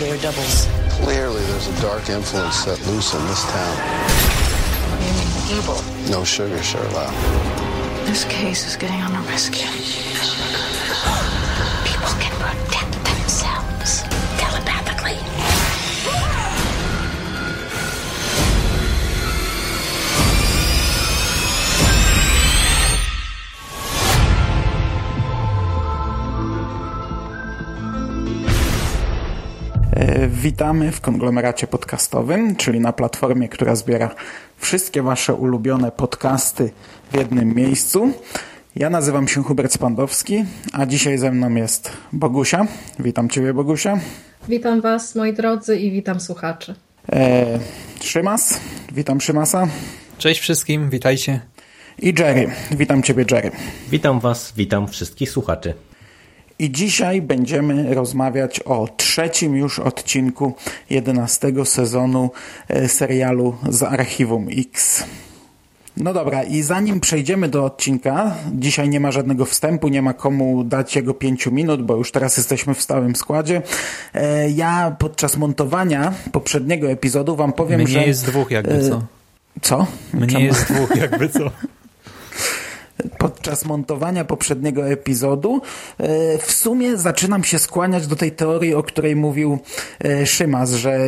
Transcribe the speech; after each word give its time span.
Their 0.00 0.16
doubles. 0.16 0.66
Clearly, 1.04 1.42
there's 1.44 1.68
a 1.68 1.82
dark 1.82 2.08
influence 2.08 2.56
set 2.56 2.80
loose 2.86 3.12
in 3.14 3.24
this 3.26 3.44
town. 3.44 3.76
You 5.04 5.12
mean 5.12 5.58
Evil. 5.58 5.82
No 6.10 6.24
sugar, 6.24 6.62
Sherlock. 6.62 7.12
This 8.06 8.24
case 8.24 8.66
is 8.66 8.76
getting 8.76 9.02
on 9.02 9.14
a 9.14 9.20
risky. 9.28 9.79
Witamy 30.42 30.92
w 30.92 31.00
konglomeracie 31.00 31.66
podcastowym, 31.66 32.56
czyli 32.56 32.80
na 32.80 32.92
platformie, 32.92 33.48
która 33.48 33.76
zbiera 33.76 34.14
wszystkie 34.56 35.02
Wasze 35.02 35.34
ulubione 35.34 35.92
podcasty 35.92 36.70
w 37.12 37.16
jednym 37.16 37.54
miejscu. 37.54 38.12
Ja 38.76 38.90
nazywam 38.90 39.28
się 39.28 39.42
Hubert 39.42 39.72
Spandowski, 39.72 40.44
a 40.72 40.86
dzisiaj 40.86 41.18
ze 41.18 41.32
mną 41.32 41.54
jest 41.54 41.92
Bogusia. 42.12 42.66
Witam 42.98 43.28
Ciebie, 43.28 43.54
Bogusia. 43.54 43.98
Witam 44.48 44.80
Was, 44.80 45.14
moi 45.14 45.32
drodzy, 45.32 45.78
i 45.78 45.90
witam 45.90 46.20
słuchaczy. 46.20 46.74
E, 47.12 47.58
Szymas. 48.02 48.60
Witam 48.92 49.20
Szymasa. 49.20 49.68
Cześć 50.18 50.40
wszystkim, 50.40 50.90
witajcie. 50.90 51.40
I 51.98 52.14
Jerry. 52.18 52.50
Witam 52.70 53.02
Ciebie, 53.02 53.24
Jerry. 53.30 53.50
Witam 53.90 54.20
Was, 54.20 54.52
witam 54.56 54.88
wszystkich 54.88 55.30
słuchaczy. 55.30 55.74
I 56.60 56.70
dzisiaj 56.70 57.22
będziemy 57.22 57.94
rozmawiać 57.94 58.60
o 58.60 58.88
trzecim 58.96 59.56
już 59.56 59.78
odcinku 59.78 60.54
11 60.90 61.52
sezonu 61.64 62.30
e, 62.68 62.88
serialu 62.88 63.56
z 63.68 63.82
Archiwum 63.82 64.46
X. 64.58 65.04
No 65.96 66.12
dobra, 66.12 66.42
i 66.42 66.62
zanim 66.62 67.00
przejdziemy 67.00 67.48
do 67.48 67.64
odcinka, 67.64 68.34
dzisiaj 68.52 68.88
nie 68.88 69.00
ma 69.00 69.12
żadnego 69.12 69.44
wstępu, 69.44 69.88
nie 69.88 70.02
ma 70.02 70.12
komu 70.14 70.64
dać 70.64 70.96
jego 70.96 71.14
pięciu 71.14 71.52
minut, 71.52 71.82
bo 71.82 71.96
już 71.96 72.12
teraz 72.12 72.36
jesteśmy 72.36 72.74
w 72.74 72.82
stałym 72.82 73.16
składzie. 73.16 73.62
E, 74.14 74.50
Ja 74.50 74.96
podczas 74.98 75.36
montowania 75.36 76.12
poprzedniego 76.32 76.90
epizodu 76.90 77.36
wam 77.36 77.52
powiem, 77.52 77.80
Mnie 77.80 77.88
że... 77.88 78.06
jest 78.06 78.26
dwóch 78.26 78.50
jakby 78.50 78.74
e, 78.74 78.88
co. 78.88 79.02
Co? 79.62 79.86
Mnie 80.14 80.26
Czemu? 80.26 80.44
jest 80.44 80.72
dwóch 80.72 80.96
jakby 80.96 81.28
co. 81.28 81.40
podczas 83.18 83.64
montowania 83.64 84.24
poprzedniego 84.24 84.88
epizodu 84.88 85.60
e, 85.98 86.38
w 86.38 86.52
sumie 86.52 86.96
zaczynam 86.96 87.44
się 87.44 87.58
skłaniać 87.58 88.06
do 88.06 88.16
tej 88.16 88.32
teorii, 88.32 88.74
o 88.74 88.82
której 88.82 89.16
mówił 89.16 89.58
e, 90.04 90.26
Szymas, 90.26 90.72
że 90.72 90.98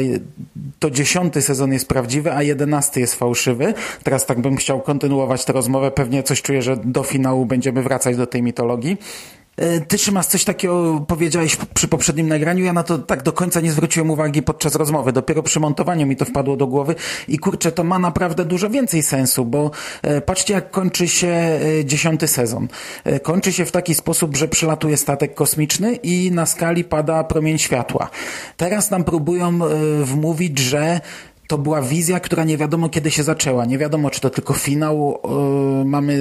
to 0.79 0.91
dziesiąty 0.91 1.43
sezon 1.43 1.73
jest 1.73 1.89
prawdziwy, 1.89 2.33
a 2.33 2.43
jedenasty 2.43 3.01
jest 3.01 3.15
fałszywy. 3.15 3.75
Teraz 4.03 4.27
tak 4.27 4.41
bym 4.41 4.57
chciał 4.57 4.81
kontynuować 4.81 5.45
tę 5.45 5.53
rozmowę. 5.53 5.91
Pewnie 5.91 6.23
coś 6.23 6.43
czuję, 6.43 6.63
że 6.63 6.77
do 6.77 7.03
finału 7.03 7.47
będziemy 7.47 7.83
wracać 7.83 8.17
do 8.17 8.27
tej 8.27 8.43
mitologii. 8.43 8.97
E, 9.57 9.81
Ty, 9.81 9.99
Szymas, 9.99 10.29
coś 10.29 10.45
takiego 10.45 11.05
powiedziałeś 11.09 11.57
przy 11.75 11.89
poprzednim 11.89 12.29
nagraniu. 12.29 12.65
Ja 12.65 12.73
na 12.73 12.83
to 12.83 12.99
tak 12.99 13.23
do 13.23 13.33
końca 13.33 13.61
nie 13.61 13.73
zwróciłem 13.73 14.11
uwagi 14.11 14.43
podczas 14.43 14.75
rozmowy. 14.75 15.13
Dopiero 15.13 15.43
przy 15.43 15.61
montowaniu 15.61 16.07
mi 16.07 16.17
to 16.17 16.25
wpadło 16.25 16.57
do 16.57 16.67
głowy. 16.67 16.95
I 17.29 17.39
kurczę, 17.39 17.73
to 17.73 17.85
ma 17.85 17.99
naprawdę 17.99 18.45
dużo 18.45 18.71
więcej 18.71 19.03
sensu, 19.03 19.45
bo 19.45 19.71
e, 20.03 20.21
patrzcie, 20.21 20.55
jak 20.55 20.71
kończy 20.71 21.09
się 21.09 21.29
e, 21.29 21.85
dziesiąty 21.85 22.29
sezon. 22.29 22.69
Kończy 23.23 23.53
się 23.53 23.65
w 23.65 23.73
taki 23.73 23.95
sposób, 23.95 24.37
że 24.37 24.49
przylatuje 24.49 24.97
statek 24.97 25.35
kosmiczny 25.35 25.95
i 25.95 26.31
na 26.31 26.47
skali 26.47 26.85
pada 26.85 27.25
promień 27.25 27.59
światła. 27.59 28.11
Teraz 28.57 28.91
nam 28.91 29.05
próbują 29.05 29.59
wmówić, 30.03 30.59
że 30.59 31.01
to 31.47 31.59
była 31.59 31.83
wizja, 31.83 32.21
która 32.21 32.45
nie 32.45 32.57
wiadomo 32.57 32.89
kiedy 32.89 33.11
się 33.11 33.23
zaczęła. 33.23 33.65
Nie 33.65 33.79
wiadomo, 33.79 34.11
czy 34.11 34.21
to 34.21 34.31
tylko 34.31 34.55
finał 34.55 35.21
yy, 35.79 35.85
mamy 35.85 36.19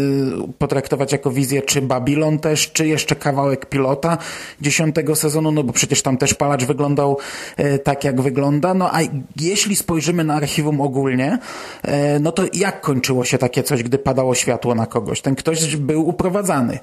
potraktować 0.58 1.12
jako 1.12 1.32
wizję, 1.32 1.62
czy 1.62 1.82
Babylon 1.82 2.40
też, 2.40 2.72
czy 2.72 2.88
jeszcze 2.88 3.16
kawałek 3.16 3.66
pilota 3.66 4.18
dziesiątego 4.62 5.16
sezonu, 5.16 5.52
no 5.52 5.64
bo 5.64 5.74
przecież 5.74 6.02
tam 6.02 6.18
też 6.18 6.34
palacz 6.34 6.66
wyglądał 6.66 7.18
yy, 7.58 7.80
tak, 7.80 8.04
jak 8.04 8.22
wygląda. 8.22 8.74
No 8.74 8.96
a 8.96 9.00
jeśli 9.40 9.76
spojrzymy 9.76 10.24
na 10.24 10.36
archiwum 10.36 10.82
ogólnie, 10.82 11.38
yy, 11.84 11.92
no 12.20 12.32
to 12.32 12.44
jak 12.54 12.82
kończyło 12.82 13.26
się 13.26 13.38
takie 13.38 13.64
coś, 13.64 13.84
gdy 13.84 13.98
padało 13.98 14.36
światło 14.36 14.76
na 14.76 14.86
kogoś? 14.86 15.22
Ten 15.22 15.36
ktoś 15.36 15.76
był 15.76 16.08
uprowadzany. 16.08 16.80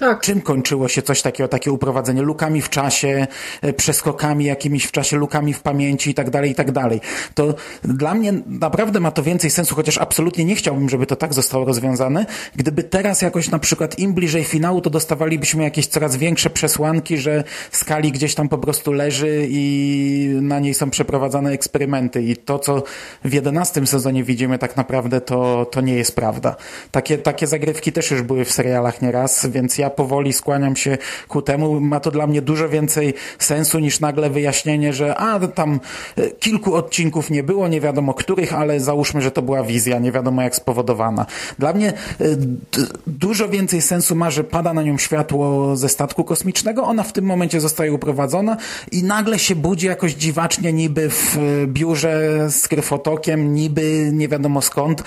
Tak, 0.00 0.20
Czym 0.20 0.40
kończyło 0.40 0.88
się 0.88 1.02
coś 1.02 1.22
takiego, 1.22 1.48
takie 1.48 1.72
uprowadzenie? 1.72 2.22
Lukami 2.22 2.62
w 2.62 2.70
czasie, 2.70 3.26
e, 3.62 3.72
przeskokami 3.72 4.44
jakimiś 4.44 4.84
w 4.84 4.92
czasie, 4.92 5.16
lukami 5.16 5.54
w 5.54 5.62
pamięci 5.62 6.10
i 6.10 6.14
tak 6.14 6.30
dalej, 6.30 6.50
i 6.50 6.54
tak 6.54 6.72
dalej. 6.72 7.00
To 7.34 7.54
dla 7.82 8.14
mnie 8.14 8.32
naprawdę 8.46 9.00
ma 9.00 9.10
to 9.10 9.22
więcej 9.22 9.50
sensu, 9.50 9.74
chociaż 9.74 9.98
absolutnie 9.98 10.44
nie 10.44 10.54
chciałbym, 10.54 10.88
żeby 10.88 11.06
to 11.06 11.16
tak 11.16 11.34
zostało 11.34 11.64
rozwiązane. 11.64 12.26
Gdyby 12.56 12.82
teraz 12.82 13.22
jakoś 13.22 13.50
na 13.50 13.58
przykład 13.58 13.98
im 13.98 14.14
bliżej 14.14 14.44
finału, 14.44 14.80
to 14.80 14.90
dostawalibyśmy 14.90 15.62
jakieś 15.64 15.86
coraz 15.86 16.16
większe 16.16 16.50
przesłanki, 16.50 17.18
że 17.18 17.44
skali 17.72 18.12
gdzieś 18.12 18.34
tam 18.34 18.48
po 18.48 18.58
prostu 18.58 18.92
leży 18.92 19.46
i 19.50 20.38
na 20.42 20.58
niej 20.58 20.74
są 20.74 20.90
przeprowadzane 20.90 21.50
eksperymenty. 21.50 22.22
I 22.22 22.36
to, 22.36 22.58
co 22.58 22.82
w 23.24 23.32
jedenastym 23.32 23.86
sezonie 23.86 24.24
widzimy 24.24 24.58
tak 24.58 24.76
naprawdę, 24.76 25.20
to, 25.20 25.66
to 25.70 25.80
nie 25.80 25.94
jest 25.94 26.16
prawda. 26.16 26.56
Takie, 26.90 27.18
takie 27.18 27.46
zagrywki 27.46 27.92
też 27.92 28.10
już 28.10 28.22
były 28.22 28.44
w 28.44 28.52
serialach 28.52 29.02
nieraz, 29.02 29.46
więc 29.46 29.78
ja 29.78 29.87
powoli 29.90 30.32
skłaniam 30.32 30.76
się 30.76 30.98
ku 31.28 31.42
temu. 31.42 31.80
Ma 31.80 32.00
to 32.00 32.10
dla 32.10 32.26
mnie 32.26 32.42
dużo 32.42 32.68
więcej 32.68 33.14
sensu 33.38 33.78
niż 33.78 34.00
nagle 34.00 34.30
wyjaśnienie, 34.30 34.92
że 34.92 35.16
a 35.16 35.48
tam 35.48 35.80
e, 36.16 36.30
kilku 36.30 36.74
odcinków 36.74 37.30
nie 37.30 37.42
było, 37.42 37.68
nie 37.68 37.80
wiadomo 37.80 38.14
których, 38.14 38.54
ale 38.54 38.80
załóżmy, 38.80 39.22
że 39.22 39.30
to 39.30 39.42
była 39.42 39.62
wizja, 39.62 39.98
nie 39.98 40.12
wiadomo 40.12 40.42
jak 40.42 40.56
spowodowana. 40.56 41.26
Dla 41.58 41.72
mnie 41.72 41.88
e, 41.88 42.24
dużo 43.06 43.48
więcej 43.48 43.82
sensu 43.82 44.14
ma, 44.14 44.30
że 44.30 44.44
pada 44.44 44.74
na 44.74 44.82
nią 44.82 44.98
światło 44.98 45.76
ze 45.76 45.88
statku 45.88 46.24
kosmicznego, 46.24 46.82
ona 46.82 47.02
w 47.02 47.12
tym 47.12 47.24
momencie 47.24 47.60
zostaje 47.60 47.92
uprowadzona 47.92 48.56
i 48.92 49.02
nagle 49.02 49.38
się 49.38 49.54
budzi 49.56 49.86
jakoś 49.86 50.14
dziwacznie 50.14 50.72
niby 50.72 51.10
w 51.10 51.36
e, 51.36 51.66
biurze 51.66 52.46
z 52.50 52.68
kryfotokiem, 52.68 53.54
niby 53.54 54.10
nie 54.12 54.28
wiadomo 54.28 54.62
skąd. 54.62 55.02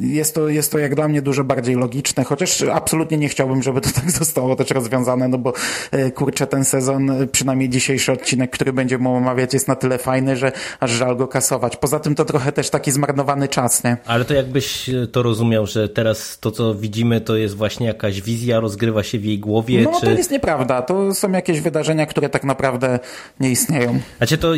Jest 0.00 0.34
to, 0.34 0.48
jest 0.48 0.72
to 0.72 0.78
jak 0.78 0.94
dla 0.94 1.08
mnie 1.08 1.22
dużo 1.22 1.44
bardziej 1.44 1.74
logiczne, 1.74 2.24
chociaż 2.24 2.62
absolutnie 2.62 3.18
nie 3.18 3.28
chciałbym, 3.28 3.47
żeby 3.62 3.80
to 3.80 3.90
tak 3.90 4.10
zostało 4.10 4.56
też 4.56 4.70
rozwiązane, 4.70 5.28
no 5.28 5.38
bo 5.38 5.52
e, 5.90 6.10
kurczę, 6.10 6.46
ten 6.46 6.64
sezon, 6.64 7.10
e, 7.10 7.26
przynajmniej 7.26 7.68
dzisiejszy 7.68 8.12
odcinek, 8.12 8.50
który 8.50 8.72
będziemy 8.72 9.08
omawiać, 9.08 9.54
jest 9.54 9.68
na 9.68 9.76
tyle 9.76 9.98
fajny, 9.98 10.36
że 10.36 10.52
aż 10.80 10.90
żal 10.90 11.16
go 11.16 11.28
kasować. 11.28 11.76
Poza 11.76 12.00
tym 12.00 12.14
to 12.14 12.24
trochę 12.24 12.52
też 12.52 12.70
taki 12.70 12.90
zmarnowany 12.90 13.48
czas, 13.48 13.84
nie? 13.84 13.96
Ale 14.06 14.24
to 14.24 14.34
jakbyś 14.34 14.88
e, 14.88 15.06
to 15.06 15.22
rozumiał, 15.22 15.66
że 15.66 15.88
teraz 15.88 16.38
to, 16.38 16.50
co 16.50 16.74
widzimy, 16.74 17.20
to 17.20 17.36
jest 17.36 17.56
właśnie 17.56 17.86
jakaś 17.86 18.22
wizja, 18.22 18.60
rozgrywa 18.60 19.02
się 19.02 19.18
w 19.18 19.24
jej 19.24 19.38
głowie, 19.38 19.82
No 19.82 20.00
czy... 20.00 20.06
to 20.06 20.12
jest 20.12 20.30
nieprawda. 20.30 20.82
To 20.82 21.14
są 21.14 21.32
jakieś 21.32 21.60
wydarzenia, 21.60 22.06
które 22.06 22.28
tak 22.28 22.44
naprawdę 22.44 22.98
nie 23.40 23.50
istnieją. 23.50 24.00
Znaczy 24.18 24.38
to, 24.38 24.52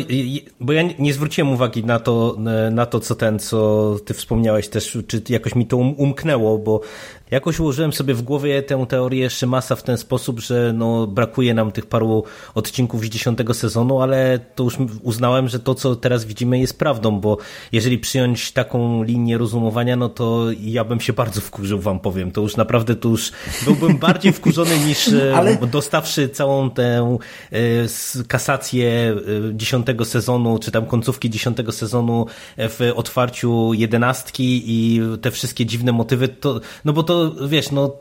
bo 0.59 0.73
ja 0.73 0.81
nie 0.99 1.13
zwróciłem 1.13 1.53
uwagi 1.53 1.85
na 1.85 1.99
to, 1.99 2.37
na 2.71 2.85
to, 2.85 2.99
co 2.99 3.15
ten, 3.15 3.39
co 3.39 3.95
ty 4.05 4.13
wspomniałeś 4.13 4.67
też, 4.67 4.97
czy 5.07 5.21
jakoś 5.29 5.55
mi 5.55 5.65
to 5.65 5.77
um- 5.77 5.95
umknęło, 5.97 6.57
bo 6.57 6.81
jakoś 7.31 7.59
ułożyłem 7.59 7.93
sobie 7.93 8.13
w 8.13 8.21
głowie 8.21 8.63
tę 8.63 8.85
teorię 8.89 9.29
Szymasa 9.29 9.75
w 9.75 9.83
ten 9.83 9.97
sposób, 9.97 10.39
że 10.39 10.73
no, 10.73 11.07
brakuje 11.07 11.53
nam 11.53 11.71
tych 11.71 11.85
paru 11.85 12.23
odcinków 12.55 13.05
z 13.05 13.09
dziesiątego 13.09 13.53
sezonu, 13.53 14.01
ale 14.01 14.39
to 14.55 14.63
już 14.63 14.77
uznałem, 15.01 15.47
że 15.47 15.59
to, 15.59 15.75
co 15.75 15.95
teraz 15.95 16.25
widzimy 16.25 16.59
jest 16.59 16.79
prawdą, 16.79 17.19
bo 17.19 17.37
jeżeli 17.71 17.99
przyjąć 17.99 18.51
taką 18.51 19.03
linię 19.03 19.37
rozumowania, 19.37 19.95
no 19.95 20.09
to 20.09 20.45
ja 20.61 20.83
bym 20.83 20.99
się 20.99 21.13
bardzo 21.13 21.41
wkurzył, 21.41 21.79
wam 21.79 21.99
powiem. 21.99 22.31
To 22.31 22.41
już 22.41 22.57
naprawdę, 22.57 22.95
to 22.95 23.09
już 23.09 23.31
byłbym 23.65 23.97
bardziej 23.97 24.33
wkurzony 24.33 24.79
niż 24.79 25.07
e, 25.13 25.35
Ale- 25.35 25.57
dostawszy 25.57 26.29
całą 26.29 26.69
tę 26.69 27.17
e, 27.51 27.59
kasację 28.27 28.89
e, 28.89 29.55
dziesiątego 29.55 30.05
sezonu, 30.05 30.59
czy 30.59 30.71
tam 30.71 30.85
końcówki 30.85 31.29
dziesiątego 31.29 31.71
sezonu 31.71 32.25
w 32.57 32.91
otwarciu 32.95 33.73
jedenastki 33.73 34.63
i 34.65 35.01
te 35.21 35.31
wszystkie 35.31 35.65
dziwne 35.65 35.91
motywy, 35.91 36.27
to, 36.27 36.61
no 36.85 36.93
bo 36.93 37.03
to 37.03 37.20
wiesz, 37.47 37.71
no 37.71 37.91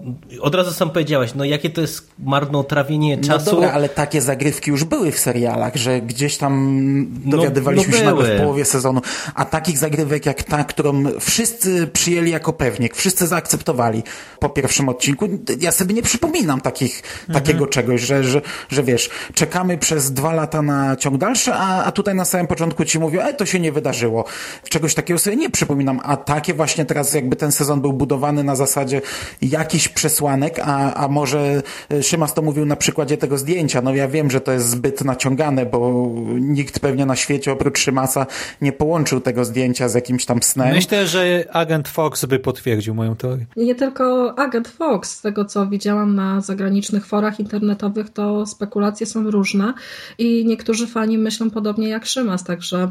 od 0.40 0.54
razu 0.54 0.72
sam 0.72 0.90
powiedziałeś, 0.90 1.34
no 1.34 1.44
jakie 1.44 1.70
to 1.70 1.80
jest 1.80 2.10
marnotrawienie 2.18 3.16
No 3.16 3.22
czasu. 3.22 3.50
dobra, 3.50 3.72
ale 3.72 3.88
takie 3.88 4.22
zagrywki 4.22 4.70
już 4.70 4.84
były 4.84 5.12
w 5.12 5.18
serialach, 5.18 5.76
że 5.76 6.00
gdzieś 6.00 6.36
tam 6.36 7.06
dowiadywaliśmy 7.24 7.92
no 7.92 7.98
się 7.98 8.04
nagle 8.04 8.36
w 8.36 8.40
połowie 8.40 8.64
sezonu, 8.64 9.00
a 9.34 9.44
takich 9.44 9.78
zagrywek 9.78 10.26
jak 10.26 10.42
ta, 10.42 10.64
którą 10.64 11.04
wszyscy 11.20 11.86
przyjęli 11.86 12.30
jako 12.30 12.52
pewnik, 12.52 12.96
wszyscy 12.96 13.26
zaakceptowali 13.26 14.02
po 14.38 14.48
pierwszym 14.48 14.88
odcinku, 14.88 15.28
ja 15.60 15.72
sobie 15.72 15.94
nie 15.94 16.02
przypominam 16.02 16.60
takich, 16.60 17.02
takiego 17.32 17.66
czegoś, 17.66 18.00
że, 18.00 18.24
że, 18.24 18.40
że 18.68 18.82
wiesz, 18.82 19.10
czekamy 19.34 19.78
przez 19.78 20.12
dwa 20.12 20.32
lata 20.32 20.62
na 20.62 20.96
ciąg 20.96 21.18
dalszy, 21.18 21.52
a, 21.54 21.84
a 21.84 21.92
tutaj 21.92 22.14
na 22.14 22.24
samym 22.24 22.46
początku 22.46 22.84
ci 22.84 22.98
mówią, 22.98 23.20
e, 23.20 23.34
to 23.34 23.46
się 23.46 23.60
nie 23.60 23.72
wydarzyło. 23.72 24.24
Czegoś 24.68 24.94
takiego 24.94 25.18
sobie 25.18 25.36
nie 25.36 25.50
przypominam, 25.50 26.00
a 26.04 26.16
takie 26.16 26.54
właśnie 26.54 26.84
teraz 26.84 27.14
jakby 27.14 27.36
ten 27.36 27.52
sezon 27.52 27.80
był 27.80 27.92
budowany 27.92 28.44
na 28.44 28.56
zasadzie 28.56 29.02
jakichś 29.42 29.88
przesłanek, 29.88 30.58
a, 30.62 30.94
a 30.94 31.08
może 31.08 31.62
e, 31.90 32.02
Szymas 32.02 32.34
to 32.34 32.42
mówił 32.42 32.66
na 32.66 32.76
przykładzie 32.76 33.16
tego 33.16 33.38
zdjęcia. 33.38 33.82
No 33.82 33.94
ja 33.94 34.08
wiem, 34.08 34.30
że 34.30 34.40
to 34.40 34.52
jest 34.52 34.68
zbyt 34.68 35.04
naciągane, 35.04 35.66
bo 35.66 36.10
nikt 36.40 36.80
pewnie 36.80 37.06
na 37.06 37.16
świecie 37.16 37.52
oprócz 37.52 37.78
Szymasa 37.78 38.26
nie 38.60 38.72
połączył 38.72 39.20
tego 39.20 39.44
zdjęcia 39.44 39.88
z 39.88 39.94
jakimś 39.94 40.24
tam 40.24 40.42
snem. 40.42 40.74
Myślę, 40.74 41.06
że 41.06 41.44
agent 41.52 41.88
Fox 41.88 42.24
by 42.24 42.38
potwierdził 42.38 42.94
moją 42.94 43.16
teorię. 43.16 43.46
Nie 43.56 43.74
tylko 43.74 44.34
agent 44.38 44.68
Fox, 44.68 45.10
z 45.10 45.20
tego 45.20 45.44
co 45.44 45.66
widziałam 45.66 46.14
na 46.14 46.40
zagranicznych 46.40 47.06
forach 47.06 47.40
internetowych, 47.40 48.10
to 48.10 48.46
spekulacje 48.46 49.06
są 49.06 49.30
różne 49.30 49.74
i 50.18 50.44
niektórzy 50.46 50.86
fani 50.86 51.18
myślą 51.18 51.50
podobnie 51.50 51.88
jak 51.88 52.06
Szymas, 52.06 52.44
także 52.44 52.90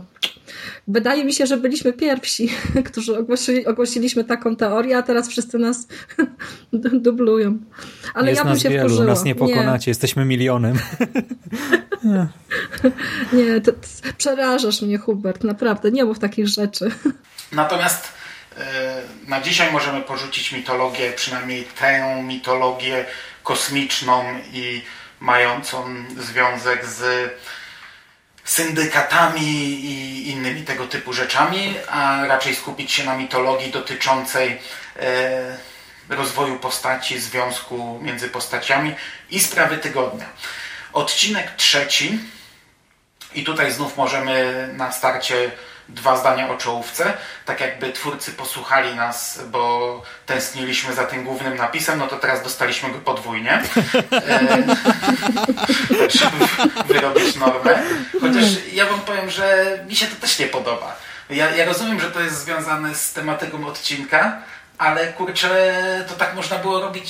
wydaje 0.88 1.25
mi 1.25 1.33
się, 1.33 1.45
że 1.45 1.57
byliśmy 1.57 1.94
pierwsi, 1.94 2.50
którzy 2.89 3.18
ogłosili, 3.18 3.65
ogłosiliśmy 3.65 4.24
taką 4.24 4.56
teorię, 4.56 4.98
a 4.98 5.01
teraz 5.01 5.30
wszyscy 5.30 5.60
nas 5.60 5.88
dublują. 7.04 7.58
Ale 8.14 8.30
jest 8.30 8.38
ja 8.38 8.44
bym 8.44 8.54
nas 8.54 8.64
się 8.64 8.70
wielu, 8.70 8.90
wkurzyła. 8.90 9.06
nas 9.06 9.24
nie 9.24 9.36
pokonacie, 9.36 9.92
jesteśmy 9.92 10.26
milionem. 10.26 10.80
Nie, 12.04 12.28
nie 13.38 13.62
to, 13.62 13.72
to, 13.72 13.78
przerażasz 14.18 14.82
mnie 14.82 14.98
Hubert, 14.98 15.44
naprawdę, 15.44 15.92
nie 15.92 16.06
mów 16.06 16.20
takich 16.20 16.48
rzeczy. 16.48 16.92
Natomiast 17.52 18.14
e, 18.58 19.02
na 19.28 19.42
dzisiaj 19.42 19.72
możemy 19.72 20.02
porzucić 20.02 20.52
mitologię, 20.52 21.12
przynajmniej 21.16 21.64
tę 21.80 22.24
mitologię 22.24 23.06
kosmiczną 23.44 24.24
i 24.54 24.82
mającą 25.20 25.86
związek 26.18 26.86
z 26.86 27.30
syndykatami 28.44 29.42
i 29.42 30.30
innymi 30.30 30.62
tego 30.62 30.88
typu 30.88 31.14
rzeczami, 31.14 31.76
a 31.90 32.26
raczej 32.28 32.56
skupić 32.56 32.92
się 32.92 33.06
na 33.06 33.18
mitologii 33.18 33.72
dotyczącej 33.72 34.60
e, 35.00 35.58
rozwoju 36.10 36.60
postaci, 36.60 37.20
związku 37.20 38.00
między 38.02 38.30
postaciami 38.30 38.96
i 39.32 39.40
sprawy 39.40 39.78
tygodnia. 39.78 40.26
Odcinek 40.94 41.52
trzeci 41.56 42.20
i 43.34 43.44
tutaj 43.44 43.72
znów 43.72 43.98
możemy 43.98 44.70
na 44.78 44.92
starcie 44.92 45.52
dwa 45.90 46.18
zdania 46.18 46.50
o 46.50 46.58
czołówce. 46.58 47.14
Tak 47.46 47.62
jakby 47.62 47.92
twórcy 47.92 48.32
posłuchali 48.32 48.96
nas, 48.96 49.42
bo 49.52 50.04
tęskniliśmy 50.26 50.94
za 50.94 51.04
tym 51.04 51.24
głównym 51.24 51.58
napisem, 51.58 52.00
no 52.00 52.08
to 52.08 52.18
teraz 52.18 52.44
dostaliśmy 52.44 52.90
go 52.90 53.00
podwójnie. 53.00 53.64
E, 54.12 54.64
żeby 56.20 56.68
wyrobić 56.86 57.36
normę. 57.36 57.84
Chociaż 58.22 58.46
ja 58.74 58.86
wam 58.86 59.02
powiem, 59.02 59.30
że 59.30 59.78
mi 59.88 59.96
się 59.96 60.08
to 60.08 60.16
też 60.16 60.40
nie 60.40 60.48
podoba. 60.48 60.96
Ja, 61.30 61.50
ja 61.56 61.66
rozumiem, 61.66 62.00
że 62.00 62.12
to 62.12 62.20
jest 62.20 62.44
związane 62.44 62.96
z 62.96 63.14
tematyką 63.14 63.68
odcinka, 63.68 64.42
ale 64.80 65.14
kurczę, 65.14 66.06
to 66.08 66.14
tak 66.14 66.36
można 66.36 66.58
było 66.58 66.81
robić 66.81 67.10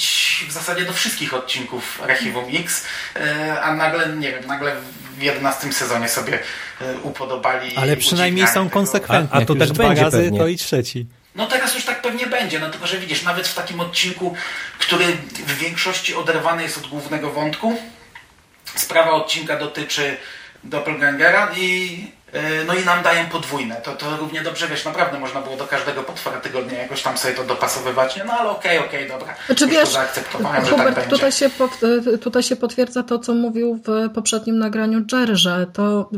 w 0.49 0.51
zasadzie 0.51 0.85
do 0.85 0.93
wszystkich 0.93 1.33
odcinków 1.33 2.01
Archiwum 2.03 2.45
X, 2.53 2.85
e, 3.15 3.61
a 3.61 3.73
nagle, 3.75 4.09
nie 4.09 4.31
wiem, 4.31 4.47
nagle 4.47 4.75
w 5.17 5.23
11 5.23 5.73
sezonie 5.73 6.09
sobie 6.09 6.39
e, 6.81 6.97
upodobali. 6.97 7.77
Ale 7.77 7.97
przynajmniej 7.97 8.47
są 8.47 8.53
tego. 8.53 8.69
konsekwentni. 8.69 9.39
A- 9.39 9.43
a 9.43 9.45
to 9.45 9.55
tak 9.55 9.69
dwa 9.69 9.87
będzie 9.87 10.03
razy, 10.03 10.17
pewnie. 10.17 10.39
to 10.39 10.47
i 10.47 10.57
trzeci. 10.57 11.05
No 11.35 11.45
teraz 11.47 11.75
już 11.75 11.85
tak 11.85 12.01
pewnie 12.01 12.27
będzie, 12.27 12.59
no 12.59 12.69
tylko 12.69 12.87
że 12.87 12.97
widzisz, 12.97 13.23
nawet 13.23 13.47
w 13.47 13.55
takim 13.55 13.79
odcinku, 13.79 14.35
który 14.79 15.05
w 15.47 15.57
większości 15.57 16.15
oderwany 16.15 16.63
jest 16.63 16.77
od 16.77 16.87
głównego 16.87 17.31
wątku, 17.31 17.81
sprawa 18.75 19.11
odcinka 19.11 19.57
dotyczy 19.57 20.17
Doppelgangera 20.63 21.51
i 21.57 21.97
no 22.67 22.73
i 22.73 22.85
nam 22.85 23.03
dają 23.03 23.25
podwójne. 23.25 23.75
To, 23.75 23.95
to 23.95 24.17
równie 24.17 24.41
dobrze, 24.41 24.67
wiesz, 24.67 24.85
naprawdę 24.85 25.19
można 25.19 25.41
było 25.41 25.55
do 25.55 25.67
każdego 25.67 26.03
potwora 26.03 26.39
tygodnia 26.39 26.77
jakoś 26.81 27.01
tam 27.01 27.17
sobie 27.17 27.33
to 27.33 27.43
dopasowywać, 27.43 28.17
nie? 28.17 28.23
No 28.23 28.33
ale 28.33 28.49
okej, 28.49 28.79
okej, 28.79 29.07
dobra. 29.07 29.35
Znaczy 29.45 29.65
Już 29.65 29.73
wiesz, 29.73 29.83
to 29.83 29.93
zaakceptowałem, 29.93 30.65
że 30.65 30.71
Hubert, 30.71 30.87
tak 30.87 30.95
będzie. 30.95 31.09
tutaj, 31.09 31.31
się 31.31 31.49
tutaj 32.21 32.43
się 32.43 32.55
potwierdza 32.55 33.03
to, 33.03 33.19
co 33.19 33.33
mówił 33.33 33.79
w 33.85 34.09
poprzednim 34.13 34.59
nagraniu 34.59 35.05
Jerry, 35.11 35.35
że 35.35 35.67
to 35.73 36.09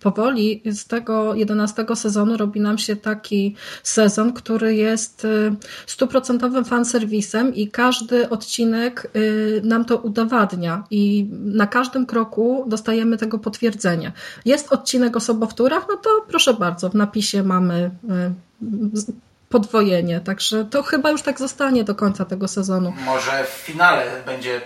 powoli 0.00 0.62
z 0.66 0.86
tego 0.86 1.34
11 1.34 1.86
sezonu 1.94 2.36
robi 2.36 2.60
nam 2.60 2.78
się 2.78 2.96
taki 2.96 3.56
sezon, 3.82 4.32
który 4.32 4.74
jest 4.74 5.24
y, 5.24 5.52
stuprocentowym 5.86 6.64
fanserwisem 6.64 7.54
i 7.54 7.68
każdy 7.68 8.28
odcinek 8.28 9.10
y, 9.16 9.60
nam 9.64 9.84
to 9.84 9.96
udowadnia 9.96 10.84
i 10.90 11.26
na 11.30 11.66
każdym 11.66 12.06
kroku 12.06 12.64
dostajemy 12.66 13.16
tego 13.16 13.38
potwierdzenie. 13.38 14.12
Jest 14.44 14.72
odcinek 14.72 15.16
o 15.16 15.20
sobowtórach, 15.50 15.84
no 15.88 15.96
to 15.96 16.10
proszę 16.28 16.54
bardzo, 16.54 16.88
w 16.90 16.94
napisie 16.94 17.42
mamy 17.42 17.90
z- 18.92 19.10
podwojenie, 19.48 20.20
także 20.20 20.64
to 20.64 20.82
chyba 20.82 21.10
już 21.10 21.22
tak 21.22 21.38
zostanie 21.38 21.84
do 21.84 21.94
końca 21.94 22.24
tego 22.24 22.48
sezonu. 22.48 22.92
Może 23.04 23.44
w 23.44 23.48
finale 23.48 24.22
będzie 24.26 24.60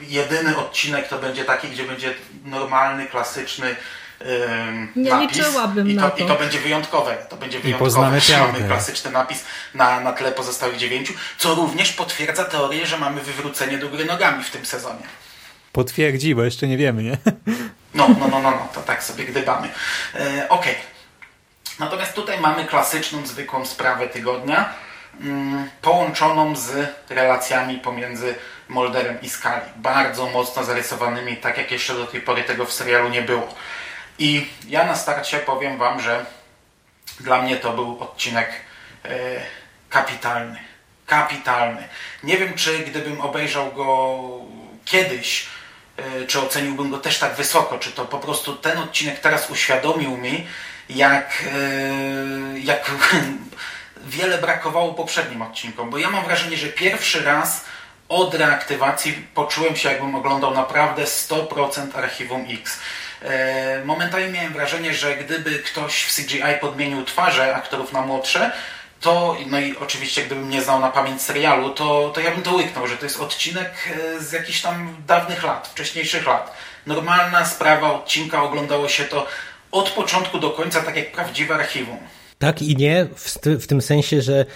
jedyny 0.00 0.56
odcinek, 0.56 1.08
to 1.08 1.18
będzie 1.18 1.44
taki, 1.44 1.68
gdzie 1.68 1.84
będzie 1.84 2.14
normalny, 2.44 3.06
klasyczny 3.06 3.66
ym, 3.66 4.88
Nie 4.96 5.10
napis. 5.10 5.36
liczyłabym 5.38 5.88
I 5.90 5.94
to, 5.94 6.00
na 6.00 6.10
to. 6.10 6.24
I 6.24 6.26
to 6.26 6.36
będzie 6.36 6.58
wyjątkowe. 6.60 7.16
To 7.28 7.36
będzie 7.36 7.60
wyjątkowe, 7.60 7.86
poznamy 7.90 8.20
że 8.20 8.38
mamy 8.40 8.60
klasyczny 8.68 9.10
napis 9.10 9.44
na, 9.74 10.00
na 10.00 10.12
tle 10.12 10.32
pozostałych 10.32 10.76
dziewięciu, 10.76 11.12
co 11.38 11.54
również 11.54 11.92
potwierdza 11.92 12.44
teorię, 12.44 12.86
że 12.86 12.98
mamy 12.98 13.20
wywrócenie 13.20 13.78
do 13.78 13.88
góry 13.88 14.04
nogami 14.04 14.44
w 14.44 14.50
tym 14.50 14.66
sezonie. 14.66 15.02
Potwierdzi, 15.72 16.34
bo 16.34 16.42
jeszcze 16.44 16.68
nie 16.68 16.76
wiemy, 16.76 17.02
nie? 17.02 17.16
No, 17.94 18.08
no, 18.08 18.28
no, 18.28 18.40
no, 18.40 18.50
no 18.50 18.68
to 18.74 18.80
tak 18.80 19.02
sobie 19.02 19.24
gdybamy. 19.24 19.68
E, 20.14 20.48
Okej. 20.48 20.74
Natomiast 21.78 22.14
tutaj 22.14 22.40
mamy 22.40 22.64
klasyczną, 22.64 23.26
zwykłą 23.26 23.66
sprawę 23.66 24.08
tygodnia, 24.08 24.72
mm, 25.20 25.70
połączoną 25.82 26.56
z 26.56 26.88
relacjami 27.08 27.78
pomiędzy 27.78 28.34
Molderem 28.68 29.20
i 29.20 29.28
Skali. 29.28 29.70
Bardzo 29.76 30.26
mocno 30.26 30.64
zarysowanymi, 30.64 31.36
tak 31.36 31.58
jak 31.58 31.70
jeszcze 31.70 31.94
do 31.94 32.06
tej 32.06 32.20
pory 32.20 32.44
tego 32.44 32.64
w 32.64 32.72
serialu 32.72 33.08
nie 33.08 33.22
było. 33.22 33.54
I 34.18 34.48
ja 34.68 34.84
na 34.84 34.96
starcie 34.96 35.38
powiem 35.38 35.78
Wam, 35.78 36.00
że 36.00 36.26
dla 37.20 37.42
mnie 37.42 37.56
to 37.56 37.72
był 37.72 38.00
odcinek 38.00 38.50
e, 39.04 39.10
kapitalny. 39.88 40.58
Kapitalny. 41.06 41.88
Nie 42.22 42.36
wiem, 42.36 42.54
czy 42.54 42.78
gdybym 42.78 43.20
obejrzał 43.20 43.72
go 43.72 44.18
kiedyś, 44.84 45.48
czy 46.26 46.40
oceniłbym 46.40 46.90
go 46.90 46.98
też 46.98 47.18
tak 47.18 47.34
wysoko, 47.34 47.78
czy 47.78 47.90
to 47.90 48.04
po 48.04 48.18
prostu 48.18 48.56
ten 48.56 48.78
odcinek 48.78 49.18
teraz 49.18 49.50
uświadomił 49.50 50.16
mi, 50.16 50.46
jak, 50.90 51.44
e, 51.54 52.58
jak 52.58 52.90
wiele 54.06 54.38
brakowało 54.38 54.94
poprzednim 54.94 55.42
odcinkom. 55.42 55.90
Bo 55.90 55.98
ja 55.98 56.10
mam 56.10 56.24
wrażenie, 56.24 56.56
że 56.56 56.66
pierwszy 56.66 57.24
raz 57.24 57.64
od 58.08 58.34
reaktywacji 58.34 59.12
poczułem 59.34 59.76
się, 59.76 59.88
jakbym 59.88 60.14
oglądał 60.14 60.54
naprawdę 60.54 61.04
100% 61.04 61.98
Archiwum 61.98 62.46
X. 62.50 62.80
E, 63.22 63.84
Momentami 63.84 64.32
miałem 64.32 64.52
wrażenie, 64.52 64.94
że 64.94 65.16
gdyby 65.16 65.58
ktoś 65.58 66.02
w 66.02 66.16
CGI 66.16 66.60
podmienił 66.60 67.04
twarze 67.04 67.54
aktorów 67.54 67.92
na 67.92 68.02
młodsze, 68.02 68.52
to, 69.00 69.36
no 69.46 69.60
i 69.60 69.76
oczywiście 69.76 70.22
gdybym 70.22 70.50
nie 70.50 70.62
znał 70.62 70.80
na 70.80 70.90
pamięć 70.90 71.22
serialu, 71.22 71.70
to, 71.70 72.10
to 72.14 72.20
ja 72.20 72.30
bym 72.30 72.42
to 72.42 72.54
łyknął, 72.54 72.86
że 72.86 72.96
to 72.96 73.04
jest 73.04 73.20
odcinek 73.20 73.72
e, 74.16 74.20
z 74.20 74.32
jakichś 74.32 74.60
tam 74.60 74.96
dawnych 75.06 75.42
lat, 75.42 75.68
wcześniejszych 75.68 76.26
lat. 76.26 76.54
Normalna 76.86 77.44
sprawa 77.44 77.92
odcinka, 77.92 78.42
oglądało 78.42 78.88
się 78.88 79.04
to 79.04 79.26
od 79.72 79.90
początku 79.90 80.38
do 80.38 80.50
końca, 80.50 80.82
tak 80.82 80.96
jak 80.96 81.12
prawdziwe 81.12 81.54
archiwum. 81.54 81.98
Tak 82.38 82.62
i 82.62 82.76
nie, 82.76 83.06
w, 83.16 83.38
w 83.62 83.66
tym 83.66 83.82
sensie, 83.82 84.22
że 84.22 84.46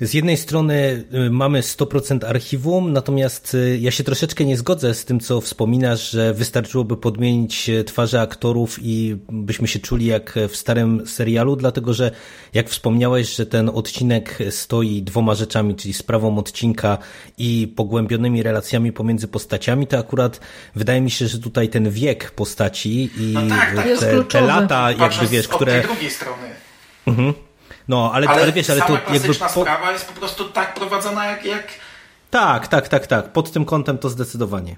Z 0.00 0.14
jednej 0.14 0.36
strony 0.36 1.04
y, 1.14 1.30
mamy 1.30 1.60
100% 1.60 2.24
archiwum, 2.24 2.92
natomiast 2.92 3.54
y, 3.54 3.78
ja 3.80 3.90
się 3.90 4.04
troszeczkę 4.04 4.44
nie 4.44 4.56
zgodzę 4.56 4.94
z 4.94 5.04
tym, 5.04 5.20
co 5.20 5.40
wspominasz, 5.40 6.10
że 6.10 6.34
wystarczyłoby 6.34 6.96
podmienić 6.96 7.68
y, 7.68 7.84
twarze 7.84 8.20
aktorów 8.20 8.78
i 8.82 9.16
byśmy 9.28 9.68
się 9.68 9.78
czuli 9.78 10.06
jak 10.06 10.38
w 10.48 10.56
starym 10.56 11.06
serialu, 11.06 11.56
dlatego 11.56 11.94
że 11.94 12.10
jak 12.54 12.70
wspomniałeś, 12.70 13.36
że 13.36 13.46
ten 13.46 13.68
odcinek 13.68 14.38
stoi 14.50 15.02
dwoma 15.02 15.34
rzeczami, 15.34 15.74
czyli 15.74 15.94
sprawą 15.94 16.38
odcinka 16.38 16.98
i 17.38 17.72
pogłębionymi 17.76 18.42
relacjami 18.42 18.92
pomiędzy 18.92 19.28
postaciami, 19.28 19.86
to 19.86 19.98
akurat 19.98 20.40
wydaje 20.74 21.00
mi 21.00 21.10
się, 21.10 21.28
że 21.28 21.38
tutaj 21.38 21.68
ten 21.68 21.90
wiek 21.90 22.30
postaci 22.30 23.10
i 23.18 23.32
No 23.32 23.40
tak, 23.48 23.76
tak. 23.76 23.98
Te, 23.98 24.24
te 24.24 24.40
lata, 24.40 24.92
jakby 24.92 25.26
wiesz, 25.26 25.48
które... 25.48 25.72
tej 25.72 25.82
drugiej 25.82 26.10
strony. 26.10 26.48
No, 27.88 28.12
ale, 28.14 28.28
ale, 28.28 28.52
wiesz, 28.52 28.70
ale 28.70 28.80
to 28.80 28.86
sama 28.86 28.98
jakby... 28.98 29.18
klasyczna 29.18 29.48
Po... 29.48 29.60
sprawa 29.60 29.92
jest 29.92 30.08
po 30.08 30.12
prostu 30.12 30.48
tak 30.48 30.74
prowadzona, 30.74 31.26
jak, 31.26 31.44
jak 31.44 31.66
Tak, 32.30 32.68
tak, 32.68 32.88
tak, 32.88 33.06
tak. 33.06 33.32
Pod 33.32 33.52
tym 33.52 33.64
kątem 33.64 33.98
to 33.98 34.08
zdecydowanie. 34.08 34.76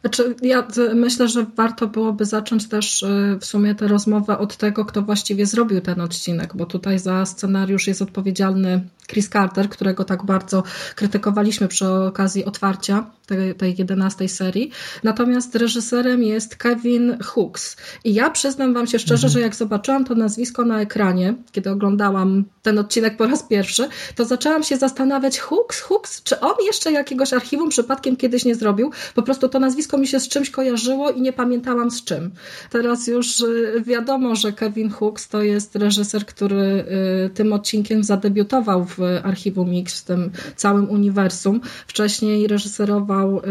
Znaczy, 0.00 0.34
ja 0.42 0.66
myślę, 0.94 1.28
że 1.28 1.46
warto 1.56 1.86
byłoby 1.86 2.24
zacząć 2.24 2.68
też 2.68 3.02
y, 3.02 3.38
w 3.40 3.44
sumie 3.44 3.74
tę 3.74 3.88
rozmowę 3.88 4.38
od 4.38 4.56
tego, 4.56 4.84
kto 4.84 5.02
właściwie 5.02 5.46
zrobił 5.46 5.80
ten 5.80 6.00
odcinek, 6.00 6.56
bo 6.56 6.66
tutaj 6.66 6.98
za 6.98 7.26
scenariusz 7.26 7.86
jest 7.86 8.02
odpowiedzialny 8.02 8.88
Chris 9.10 9.28
Carter, 9.28 9.68
którego 9.68 10.04
tak 10.04 10.24
bardzo 10.24 10.62
krytykowaliśmy 10.94 11.68
przy 11.68 11.88
okazji 11.88 12.44
otwarcia 12.44 13.06
tej, 13.26 13.54
tej 13.54 13.74
11 13.78 14.28
serii. 14.28 14.70
Natomiast 15.02 15.54
reżyserem 15.54 16.22
jest 16.22 16.56
Kevin 16.56 17.18
Hooks. 17.24 17.76
I 18.04 18.14
ja 18.14 18.30
przyznam 18.30 18.74
Wam 18.74 18.86
się 18.86 18.98
szczerze, 18.98 19.28
że 19.28 19.40
jak 19.40 19.54
zobaczyłam 19.54 20.04
to 20.04 20.14
nazwisko 20.14 20.64
na 20.64 20.80
ekranie, 20.80 21.34
kiedy 21.52 21.70
oglądałam 21.70 22.44
ten 22.62 22.78
odcinek 22.78 23.16
po 23.16 23.26
raz 23.26 23.42
pierwszy, 23.42 23.88
to 24.14 24.24
zaczęłam 24.24 24.62
się 24.62 24.76
zastanawiać, 24.76 25.38
Hooks, 25.38 25.80
Hooks, 25.80 26.22
czy 26.22 26.40
on 26.40 26.54
jeszcze 26.66 26.92
jakiegoś 26.92 27.32
archiwum 27.32 27.68
przypadkiem 27.68 28.16
kiedyś 28.16 28.44
nie 28.44 28.54
zrobił? 28.54 28.90
Po 29.14 29.22
prostu 29.22 29.48
to 29.48 29.60
nazwisko 29.60 29.89
mi 29.98 30.06
się 30.06 30.20
z 30.20 30.28
czymś 30.28 30.50
kojarzyło 30.50 31.10
i 31.10 31.20
nie 31.20 31.32
pamiętałam 31.32 31.90
z 31.90 32.04
czym. 32.04 32.30
Teraz 32.70 33.06
już 33.06 33.40
y, 33.40 33.82
wiadomo, 33.86 34.36
że 34.36 34.52
Kevin 34.52 34.90
Hooks 34.90 35.28
to 35.28 35.42
jest 35.42 35.76
reżyser, 35.76 36.26
który 36.26 36.84
y, 37.26 37.30
tym 37.30 37.52
odcinkiem 37.52 38.04
zadebiutował 38.04 38.84
w 38.84 38.98
archiwum 39.22 39.70
Mix, 39.70 40.00
w 40.00 40.04
tym 40.04 40.30
całym 40.56 40.90
uniwersum. 40.90 41.60
Wcześniej 41.86 42.46
reżyserował 42.46 43.38
y, 43.38 43.42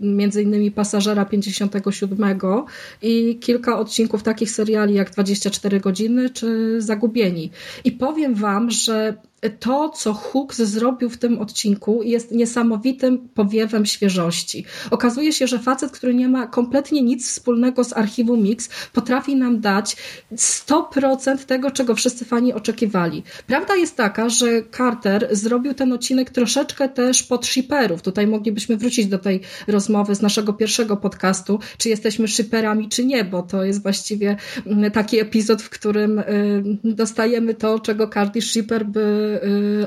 między 0.00 0.42
innymi 0.42 0.70
Pasażera 0.70 1.24
57 1.24 2.38
i 3.02 3.38
kilka 3.38 3.78
odcinków 3.78 4.22
takich 4.22 4.50
seriali 4.50 4.94
jak 4.94 5.10
24 5.10 5.80
godziny 5.80 6.30
czy 6.30 6.76
Zagubieni. 6.80 7.50
I 7.84 7.92
powiem 7.92 8.34
wam, 8.34 8.70
że 8.70 9.14
to, 9.60 9.88
co 9.88 10.14
Hooks 10.14 10.56
zrobił 10.56 11.10
w 11.10 11.18
tym 11.18 11.38
odcinku, 11.38 12.02
jest 12.02 12.32
niesamowitym 12.32 13.28
powiewem 13.28 13.86
świeżości. 13.86 14.64
Okazuje 14.90 15.32
się, 15.32 15.46
że 15.46 15.58
facet, 15.58 15.90
który 15.90 16.14
nie 16.14 16.28
ma 16.28 16.46
kompletnie 16.46 17.02
nic 17.02 17.28
wspólnego 17.28 17.84
z 17.84 17.92
archiwum 17.92 18.42
Mix, 18.42 18.68
potrafi 18.92 19.36
nam 19.36 19.60
dać 19.60 19.96
100% 20.32 21.38
tego, 21.38 21.70
czego 21.70 21.94
wszyscy 21.94 22.24
fani 22.24 22.52
oczekiwali. 22.52 23.22
Prawda 23.46 23.76
jest 23.76 23.96
taka, 23.96 24.28
że 24.28 24.46
Carter 24.76 25.28
zrobił 25.30 25.74
ten 25.74 25.92
odcinek 25.92 26.30
troszeczkę 26.30 26.88
też 26.88 27.22
pod 27.22 27.46
shipperów. 27.46 28.02
Tutaj 28.02 28.26
moglibyśmy 28.26 28.76
wrócić 28.76 29.06
do 29.06 29.18
tej 29.18 29.40
rozmowy 29.68 30.14
z 30.14 30.22
naszego 30.22 30.52
pierwszego 30.52 30.96
podcastu, 30.96 31.58
czy 31.78 31.88
jesteśmy 31.88 32.28
shipperami, 32.28 32.88
czy 32.88 33.04
nie, 33.04 33.24
bo 33.24 33.42
to 33.42 33.64
jest 33.64 33.82
właściwie 33.82 34.36
taki 34.92 35.20
epizod, 35.20 35.62
w 35.62 35.70
którym 35.70 36.18
y, 36.18 36.24
dostajemy 36.84 37.54
to, 37.54 37.78
czego 37.78 38.08
każdy 38.08 38.42
shipper 38.42 38.86
by 38.86 39.27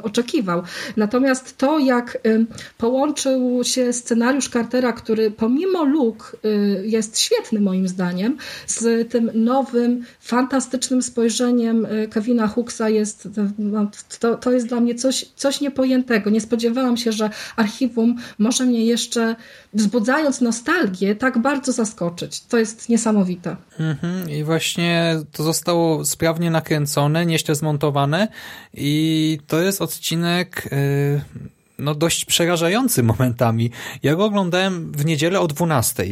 oczekiwał. 0.04 0.64
Natomiast 0.98 1.58
to, 1.58 1.80
jak 1.80 2.18
y, 2.26 2.46
połączył 2.78 3.64
się 3.64 3.94
scenariusz 3.94 4.50
Cartera, 4.50 4.94
który 4.94 5.32
pomimo 5.32 5.84
luk 5.84 6.38
y, 6.46 6.84
jest 6.86 7.20
świetny 7.20 7.60
moim 7.60 7.88
zdaniem, 7.88 8.38
z 8.68 9.12
tym 9.12 9.32
nowym, 9.34 10.06
fantastycznym 10.20 11.02
spojrzeniem 11.02 11.86
y, 11.86 12.08
Kevina 12.08 12.48
Hooksa 12.48 12.90
jest, 12.90 13.30
no, 13.60 13.92
to, 14.20 14.36
to 14.36 14.52
jest 14.52 14.68
dla 14.68 14.80
mnie 14.80 14.96
coś, 14.96 15.26
coś 15.36 15.62
niepojętego. 15.62 16.30
Nie 16.30 16.42
spodziewałam 16.42 16.98
się, 16.98 17.12
że 17.12 17.30
archiwum 17.56 18.16
może 18.40 18.66
mnie 18.66 18.86
jeszcze, 18.86 19.36
wzbudzając 19.74 20.42
nostalgię, 20.42 21.16
tak 21.16 21.38
bardzo 21.38 21.72
zaskoczyć. 21.72 22.42
To 22.42 22.58
jest 22.58 22.90
niesamowite. 22.90 23.56
Mhm, 23.80 24.30
I 24.30 24.44
właśnie 24.44 25.16
to 25.32 25.44
zostało 25.44 26.06
sprawnie 26.06 26.52
nakręcone, 26.52 27.26
nieźle 27.26 27.56
zmontowane 27.56 28.28
i 28.74 29.31
to 29.38 29.62
jest 29.62 29.82
odcinek 29.82 30.70
yy, 30.72 31.22
no 31.82 31.96
dość 31.96 32.26
przerażający 32.26 33.04
momentami. 33.04 33.72
Ja 34.04 34.16
go 34.16 34.26
oglądałem 34.26 34.92
w 34.92 35.06
niedzielę 35.06 35.40
o 35.40 35.48
12. 35.48 36.04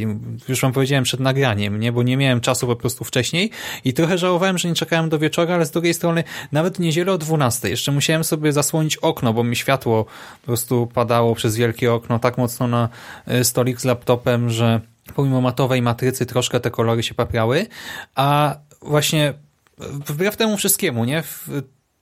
Już 0.50 0.62
wam 0.62 0.74
powiedziałem 0.74 1.04
przed 1.04 1.20
nagraniem, 1.20 1.80
nie, 1.80 1.92
bo 1.92 2.04
nie 2.04 2.18
miałem 2.18 2.42
czasu 2.42 2.68
po 2.68 2.76
prostu 2.76 3.04
wcześniej 3.04 3.52
i 3.86 3.94
trochę 3.94 4.18
żałowałem, 4.18 4.58
że 4.58 4.68
nie 4.68 4.76
czekałem 4.76 5.10
do 5.10 5.20
wieczora, 5.20 5.56
ale 5.56 5.66
z 5.66 5.72
drugiej 5.72 5.94
strony 5.94 6.24
nawet 6.52 6.78
w 6.78 6.80
niedzielę 6.80 7.14
o 7.14 7.18
12. 7.18 7.70
Jeszcze 7.70 7.92
musiałem 7.92 8.24
sobie 8.24 8.54
zasłonić 8.54 8.98
okno, 8.98 9.34
bo 9.34 9.44
mi 9.44 9.56
światło 9.56 10.06
po 10.42 10.46
prostu 10.46 10.88
padało 10.94 11.36
przez 11.36 11.56
wielkie 11.56 11.94
okno 11.94 12.20
tak 12.20 12.38
mocno 12.38 12.68
na 12.68 12.90
y, 13.28 13.44
stolik 13.44 13.82
z 13.82 13.86
laptopem, 13.86 14.50
że 14.50 14.82
pomimo 15.16 15.42
matowej 15.42 15.82
matrycy 15.82 16.26
troszkę 16.26 16.60
te 16.60 16.72
kolory 16.72 17.04
się 17.04 17.14
paprały, 17.14 17.68
a 18.16 18.56
właśnie 18.82 19.34
wbrew 19.78 20.38
temu 20.38 20.58
wszystkiemu, 20.58 21.06
nie? 21.06 21.24
W, 21.24 21.50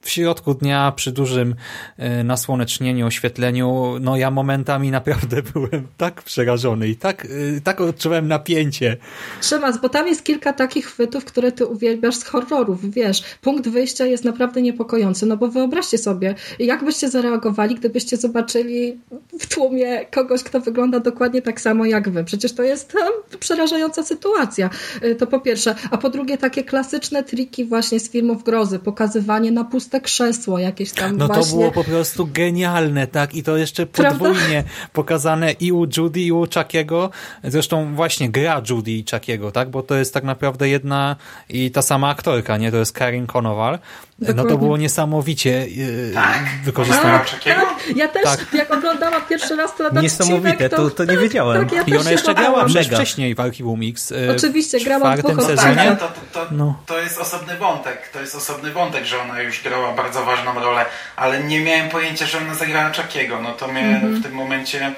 w 0.08 0.10
środku 0.10 0.54
dnia, 0.54 0.92
przy 0.96 1.12
dużym 1.12 1.56
y, 2.00 2.24
nasłonecznieniu, 2.24 3.08
oświetleniu, 3.08 3.98
no 4.02 4.18
ja 4.18 4.32
momentami 4.32 4.92
naprawdę 4.92 5.42
byłem 5.54 5.88
tak 5.98 6.24
przerażony 6.24 6.88
i 6.88 6.96
tak, 6.96 7.26
y, 7.26 7.62
tak 7.64 7.82
odczuwałem 7.82 8.28
napięcie. 8.28 8.98
Szymas, 9.42 9.82
bo 9.82 9.90
tam 9.90 10.08
jest 10.08 10.24
kilka 10.24 10.54
takich 10.54 10.86
chwytów, 10.86 11.26
które 11.26 11.52
ty 11.52 11.66
uwielbiasz 11.66 12.16
z 12.16 12.24
horrorów, 12.24 12.92
wiesz. 12.92 13.24
Punkt 13.42 13.68
wyjścia 13.68 14.06
jest 14.06 14.24
naprawdę 14.24 14.62
niepokojący, 14.62 15.26
no 15.26 15.38
bo 15.38 15.48
wyobraźcie 15.48 15.98
sobie, 15.98 16.36
jak 16.60 16.84
byście 16.84 17.10
zareagowali, 17.10 17.76
gdybyście 17.76 18.18
zobaczyli 18.18 19.00
w 19.40 19.48
tłumie 19.48 20.06
kogoś, 20.06 20.44
kto 20.44 20.60
wygląda 20.60 21.00
dokładnie 21.00 21.42
tak 21.42 21.62
samo 21.62 21.86
jak 21.86 22.10
wy. 22.10 22.24
Przecież 22.24 22.54
to 22.54 22.64
jest 22.64 22.94
przerażająca 23.40 24.04
sytuacja. 24.04 24.70
Y, 25.04 25.16
To 25.16 25.28
po 25.28 25.40
pierwsze. 25.40 25.76
A 25.92 25.98
po 25.98 26.10
drugie 26.10 26.38
takie 26.38 26.64
klasyczne 26.64 27.24
triki 27.24 27.66
właśnie 27.66 28.00
z 28.00 28.10
filmów 28.10 28.44
grozy, 28.44 28.80
pokazywanie 28.80 29.52
na 29.52 29.64
puste 29.64 29.97
krzesło, 30.02 30.60
jakieś 30.60 30.92
tam 30.92 31.18
No 31.18 31.28
właśnie... 31.28 31.44
to 31.44 31.50
było 31.50 31.72
po 31.72 31.84
prostu 31.84 32.28
genialne, 32.34 33.08
tak? 33.08 33.36
I 33.36 33.44
to 33.44 33.58
jeszcze 33.58 33.86
Prawda? 33.86 34.20
podwójnie 34.26 34.64
pokazane 34.94 35.52
i 35.52 35.72
u 35.72 35.86
Judy, 35.98 36.20
i 36.20 36.32
u 36.32 36.46
Chuckiego. 36.54 37.10
Zresztą 37.44 37.96
właśnie 37.96 38.30
gra 38.30 38.62
Judy 38.70 38.92
i 38.92 39.06
Chuckiego, 39.12 39.52
tak? 39.52 39.70
Bo 39.70 39.84
to 39.84 39.96
jest 39.96 40.14
tak 40.14 40.24
naprawdę 40.24 40.70
jedna 40.70 41.16
i 41.50 41.72
ta 41.72 41.82
sama 41.82 42.10
aktorka, 42.10 42.58
nie? 42.58 42.72
To 42.72 42.78
jest 42.78 42.94
Karin 42.94 43.28
Konoval. 43.28 43.80
No 44.20 44.28
to 44.28 44.34
Dokładnie. 44.34 44.58
było 44.60 44.78
niesamowicie 44.78 45.68
yy, 45.68 46.12
Tak? 46.14 46.40
wykorzystane. 46.64 47.20
Tak? 47.20 47.30
Tak, 47.44 47.96
ja 47.96 48.08
też, 48.08 48.24
Tak. 48.24 48.46
jak 48.54 48.72
oglądałam 48.74 49.22
pierwszy 49.30 49.56
raz 49.56 49.76
ten 49.76 49.86
odcinek, 49.88 50.04
Niesamowite, 50.04 50.70
to- 50.70 50.90
to 50.90 51.04
nie 51.04 51.10
tak, 51.14 51.20
wiedziałem. 51.20 51.70
Tak, 51.70 51.78
ja 51.78 51.96
I 51.96 51.98
ona 51.98 52.12
jeszcze 52.12 52.36
grała 52.36 52.66
przecież 52.66 52.86
Mega. 52.86 52.98
wcześniej 52.98 53.36
w 53.36 53.40
Archiwum 53.40 53.80
Mix. 53.80 54.10
yy, 54.10 54.32
Oczywiście, 54.38 54.80
grała 54.80 55.16
w 55.16 55.20
czwartym 55.20 55.46
sezonie. 55.46 55.76
Tak, 55.76 56.00
to, 56.00 56.08
to, 56.08 56.46
to, 56.46 56.56
No. 56.56 56.80
to 56.86 57.00
jest 57.00 57.18
osobny 57.20 57.58
wątek, 57.58 58.10
to 58.14 58.22
jest 58.22 58.36
osobny 58.36 58.72
wątek, 58.72 59.06
że 59.06 59.20
ona 59.22 59.42
już 59.42 59.64
grała 59.64 59.87
bardzo 59.96 60.26
ważną 60.26 60.54
rolę, 60.60 60.86
ale 61.16 61.44
nie 61.44 61.60
miałem 61.62 61.90
pojęcia, 61.90 62.26
że 62.26 62.38
ona 62.38 62.54
zagrała 62.56 62.92
Chuckiego, 62.94 63.42
no 63.42 63.52
to 63.52 63.68
mnie 63.68 63.82
Mhm. 63.82 64.16
w 64.16 64.24
tym 64.24 64.32
momencie 64.34 64.92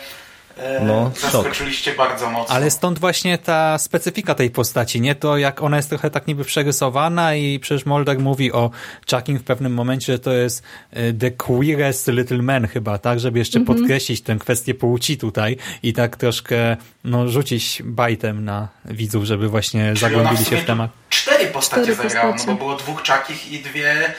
e, 0.57 0.79
No, 0.83 1.11
szok. 1.21 1.31
zaskoczyliście 1.31 1.93
bardzo 1.93 2.29
mocno. 2.29 2.55
Ale 2.55 2.71
stąd 2.71 2.99
właśnie 2.99 3.37
ta 3.37 3.77
specyfika 3.77 4.35
tej 4.35 4.49
postaci, 4.49 5.01
nie? 5.01 5.15
To 5.15 5.37
jak 5.37 5.61
ona 5.63 5.77
jest 5.77 5.89
trochę 5.89 6.09
tak 6.09 6.27
niby 6.27 6.43
przerysowana 6.45 7.35
i 7.35 7.59
przecież 7.59 7.85
Mulder 7.85 8.19
mówi 8.19 8.51
o 8.51 8.71
Chucking 9.11 9.41
w 9.41 9.43
pewnym 9.43 9.73
momencie, 9.73 10.13
że 10.13 10.19
to 10.19 10.33
jest 10.33 10.63
y, 10.97 11.13
the 11.19 11.31
queerest 11.31 12.07
little 12.07 12.37
man 12.41 12.67
chyba, 12.67 12.97
tak? 12.97 13.19
Żeby 13.19 13.39
jeszcze 13.39 13.59
Mhm. 13.59 13.77
podkreślić 13.79 14.21
tę 14.21 14.35
kwestię 14.39 14.73
płci 14.73 15.17
tutaj 15.17 15.57
i 15.83 15.93
tak 15.93 16.15
troszkę 16.15 16.77
no, 17.03 17.27
rzucić 17.27 17.81
bajtem 17.85 18.45
na 18.45 18.67
widzów, 18.85 19.23
żeby 19.25 19.47
właśnie 19.49 19.85
Czyli 19.87 19.99
zagłębili 19.99 20.45
się 20.45 20.57
w 20.57 20.65
temat. 20.65 20.91
Cztery 21.09 21.45
postacie 21.47 21.81
Cztery 21.93 22.09
zagrała, 22.09 22.31
postacie. 22.33 22.51
no 22.51 22.57
bo 22.57 22.65
było 22.65 22.75
dwóch 22.77 23.03
Chuckich 23.07 23.51
i 23.51 23.59
dwie 23.59 23.91
e, 23.91 24.13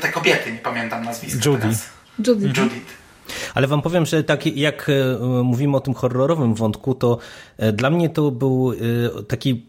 te 0.00 0.12
kobiety, 0.12 0.52
nie 0.52 0.58
pamiętam 0.58 1.04
nazwiska 1.04 1.50
Judy. 1.50 1.62
teraz. 1.62 1.88
Judy. 2.26 2.46
Judith. 2.46 3.06
Ale 3.54 3.66
wam 3.66 3.82
powiem, 3.82 4.06
że 4.06 4.24
tak 4.24 4.46
jak 4.46 4.88
e, 4.88 5.18
mówimy 5.42 5.76
o 5.76 5.80
tym 5.80 5.94
horrorowym 5.94 6.54
wątku, 6.54 6.94
to 6.94 7.18
e, 7.58 7.72
dla 7.72 7.90
mnie 7.90 8.08
to 8.08 8.30
był 8.30 8.72
e, 8.72 9.22
taki 9.22 9.66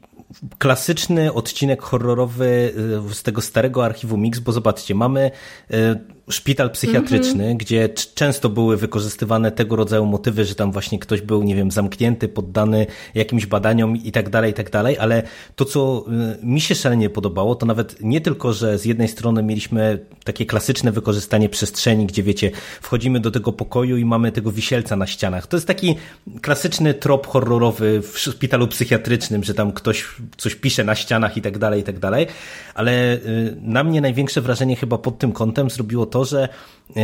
klasyczny 0.57 1.33
odcinek 1.33 1.81
horrorowy 1.81 2.73
e, 3.09 3.13
z 3.13 3.23
tego 3.23 3.41
starego 3.41 3.85
archiwum 3.85 4.21
Mix, 4.21 4.39
bo 4.39 4.51
zobaczcie, 4.51 4.95
mamy 4.95 5.31
e, 5.71 5.95
szpital 6.29 6.71
psychiatryczny, 6.71 7.55
gdzie 7.55 7.89
c- 7.89 8.05
często 8.15 8.49
były 8.49 8.77
wykorzystywane 8.77 9.51
tego 9.51 9.75
rodzaju 9.75 10.05
motywy, 10.05 10.45
że 10.45 10.55
tam 10.55 10.71
właśnie 10.71 10.99
ktoś 10.99 11.21
był, 11.21 11.43
nie 11.43 11.55
wiem, 11.55 11.71
zamknięty, 11.71 12.27
poddany 12.27 12.85
jakimś 13.15 13.45
badaniom 13.45 13.95
i 13.97 14.11
tak 14.11 14.29
dalej, 14.29 14.51
i 14.51 14.53
tak 14.53 14.69
dalej, 14.71 14.97
ale 14.97 15.23
to, 15.55 15.65
co 15.65 16.05
y, 16.41 16.45
mi 16.45 16.61
się 16.61 16.75
szalenie 16.75 17.09
podobało, 17.09 17.55
to 17.55 17.65
nawet 17.65 18.01
nie 18.01 18.21
tylko, 18.21 18.53
że 18.53 18.77
z 18.79 18.85
jednej 18.85 19.07
strony 19.07 19.43
mieliśmy 19.43 19.99
takie 20.23 20.45
klasyczne 20.45 20.91
wykorzystanie 20.91 21.49
przestrzeni, 21.49 22.05
gdzie 22.05 22.23
wiecie, 22.23 22.51
wchodzimy 22.81 23.19
do 23.19 23.31
tego 23.31 23.51
pokoju 23.51 23.97
i 23.97 24.05
mamy 24.05 24.31
tego 24.31 24.51
wisielca 24.51 24.95
na 24.95 25.07
ścianach. 25.07 25.47
To 25.47 25.57
jest 25.57 25.67
taki 25.67 25.95
klasyczny 26.41 26.93
trop 26.93 27.27
horrorowy 27.27 28.01
w 28.01 28.19
szpitalu 28.19 28.67
psychiatrycznym, 28.67 29.43
że 29.43 29.53
tam 29.53 29.71
ktoś 29.71 30.05
coś 30.37 30.55
pisze 30.55 30.83
na 30.83 30.95
ścianach 30.95 31.37
i 31.37 31.41
tak 31.41 31.57
dalej, 31.57 31.81
i 31.81 31.83
tak 31.83 31.99
dalej, 31.99 32.27
ale 32.75 33.13
y, 33.15 33.55
na 33.61 33.83
mnie 33.83 34.01
największe 34.01 34.41
wrażenie 34.41 34.75
chyba 34.75 34.97
pod 34.97 35.17
tym 35.17 35.31
kątem 35.31 35.69
zrobiło 35.69 36.05
to, 36.05 36.16
że 36.25 36.43
y, 36.43 36.49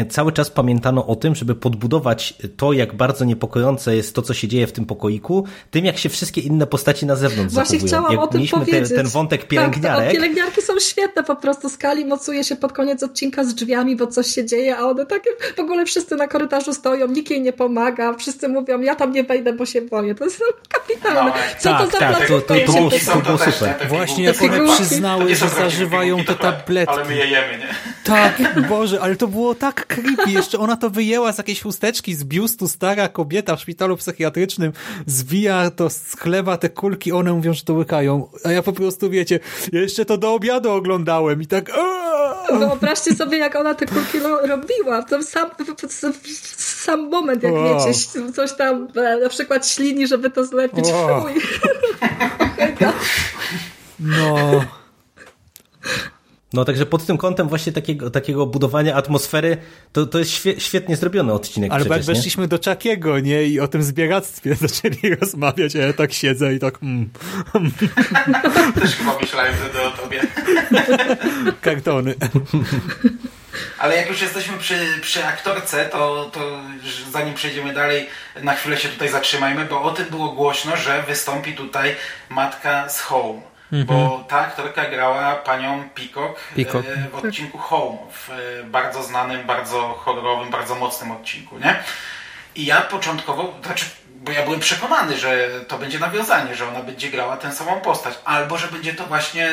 cały 0.09 0.31
czas 0.31 0.49
pamiętano 0.49 1.07
o 1.07 1.15
tym, 1.15 1.35
żeby 1.35 1.55
podbudować 1.55 2.33
to, 2.57 2.73
jak 2.73 2.93
bardzo 2.95 3.25
niepokojące 3.25 3.95
jest 3.95 4.15
to, 4.15 4.21
co 4.21 4.33
się 4.33 4.47
dzieje 4.47 4.67
w 4.67 4.71
tym 4.71 4.85
pokoiku, 4.85 5.45
tym 5.71 5.85
jak 5.85 5.97
się 5.97 6.09
wszystkie 6.09 6.41
inne 6.41 6.67
postaci 6.67 7.05
na 7.05 7.15
zewnątrz 7.15 7.53
Właśnie 7.53 7.79
zachowują. 7.79 7.87
chciałam 8.01 8.11
jak 8.11 8.21
o 8.21 8.27
tym 8.27 8.37
mieliśmy 8.39 8.59
powiedzieć. 8.59 8.89
Te, 8.89 8.95
ten 8.95 9.07
wątek 9.07 9.41
Tak, 9.41 9.49
pielęgniarek, 9.49 10.07
to, 10.07 10.13
pielęgniarki 10.13 10.61
są 10.61 10.79
świetne 10.79 11.23
po 11.23 11.35
prostu. 11.35 11.69
Skali 11.69 12.05
mocuje 12.05 12.43
się 12.43 12.55
pod 12.55 12.73
koniec 12.73 13.03
odcinka 13.03 13.43
z 13.43 13.55
drzwiami, 13.55 13.95
bo 13.95 14.07
coś 14.07 14.27
się 14.27 14.45
dzieje, 14.45 14.77
a 14.77 14.81
one 14.85 15.05
takie 15.05 15.29
w 15.55 15.59
ogóle 15.59 15.85
wszyscy 15.85 16.15
na 16.15 16.27
korytarzu 16.27 16.73
stoją, 16.73 17.07
nikt 17.07 17.29
jej 17.31 17.41
nie 17.41 17.53
pomaga, 17.53 18.13
wszyscy 18.13 18.49
mówią, 18.49 18.81
ja 18.81 18.95
tam 18.95 19.11
nie 19.11 19.23
wejdę, 19.23 19.53
bo 19.53 19.65
się 19.65 19.81
boję. 19.81 20.15
To 20.15 20.23
jest 20.23 20.43
kapitalne. 20.75 21.23
No, 21.25 21.33
Co 21.59 21.69
tak, 21.69 21.85
to 21.85 21.91
za 21.91 21.99
tak, 21.99 22.27
to- 22.27 22.41
to- 22.41 22.53
było- 22.53 22.89
to 23.13 23.21
było 23.21 23.37
super. 23.37 23.87
Właśnie 23.89 24.23
jak 24.23 24.41
one 24.41 24.73
przyznały, 24.75 25.35
że 25.35 25.49
zażywają 25.49 26.17
te 26.17 26.23
pigułki, 26.23 26.43
ale- 26.45 26.53
tabletki. 26.57 26.95
Ale 26.95 27.05
my 27.05 27.15
je 27.15 27.25
jemy, 27.27 27.57
nie? 27.57 27.67
Tak, 28.03 28.67
Boże, 28.69 29.01
ale 29.01 29.15
to 29.15 29.27
było 29.27 29.55
tak 29.55 29.72
creepy. 29.73 30.31
Jeszcze 30.31 30.59
ona 30.59 30.75
to 30.77 30.89
wyjęła 30.89 31.31
z 31.33 31.37
jakiejś 31.37 31.61
chusteczki 31.61 32.15
z 32.15 32.23
biustu, 32.23 32.67
stara 32.67 33.07
kobieta 33.09 33.55
w 33.55 33.61
szpitalu 33.61 33.97
psychiatrycznym, 33.97 34.71
zwija 35.07 35.71
to 35.71 35.89
z 35.89 36.15
chleba 36.19 36.57
te 36.57 36.69
kulki, 36.69 37.11
one 37.11 37.33
mówią, 37.33 37.53
że 37.53 37.63
to 37.63 37.73
łykają. 37.73 38.29
A 38.43 38.51
ja 38.51 38.63
po 38.63 38.73
prostu, 38.73 39.09
wiecie, 39.09 39.39
ja 39.71 39.81
jeszcze 39.81 40.05
to 40.05 40.17
do 40.17 40.33
obiadu 40.33 40.71
oglądałem 40.71 41.41
i 41.41 41.47
tak... 41.47 41.71
Wyobraźcie 42.59 43.15
sobie, 43.15 43.37
jak 43.37 43.55
ona 43.55 43.75
te 43.75 43.85
kulki 43.85 44.19
ro- 44.19 44.47
robiła. 44.47 45.03
To 45.03 45.23
sam, 45.23 45.49
sam 46.57 47.09
moment, 47.09 47.43
jak 47.43 47.53
Wow. 47.53 47.85
wiecie, 47.85 47.99
coś 48.35 48.53
tam 48.53 48.87
e, 48.95 49.17
na 49.17 49.29
przykład 49.29 49.67
ślini, 49.67 50.07
żeby 50.07 50.29
to 50.29 50.45
zlepić. 50.45 50.85
Wow. 50.85 51.25
No... 53.99 54.65
No 56.53 56.65
także 56.65 56.85
pod 56.85 57.05
tym 57.05 57.17
kątem 57.17 57.49
właśnie 57.49 57.71
takiego, 57.71 58.09
takiego 58.09 58.45
budowania 58.45 58.95
atmosfery 58.95 59.57
to, 59.91 60.05
to 60.05 60.19
jest 60.19 60.31
świe, 60.31 60.59
świetnie 60.59 60.95
zrobiony 60.95 61.33
odcinek 61.33 61.71
Ale 61.71 61.79
jak 61.79 61.89
przecież, 61.89 62.07
nie? 62.07 62.13
weszliśmy 62.13 62.47
do 62.47 62.59
Czakiego, 62.59 63.19
nie? 63.19 63.43
I 63.43 63.59
o 63.59 63.67
tym 63.67 63.83
zbieractwie 63.83 64.55
zaczęli 64.67 65.15
rozmawiać, 65.21 65.75
a 65.75 65.79
ja 65.79 65.93
tak 65.93 66.13
siedzę 66.13 66.53
i 66.53 66.59
tak 66.59 66.83
mm, 66.83 67.09
Też 68.81 68.95
chyba 68.95 69.19
myślałem 69.21 69.53
wtedy 69.55 69.85
o 69.85 69.91
tobie. 69.91 70.21
kartony. 71.61 72.15
Ale 73.77 73.95
jak 73.95 74.09
już 74.09 74.21
jesteśmy 74.21 74.57
przy, 74.57 74.75
przy 75.01 75.25
aktorce, 75.25 75.85
to, 75.85 76.29
to 76.33 76.59
zanim 77.11 77.33
przejdziemy 77.33 77.73
dalej, 77.73 78.07
na 78.43 78.55
chwilę 78.55 78.77
się 78.77 78.89
tutaj 78.89 79.09
zatrzymajmy, 79.09 79.65
bo 79.65 79.83
o 79.83 79.91
tym 79.91 80.05
było 80.09 80.31
głośno, 80.31 80.77
że 80.77 81.03
wystąpi 81.07 81.53
tutaj 81.53 81.95
matka 82.29 82.89
z 82.89 82.99
Home. 82.99 83.52
Bo 83.85 84.25
ta 84.29 84.39
aktorka 84.39 84.89
grała 84.89 85.35
panią 85.35 85.89
Peacock, 85.89 86.39
Peacock. 86.55 86.87
e, 86.87 87.09
w 87.09 87.15
odcinku 87.15 87.57
Home, 87.57 87.97
w 88.11 88.29
e, 88.29 88.63
bardzo 88.63 89.03
znanym, 89.03 89.47
bardzo 89.47 89.93
horrorowym, 89.93 90.49
bardzo 90.49 90.75
mocnym 90.75 91.11
odcinku, 91.11 91.59
nie? 91.59 91.83
I 92.55 92.65
ja 92.65 92.81
początkowo, 92.81 93.53
znaczy, 93.65 93.85
bo 94.23 94.31
ja 94.31 94.43
byłem 94.43 94.59
przekonany, 94.59 95.17
że 95.17 95.49
to 95.67 95.77
będzie 95.77 95.99
nawiązanie, 95.99 96.55
że 96.55 96.67
ona 96.67 96.83
będzie 96.83 97.09
grała 97.09 97.37
tę 97.37 97.51
samą 97.51 97.81
postać, 97.81 98.13
albo 98.25 98.57
że 98.57 98.67
będzie 98.67 98.93
to 98.93 99.05
właśnie 99.05 99.49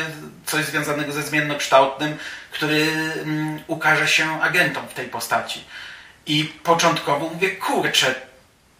coś 0.46 0.64
związanego 0.64 1.12
ze 1.12 1.22
zmiennokształtnym, 1.22 2.16
który 2.50 2.86
mm, 3.22 3.60
ukaże 3.66 4.08
się 4.08 4.42
agentom 4.42 4.88
w 4.88 4.94
tej 4.94 5.06
postaci. 5.06 5.64
I 6.26 6.44
początkowo 6.44 7.28
mówię, 7.28 7.50
kurczę, 7.50 8.14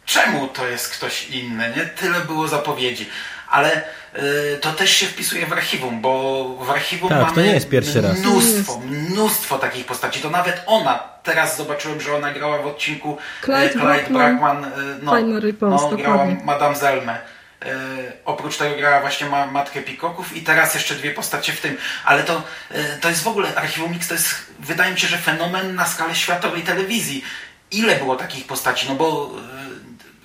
czemu 0.05 0.49
to 0.49 0.67
jest 0.67 0.89
ktoś 0.89 1.29
inny, 1.29 1.73
nie? 1.77 1.85
Tyle 1.85 2.21
było 2.21 2.49
zapowiedzi. 2.49 3.09
Ale 3.51 3.83
y, 4.19 4.59
to 4.61 4.73
też 4.73 4.91
się 4.91 5.07
wpisuje 5.07 5.47
w 5.47 5.53
archiwum, 5.53 6.01
bo 6.01 6.45
w 6.61 6.71
archiwum 6.71 7.09
Tak, 7.09 7.21
mamy 7.21 7.35
to 7.35 7.41
nie 7.41 7.53
jest 7.53 7.69
pierwszy 7.69 8.01
raz. 8.01 8.19
mnóstwo, 8.19 8.81
mnóstwo 8.87 9.59
takich 9.59 9.87
postaci. 9.87 10.21
To 10.21 10.31
nawet 10.31 10.63
ona, 10.67 10.99
teraz 11.23 11.57
zobaczyłem, 11.57 12.01
że 12.01 12.17
ona 12.17 12.33
grała 12.33 12.59
w 12.63 12.67
odcinku 12.67 13.19
Clyde 13.43 13.65
e, 13.65 13.69
Clyde 13.69 13.85
Brackman, 13.85 14.19
Brackman, 14.19 14.65
e, 14.65 14.71
no, 15.03 15.13
no, 15.61 15.97
grała 15.97 16.17
dokładnie. 16.17 16.45
Madame 16.45 16.77
Zelmę. 16.77 17.19
E, 17.65 17.77
oprócz 18.25 18.57
tego 18.57 18.77
grała 18.77 19.01
właśnie 19.01 19.29
ma, 19.29 19.47
matkę 19.47 19.83
Pikoków 19.83 20.37
i 20.37 20.43
teraz 20.43 20.75
jeszcze 20.75 20.95
dwie 20.95 21.11
postacie 21.11 21.53
w 21.53 21.61
tym. 21.61 21.77
Ale 22.05 22.23
to, 22.25 22.43
e, 22.71 22.85
to 23.01 23.09
jest 23.09 23.23
w 23.23 23.29
ogóle, 23.29 23.55
Archiwum 23.57 23.93
Mix 23.93 24.09
to 24.09 24.15
jest, 24.15 24.35
wydaje 24.59 24.93
mi 24.93 25.01
się, 25.01 25.09
że 25.09 25.19
fenomen 25.19 25.75
na 25.75 25.87
skalę 25.87 26.15
światowej 26.15 26.63
telewizji. 26.63 27.25
Ile 27.71 27.97
było 27.97 28.17
takich 28.17 28.47
postaci? 28.47 28.87
No 28.89 28.95
bo 28.95 29.31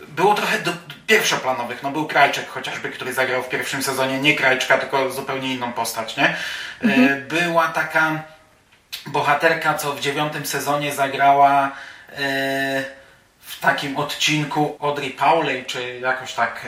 e, 0.03 0.05
było 0.07 0.33
trochę 0.33 0.59
do, 0.59 0.71
pierwszoplanowych. 1.07 1.83
No 1.83 1.91
był 1.91 2.07
Krajczek 2.07 2.49
chociażby, 2.49 2.89
który 2.89 3.13
zagrał 3.13 3.43
w 3.43 3.49
pierwszym 3.49 3.83
sezonie. 3.83 4.19
Nie 4.19 4.35
Krajczka, 4.35 4.77
tylko 4.77 5.11
zupełnie 5.11 5.53
inną 5.53 5.73
postać, 5.73 6.17
nie? 6.17 6.35
E, 6.83 7.15
była 7.15 7.67
taka 7.67 8.23
bohaterka, 9.05 9.73
co 9.73 9.93
w 9.93 9.99
dziewiątym 9.99 10.45
sezonie 10.45 10.91
zagrała 10.91 11.71
e, 12.11 12.83
w 13.39 13.59
takim 13.59 13.97
odcinku 13.97 14.77
Audrey 14.81 15.09
Pauley, 15.09 15.65
czy 15.65 15.99
jakoś 15.99 16.33
tak. 16.33 16.65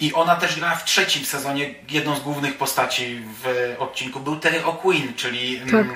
I 0.00 0.12
ona 0.12 0.36
też 0.36 0.58
grała 0.58 0.74
w 0.74 0.84
trzecim 0.84 1.24
sezonie 1.24 1.74
jedną 1.90 2.16
z 2.16 2.20
głównych 2.20 2.56
postaci 2.56 3.22
w 3.42 3.74
odcinku. 3.78 4.20
Był 4.20 4.36
Terry 4.36 4.60
O'Quinn, 4.60 5.14
czyli 5.16 5.60
Tak. 5.60 5.86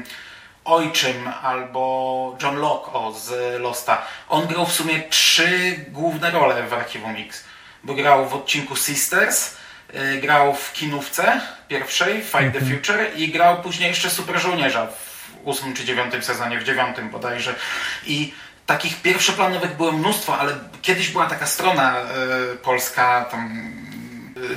Ojczym 0.66 1.30
albo 1.42 2.36
John 2.42 2.56
Locke 2.56 2.92
o, 2.92 3.12
z 3.12 3.60
Losta. 3.60 4.02
On 4.28 4.46
grał 4.46 4.66
w 4.66 4.72
sumie 4.72 5.02
trzy 5.02 5.84
główne 5.88 6.30
role 6.30 6.66
w 6.66 6.72
Archiwum 6.72 7.16
X. 7.16 7.44
Bo 7.84 7.94
grał 7.94 8.28
w 8.28 8.34
odcinku 8.34 8.76
Sisters, 8.76 9.56
y, 9.94 10.20
grał 10.20 10.54
w 10.54 10.72
kinówce 10.72 11.40
pierwszej, 11.68 12.22
Fight 12.22 12.52
the 12.52 12.60
Future 12.60 13.16
i 13.16 13.28
grał 13.28 13.62
później 13.62 13.88
jeszcze 13.88 14.10
Super 14.10 14.40
Żołnierza 14.40 14.86
w 14.86 15.26
ósmym 15.44 15.74
czy 15.74 15.84
dziewiątym 15.84 16.22
sezonie, 16.22 16.58
w 16.58 16.64
dziewiątym 16.64 17.10
bodajże. 17.10 17.54
I 18.06 18.34
takich 18.66 19.02
pierwszoplanowych 19.02 19.76
było 19.76 19.92
mnóstwo, 19.92 20.38
ale 20.38 20.52
kiedyś 20.82 21.08
była 21.08 21.26
taka 21.26 21.46
strona 21.46 22.00
y, 22.52 22.56
polska, 22.56 23.24
tam 23.30 23.72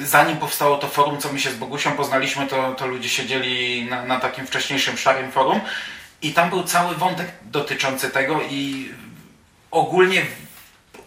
y, 0.02 0.08
zanim 0.08 0.38
powstało 0.38 0.78
to 0.78 0.88
forum, 0.88 1.18
co 1.18 1.34
my 1.34 1.40
się 1.40 1.52
z 1.52 1.56
Bogusią 1.56 1.92
poznaliśmy, 1.92 2.48
to, 2.48 2.74
to 2.74 2.88
ludzie 2.88 3.10
siedzieli 3.10 3.86
na, 3.90 4.04
na 4.04 4.20
takim 4.20 4.48
wcześniejszym 4.48 4.98
szarym 4.98 5.32
forum 5.32 5.62
i 6.22 6.34
tam 6.34 6.50
był 6.50 6.64
cały 6.64 6.96
wątek 6.96 7.28
dotyczący 7.42 8.10
tego 8.10 8.42
i 8.42 8.92
ogólnie 9.72 10.26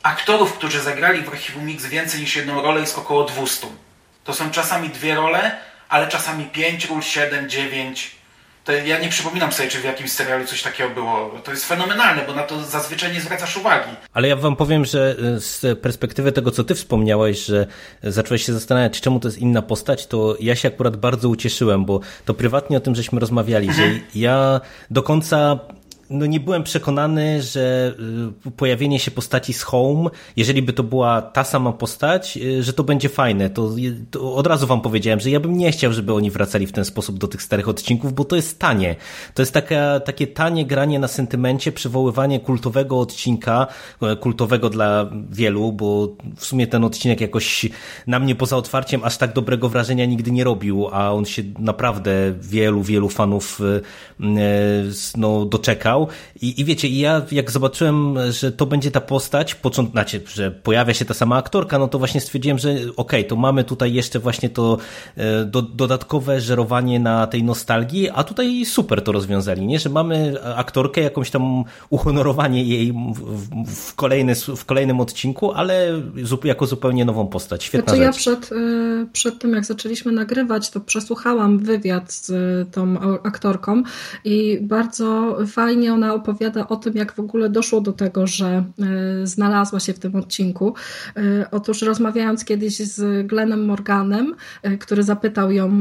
aktorów, 0.03 0.53
którzy 0.53 0.81
zagrali 0.81 1.23
w 1.23 1.29
Archiwum 1.29 1.67
Mix 1.67 1.87
więcej 1.87 2.21
niż 2.21 2.37
jedną 2.37 2.63
rolę 2.63 2.81
jest 2.81 2.99
około 2.99 3.25
200. 3.25 3.67
To 4.25 4.35
są 4.35 4.51
czasami 4.51 4.89
dwie 4.89 5.15
role, 5.15 5.59
ale 5.89 6.09
czasami 6.09 6.45
pięć 6.45 6.85
ról, 6.85 7.03
siedem, 7.03 7.51
dziewięć. 7.51 8.11
To 8.65 8.73
ja 8.73 8.99
nie 8.99 9.09
przypominam 9.09 9.53
sobie, 9.53 9.69
czy 9.69 9.79
w 9.79 9.85
jakimś 9.85 10.13
serialu 10.13 10.47
coś 10.47 10.63
takiego 10.63 10.91
było. 10.91 11.31
To 11.45 11.51
jest 11.51 11.65
fenomenalne, 11.65 12.23
bo 12.27 12.35
na 12.35 12.43
to 12.43 12.65
zazwyczaj 12.65 13.13
nie 13.13 13.21
zwracasz 13.21 13.57
uwagi. 13.57 13.91
Ale 14.13 14.29
ja 14.29 14.37
wam 14.37 14.57
powiem, 14.57 14.85
że 14.85 15.17
y, 15.37 15.41
z 15.41 15.81
perspektywy 15.81 16.33
tego, 16.33 16.51
co 16.51 16.65
ty 16.65 16.75
wspomniałeś, 16.75 17.45
że 17.45 17.67
zacząłeś 18.03 18.47
się 18.47 18.53
zastanawiać, 18.53 19.01
czemu 19.01 19.21
to 19.21 19.29
jest 19.29 19.39
inna 19.39 19.63
postać, 19.63 20.07
to 20.07 20.37
ja 20.41 20.57
się 20.57 20.69
akurat 20.69 20.97
bardzo 20.97 21.29
ucieszyłem, 21.29 21.85
bo 21.85 22.01
to 22.25 22.35
prywatnie 22.35 22.77
o 22.77 22.81
tym 22.81 22.95
żeśmy 22.95 23.21
rozmawiali, 23.21 23.73
że 23.73 23.83
ja 24.15 24.61
do 24.91 25.03
końca 25.03 25.59
no 26.13 26.27
nie 26.27 26.41
byłem 26.41 26.63
przekonany, 26.63 27.43
że 27.43 27.95
y, 28.47 28.51
pojawienie 28.51 28.99
się 28.99 29.11
postaci 29.11 29.53
z 29.53 29.63
Home, 29.63 30.11
jeżeli 30.37 30.63
by 30.63 30.73
to 30.73 30.83
była 30.83 31.23
ta 31.23 31.45
sama 31.45 31.73
postać, 31.73 32.37
y, 32.37 32.63
że 32.63 32.73
to 32.73 32.85
będzie 32.85 33.09
fajne. 33.09 33.51
To, 33.51 33.71
to 34.11 34.35
od 34.35 34.47
razu 34.47 34.67
wam 34.67 34.81
powiedziałem, 34.81 35.21
że 35.21 35.31
ja 35.31 35.41
bym 35.41 35.59
nie 35.59 35.73
chciał, 35.73 35.93
żeby 35.93 36.15
oni 36.15 36.31
wracali 36.31 36.67
w 36.67 36.73
ten 36.73 36.85
sposób 36.85 37.19
do 37.19 37.29
tych 37.29 37.43
starych 37.43 37.69
odcinków, 37.69 38.13
bo 38.13 38.25
to 38.25 38.37
jest 38.37 38.59
tanie. 38.59 38.97
To 39.35 39.43
jest 39.43 39.53
taka, 39.53 40.01
takie 40.01 40.27
tanie 40.27 40.67
granie 40.67 40.99
na 40.99 41.09
sentymencie, 41.09 41.73
przywoływanie 41.73 42.41
kultowego 42.41 43.01
odcinka, 43.01 43.67
e, 44.03 44.17
kultowego 44.17 44.71
dla 44.71 45.11
wielu, 45.31 45.73
bo 45.73 46.09
w 46.37 46.45
sumie 46.45 46.67
ten 46.67 46.85
odcinek 46.85 47.21
jakoś 47.21 47.67
na 48.07 48.19
mnie 48.19 48.35
poza 48.35 48.57
otwarciem 48.57 49.05
aż 49.05 49.17
tak 49.17 49.33
dobrego 49.33 49.69
wrażenia 49.69 50.07
nigdy 50.07 50.31
nie 50.31 50.45
robił, 50.45 50.89
a 50.93 51.13
on 51.13 51.25
się 51.25 51.43
naprawdę 51.59 52.13
wielu, 52.41 52.83
wielu 52.83 53.09
fanów 53.09 53.61
e, 53.61 53.81
no, 55.17 55.45
doczekał 55.45 56.02
grał 56.07 56.09
i, 56.43 56.61
i 56.61 56.65
wiecie, 56.65 56.89
i 56.89 56.99
ja 56.99 57.23
jak 57.33 57.51
zobaczyłem, 57.51 58.17
że 58.31 58.53
to 58.53 58.67
będzie 58.67 58.91
ta 58.91 59.01
postać, 59.01 59.55
począt, 59.55 59.91
znaczy, 59.91 60.23
że 60.35 60.51
pojawia 60.51 60.95
się 60.95 61.05
ta 61.05 61.15
sama 61.15 61.37
aktorka, 61.37 61.79
no 61.79 61.89
to 61.89 61.99
właśnie 61.99 62.21
stwierdziłem, 62.21 62.59
że 62.59 62.71
okej, 62.73 62.93
okay, 62.97 63.25
to 63.25 63.37
mamy 63.37 63.65
tutaj 63.65 63.93
jeszcze 63.93 64.19
właśnie 64.19 64.49
to 64.49 64.79
e, 65.17 65.45
do, 65.45 65.63
dodatkowe 65.63 66.41
żerowanie 66.41 67.01
na 67.01 67.27
tej 67.27 67.43
nostalgii, 67.43 68.11
a 68.11 68.25
tutaj 68.25 68.65
super 68.65 69.03
to 69.03 69.13
rozwiązali, 69.13 69.67
nie? 69.67 69.79
Że 69.79 69.91
mamy 69.91 70.35
aktorkę, 70.57 71.01
jakąś 71.01 71.31
tam 71.31 71.65
uhonorowanie 71.91 72.65
jej 72.65 72.93
w, 72.93 73.49
w, 73.67 73.95
kolejny, 73.95 74.35
w 74.35 74.65
kolejnym 74.65 75.01
odcinku, 75.01 75.53
ale 75.53 76.03
jako 76.45 76.67
zupełnie 76.67 77.05
nową 77.05 77.27
postać. 77.27 77.65
Świetna 77.65 77.95
znaczy, 77.95 78.05
rzecz. 78.05 78.27
Ja 78.27 78.37
przed, 78.37 78.53
e, 78.53 79.07
przed 79.13 79.39
tym, 79.39 79.55
jak 79.55 79.65
zaczęliśmy 79.65 80.13
nagrywać, 80.13 80.71
to 80.71 80.81
przesłuchałam 80.81 81.59
wywiad 81.59 82.13
z 82.13 82.33
tą 82.71 83.01
aktorką 83.23 83.83
i 84.25 84.59
bardzo 84.63 85.37
fajnie 85.47 85.82
ona 85.91 86.15
opowiada 86.15 86.69
o 86.69 86.77
tym, 86.77 86.95
jak 86.95 87.13
w 87.13 87.21
ogóle 87.21 87.49
doszło 87.49 87.81
do 87.81 87.93
tego, 87.93 88.27
że 88.27 88.47
e, 88.47 89.27
znalazła 89.27 89.81
się 89.81 89.93
w 89.93 89.99
tym 89.99 90.17
odcinku. 90.17 90.75
E, 91.17 91.51
otóż 91.51 91.83
rozmawiając 91.83 92.45
kiedyś 92.45 92.77
z 92.77 93.27
Glennem 93.27 93.65
Morganem, 93.65 94.35
który 94.81 95.03
zapytał 95.03 95.53
ją, 95.53 95.81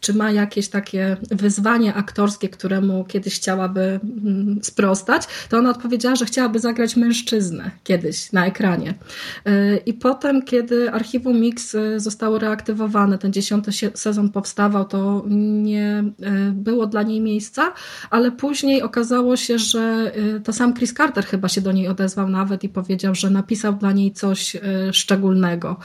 czy 0.00 0.14
ma 0.14 0.30
jakieś 0.30 0.68
takie 0.68 1.16
wyzwanie 1.30 1.94
aktorskie, 1.94 2.48
któremu 2.48 3.04
kiedyś 3.04 3.34
chciałaby 3.36 3.80
mm, 3.80 4.58
sprostać, 4.62 5.22
to 5.48 5.58
ona 5.58 5.70
odpowiedziała, 5.70 6.16
że 6.16 6.24
chciałaby 6.24 6.58
zagrać 6.58 6.96
mężczyznę 6.96 7.70
kiedyś 7.84 8.32
na 8.32 8.46
ekranie. 8.46 8.94
I 9.86 9.94
potem, 9.94 10.42
kiedy 10.42 10.92
archiwum 10.92 11.40
Mix 11.40 11.76
zostało 11.96 12.38
reaktywowane, 12.38 13.18
ten 13.18 13.32
dziesiąty 13.32 13.70
sezon 13.94 14.30
powstawał, 14.30 14.84
to 14.84 15.24
nie 15.28 16.04
było 16.52 16.86
dla 16.86 17.02
niej 17.02 17.20
miejsca, 17.20 17.72
ale 18.10 18.32
później 18.32 18.82
okazało 18.82 19.31
się, 19.36 19.58
że 19.58 20.12
to 20.44 20.52
sam 20.52 20.74
Chris 20.74 20.94
Carter 20.94 21.24
chyba 21.24 21.48
się 21.48 21.60
do 21.60 21.72
niej 21.72 21.88
odezwał 21.88 22.28
nawet 22.28 22.64
i 22.64 22.68
powiedział, 22.68 23.14
że 23.14 23.30
napisał 23.30 23.72
dla 23.72 23.92
niej 23.92 24.12
coś 24.12 24.56
szczególnego. 24.92 25.76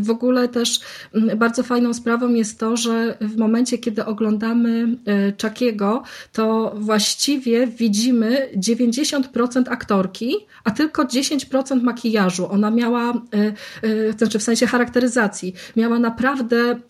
W 0.00 0.10
ogóle 0.10 0.48
też 0.48 0.80
mm, 1.14 1.38
bardzo 1.38 1.62
fajną 1.62 1.94
sprawą 1.94 2.28
jest 2.28 2.58
to, 2.58 2.76
że 2.76 3.16
w 3.20 3.36
momencie, 3.36 3.78
kiedy 3.78 4.04
oglądamy 4.04 4.96
Chuckiego, 5.42 6.02
to 6.32 6.74
właściwie 6.76 7.66
widzimy 7.66 8.48
90% 8.56 9.62
aktorki, 9.70 10.34
a 10.64 10.70
tylko 10.70 11.04
10% 11.04 11.82
makijażu. 11.82 12.50
Ona 12.50 12.70
miała, 12.70 13.22
znaczy 14.18 14.38
w 14.38 14.42
sensie 14.42 14.66
charakteryzacji, 14.66 15.54
miała 15.76 15.98
naprawdę 15.98 16.80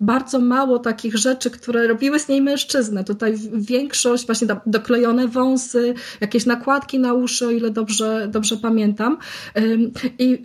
bardzo 0.00 0.38
mało 0.38 0.78
takich 0.78 1.16
rzeczy, 1.16 1.50
które 1.50 1.86
robiły 1.86 2.18
z 2.18 2.28
niej 2.28 2.42
mężczyznę. 2.42 3.04
Tutaj 3.04 3.34
większość, 3.52 4.26
właśnie 4.26 4.48
doklejone 4.66 5.28
wąsy, 5.28 5.45
jakieś 6.20 6.46
nakładki 6.46 6.98
na 6.98 7.14
uszy, 7.14 7.46
o 7.46 7.50
ile 7.50 7.70
dobrze, 7.70 8.28
dobrze 8.30 8.56
pamiętam. 8.56 9.18
I 10.18 10.44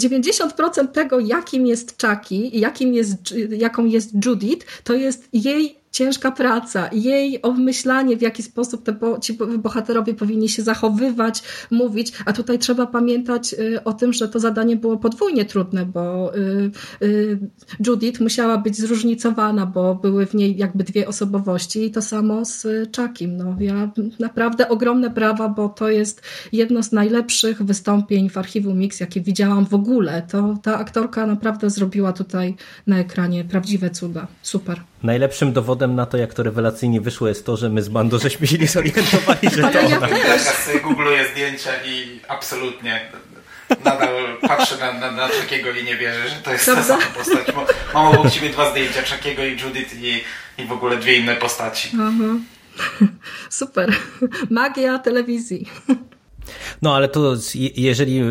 90% 0.00 0.88
tego, 0.88 1.20
jakim 1.20 1.66
jest 1.66 2.02
Chucky 2.02 2.34
i 2.34 2.60
jakim 2.60 2.94
jest, 2.94 3.34
jaką 3.50 3.84
jest 3.84 4.24
Judith, 4.26 4.82
to 4.84 4.94
jest 4.94 5.28
jej 5.32 5.83
ciężka 5.94 6.30
praca, 6.30 6.90
jej 6.92 7.42
obmyślanie, 7.42 8.16
w 8.16 8.22
jaki 8.22 8.42
sposób 8.42 8.82
te 8.82 8.92
bo, 8.92 9.18
ci 9.18 9.38
bohaterowie 9.58 10.14
powinni 10.14 10.48
się 10.48 10.62
zachowywać, 10.62 11.42
mówić, 11.70 12.12
a 12.26 12.32
tutaj 12.32 12.58
trzeba 12.58 12.86
pamiętać 12.86 13.52
y, 13.52 13.84
o 13.84 13.92
tym, 13.92 14.12
że 14.12 14.28
to 14.28 14.40
zadanie 14.40 14.76
było 14.76 14.96
podwójnie 14.96 15.44
trudne, 15.44 15.86
bo 15.86 16.36
y, 16.36 16.70
y, 17.02 17.38
Judith 17.86 18.20
musiała 18.20 18.58
być 18.58 18.76
zróżnicowana, 18.76 19.66
bo 19.66 19.94
były 19.94 20.26
w 20.26 20.34
niej 20.34 20.56
jakby 20.56 20.84
dwie 20.84 21.08
osobowości 21.08 21.84
i 21.84 21.90
to 21.90 22.02
samo 22.02 22.44
z 22.44 22.66
Chuckiem. 22.96 23.36
No, 23.36 23.56
ja 23.60 23.90
naprawdę 24.18 24.68
ogromne 24.68 25.10
brawa, 25.10 25.48
bo 25.48 25.68
to 25.68 25.88
jest 25.88 26.22
jedno 26.52 26.82
z 26.82 26.92
najlepszych 26.92 27.62
wystąpień 27.62 28.30
w 28.30 28.38
archiwum 28.38 28.78
Mix, 28.78 29.00
jakie 29.00 29.20
widziałam 29.20 29.66
w 29.66 29.74
ogóle. 29.74 30.22
To 30.30 30.58
ta 30.62 30.78
aktorka 30.78 31.26
naprawdę 31.26 31.70
zrobiła 31.70 32.12
tutaj 32.12 32.54
na 32.86 32.98
ekranie 32.98 33.44
prawdziwe 33.44 33.90
cuda. 33.90 34.26
Super. 34.42 34.93
Najlepszym 35.04 35.52
dowodem 35.52 35.94
na 35.94 36.06
to, 36.06 36.16
jak 36.16 36.34
to 36.34 36.42
rewelacyjnie 36.42 37.00
wyszło, 37.00 37.28
jest 37.28 37.46
to, 37.46 37.56
że 37.56 37.68
my 37.68 37.82
z 37.82 37.88
Bando 37.88 38.18
żeśmy 38.18 38.46
się 38.46 38.58
nie 38.58 38.68
zorientowali, 38.68 39.50
że 39.56 39.62
to 39.62 39.80
ja 39.80 39.96
ona. 39.96 40.08
też. 40.08 40.20
Ja 40.20 40.38
sobie 40.38 40.80
googluję 40.80 41.28
zdjęcia 41.32 41.70
i 41.86 42.20
absolutnie 42.28 43.00
nadal 43.84 44.36
patrzę 44.40 44.76
na, 44.78 44.92
na, 44.92 45.10
na 45.10 45.28
Czakiego 45.28 45.70
i 45.70 45.84
nie 45.84 45.96
wierzę, 45.96 46.28
że 46.28 46.34
to 46.36 46.52
jest 46.52 46.66
ta 46.66 46.82
sama 46.82 47.02
postać. 47.16 47.46
Mam 47.94 48.06
obok 48.06 48.32
siebie 48.32 48.50
dwa 48.50 48.70
zdjęcia, 48.70 49.02
Czakiego 49.02 49.44
i 49.44 49.50
Judith 49.60 49.94
i, 50.02 50.24
i 50.58 50.64
w 50.66 50.72
ogóle 50.72 50.96
dwie 50.96 51.16
inne 51.16 51.36
postaci. 51.36 51.88
Mhm. 51.94 52.44
Super. 53.50 53.92
Magia 54.50 54.98
telewizji. 54.98 55.68
No 56.82 56.96
ale 56.96 57.08
to 57.08 57.34
jeżeli 57.76 58.22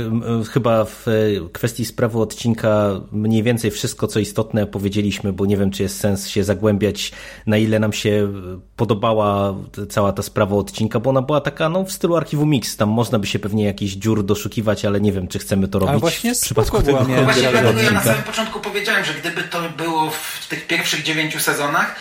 chyba 0.51 0.85
w 0.85 1.05
kwestii 1.53 1.85
sprawy 1.85 2.19
odcinka 2.19 2.89
mniej 3.11 3.43
więcej 3.43 3.71
wszystko 3.71 4.07
co 4.07 4.19
istotne 4.19 4.67
powiedzieliśmy, 4.67 5.33
bo 5.33 5.45
nie 5.45 5.57
wiem 5.57 5.71
czy 5.71 5.83
jest 5.83 5.99
sens 5.99 6.27
się 6.27 6.43
zagłębiać 6.43 7.11
na 7.47 7.57
ile 7.57 7.79
nam 7.79 7.93
się 7.93 8.33
podobała 8.75 9.55
cała 9.89 10.11
ta 10.11 10.23
sprawa 10.23 10.55
odcinka, 10.55 10.99
bo 10.99 11.09
ona 11.09 11.21
była 11.21 11.41
taka 11.41 11.69
no 11.69 11.83
w 11.83 11.91
stylu 11.91 12.15
archiwum 12.15 12.49
Mix, 12.49 12.77
tam 12.77 12.89
można 12.89 13.19
by 13.19 13.27
się 13.27 13.39
pewnie 13.39 13.65
jakichś 13.65 13.93
dziur 13.93 14.25
doszukiwać, 14.25 14.85
ale 14.85 15.01
nie 15.01 15.11
wiem 15.11 15.27
czy 15.27 15.39
chcemy 15.39 15.67
to 15.67 15.79
robić 15.79 16.01
właśnie 16.01 16.35
w 16.35 16.39
przypadku 16.39 16.81
tego 16.81 17.03
była, 17.03 17.17
nie? 17.17 17.23
Właśnie 17.23 17.49
dlatego 17.49 17.81
ja 17.81 17.91
na 17.91 18.03
samym 18.03 18.23
początku 18.23 18.59
powiedziałem, 18.59 19.05
że 19.05 19.13
gdyby 19.13 19.43
to 19.43 19.61
było 19.77 20.09
w 20.41 20.47
tych 20.49 20.67
pierwszych 20.67 21.03
dziewięciu 21.03 21.39
sezonach, 21.39 21.95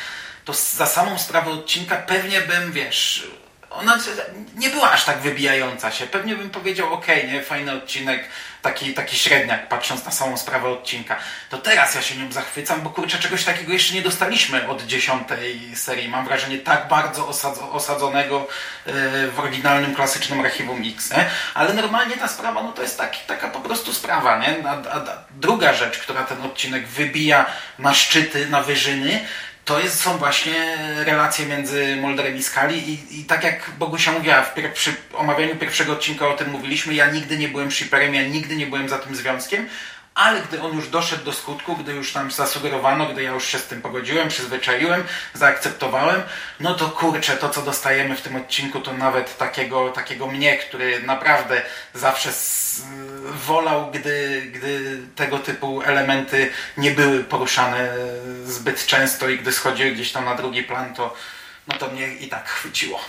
to 0.44 0.53
za 0.53 0.87
samą 0.87 1.18
sprawę 1.18 1.51
odcinka 1.51 1.96
pewnie 1.96 2.40
bym, 2.40 2.72
wiesz, 2.72 3.31
ona 3.75 3.99
nie 4.55 4.71
była 4.71 4.91
aż 4.91 5.05
tak 5.05 5.19
wybijająca 5.19 5.91
się. 5.91 6.07
Pewnie 6.07 6.37
bym 6.37 6.51
powiedział, 6.51 6.93
ok, 6.93 7.07
nie, 7.33 7.43
fajny 7.43 7.73
odcinek, 7.73 8.29
taki, 8.63 8.95
taki 8.95 9.17
średniak, 9.17 9.69
patrząc 9.69 10.05
na 10.05 10.11
samą 10.11 10.37
sprawę 10.37 10.69
odcinka. 10.69 11.17
To 11.51 11.59
teraz 11.59 11.95
ja 11.95 12.03
się 12.03 12.17
nią 12.17 12.33
zachwycam, 12.33 12.81
bo 12.81 12.91
kurczę, 12.91 13.19
czegoś 13.19 13.45
takiego 13.45 13.73
jeszcze 13.73 13.95
nie 13.95 14.03
dostaliśmy 14.03 14.69
od 14.69 14.83
dziesiątej 14.83 15.77
serii. 15.77 16.09
Mam 16.09 16.25
wrażenie 16.25 16.59
tak 16.59 16.89
bardzo 16.89 17.29
osadzo, 17.29 17.73
osadzonego 17.73 18.49
yy, 18.87 18.93
w 19.31 19.41
oryginalnym, 19.41 19.95
klasycznym 19.95 20.41
archiwum 20.41 20.83
X, 20.95 21.11
nie? 21.11 21.31
Ale 21.55 21.75
normalnie 21.75 22.17
ta 22.17 22.29
sprawa, 22.29 22.63
no 22.63 22.73
to 22.73 22.83
jest 22.83 22.99
taki, 22.99 23.21
taka 23.27 23.49
po 23.49 23.61
prostu 23.61 23.93
sprawa, 23.93 24.39
nie? 24.39 24.69
A, 24.69 24.73
a 24.73 25.05
druga 25.31 25.73
rzecz, 25.75 25.99
która 25.99 26.23
ten 26.23 26.43
odcinek 26.43 26.87
wybija 26.87 27.47
na 27.79 27.95
szczyty, 27.95 28.47
na 28.47 28.63
wyżyny, 28.63 29.27
to 29.64 29.81
jest, 29.81 30.01
są 30.01 30.18
właśnie 30.18 30.77
relacje 31.05 31.46
między 31.46 31.96
Mulderem 31.96 32.37
i 32.37 32.42
Scully 32.42 32.77
i, 32.77 33.20
i 33.20 33.25
tak 33.25 33.44
jak 33.44 33.70
Bogusia 33.79 34.12
mówiła, 34.12 34.42
w 34.42 34.55
pier- 34.55 34.72
przy 34.72 34.94
omawianiu 35.14 35.57
pierwszego 35.57 35.92
odcinka 35.92 36.29
o 36.29 36.35
tym 36.35 36.51
mówiliśmy, 36.51 36.94
ja 36.94 37.11
nigdy 37.11 37.38
nie 37.38 37.48
byłem 37.48 37.70
shipperem, 37.70 38.14
ja 38.14 38.22
nigdy 38.22 38.57
nie 38.57 38.66
byłem 38.66 38.88
za 38.88 38.98
tym 38.98 39.16
związkiem, 39.16 39.68
ale 40.14 40.42
gdy 40.42 40.62
on 40.62 40.77
już 40.77 40.88
doszedł 40.88 41.25
do 41.25 41.33
skutku, 41.33 41.77
gdy 41.77 41.92
już 41.92 42.12
tam 42.12 42.31
zasugerowano, 42.31 43.07
gdy 43.07 43.22
ja 43.22 43.31
już 43.31 43.46
się 43.46 43.59
z 43.59 43.66
tym 43.66 43.83
pogodziłem, 43.83 44.29
przyzwyczaiłem, 44.29 45.05
zaakceptowałem, 45.35 46.22
no 46.61 46.75
to 46.75 46.88
kurczę, 46.88 47.37
to 47.37 47.48
co 47.48 47.62
dostajemy 47.62 48.16
w 48.16 48.22
tym 48.22 48.37
odcinku, 48.37 48.81
to 48.81 48.92
nawet 48.92 49.38
takiego, 49.38 49.90
takiego 49.90 50.27
mnie, 50.27 50.59
który 50.59 51.03
naprawdę 51.03 51.62
zawsze 51.94 52.31
wolał, 53.46 53.90
gdy, 53.90 54.42
gdy 54.55 54.98
tego 55.16 55.38
typu 55.38 55.83
elementy 55.83 56.51
nie 56.77 56.90
były 56.90 57.25
poruszane 57.25 57.94
zbyt 58.44 58.87
często 58.87 59.29
i 59.29 59.38
gdy 59.38 59.53
schodziły 59.53 59.90
gdzieś 59.90 60.12
tam 60.12 60.25
na 60.25 60.35
drugi 60.35 60.62
plan, 60.62 60.94
to 60.94 61.14
no 61.68 61.75
to 61.79 61.90
mnie 61.90 62.14
i 62.14 62.29
tak 62.29 62.48
chwyciło. 62.48 62.98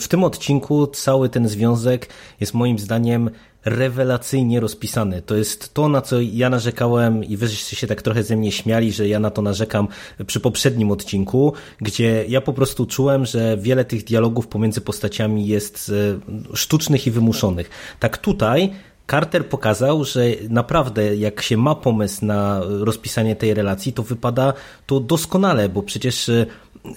W 0.00 0.08
tym 0.08 0.24
odcinku 0.24 0.86
cały 0.86 1.28
ten 1.28 1.48
związek 1.48 2.08
jest 2.40 2.54
moim 2.54 2.78
zdaniem 2.78 3.30
rewelacyjnie 3.64 4.60
rozpisany. 4.60 5.22
To 5.22 5.36
jest 5.36 5.74
to, 5.74 5.88
na 5.88 6.00
co 6.00 6.20
ja 6.20 6.50
narzekałem 6.50 7.24
i 7.24 7.36
wy 7.36 7.48
się 7.48 7.86
tak 7.86 8.02
trochę 8.02 8.22
ze 8.22 8.36
mnie 8.36 8.52
śmiali, 8.52 8.92
że 8.92 9.08
ja 9.08 9.20
na 9.20 9.30
to 9.30 9.42
narzekam 9.42 9.88
przy 10.26 10.40
poprzednim 10.40 10.90
odcinku, 10.90 11.52
gdzie 11.80 12.24
ja 12.28 12.40
po 12.40 12.52
prostu 12.52 12.86
czułem, 12.86 13.26
że 13.26 13.56
wiele 13.56 13.84
tych 13.84 14.04
dialogów 14.04 14.48
pomiędzy 14.48 14.80
postaciami 14.80 15.46
jest 15.46 15.92
e, 16.52 16.56
sztucznych 16.56 17.06
i 17.06 17.10
wymuszonych. 17.10 17.70
Tak 18.00 18.18
tutaj 18.18 18.70
Carter 19.10 19.46
pokazał, 19.46 20.04
że 20.04 20.20
naprawdę 20.48 21.16
jak 21.16 21.42
się 21.42 21.56
ma 21.56 21.74
pomysł 21.74 22.26
na 22.26 22.60
rozpisanie 22.64 23.36
tej 23.36 23.54
relacji, 23.54 23.92
to 23.92 24.02
wypada 24.02 24.52
to 24.86 25.00
doskonale, 25.00 25.68
bo 25.68 25.82
przecież 25.82 26.28
e, 26.28 26.46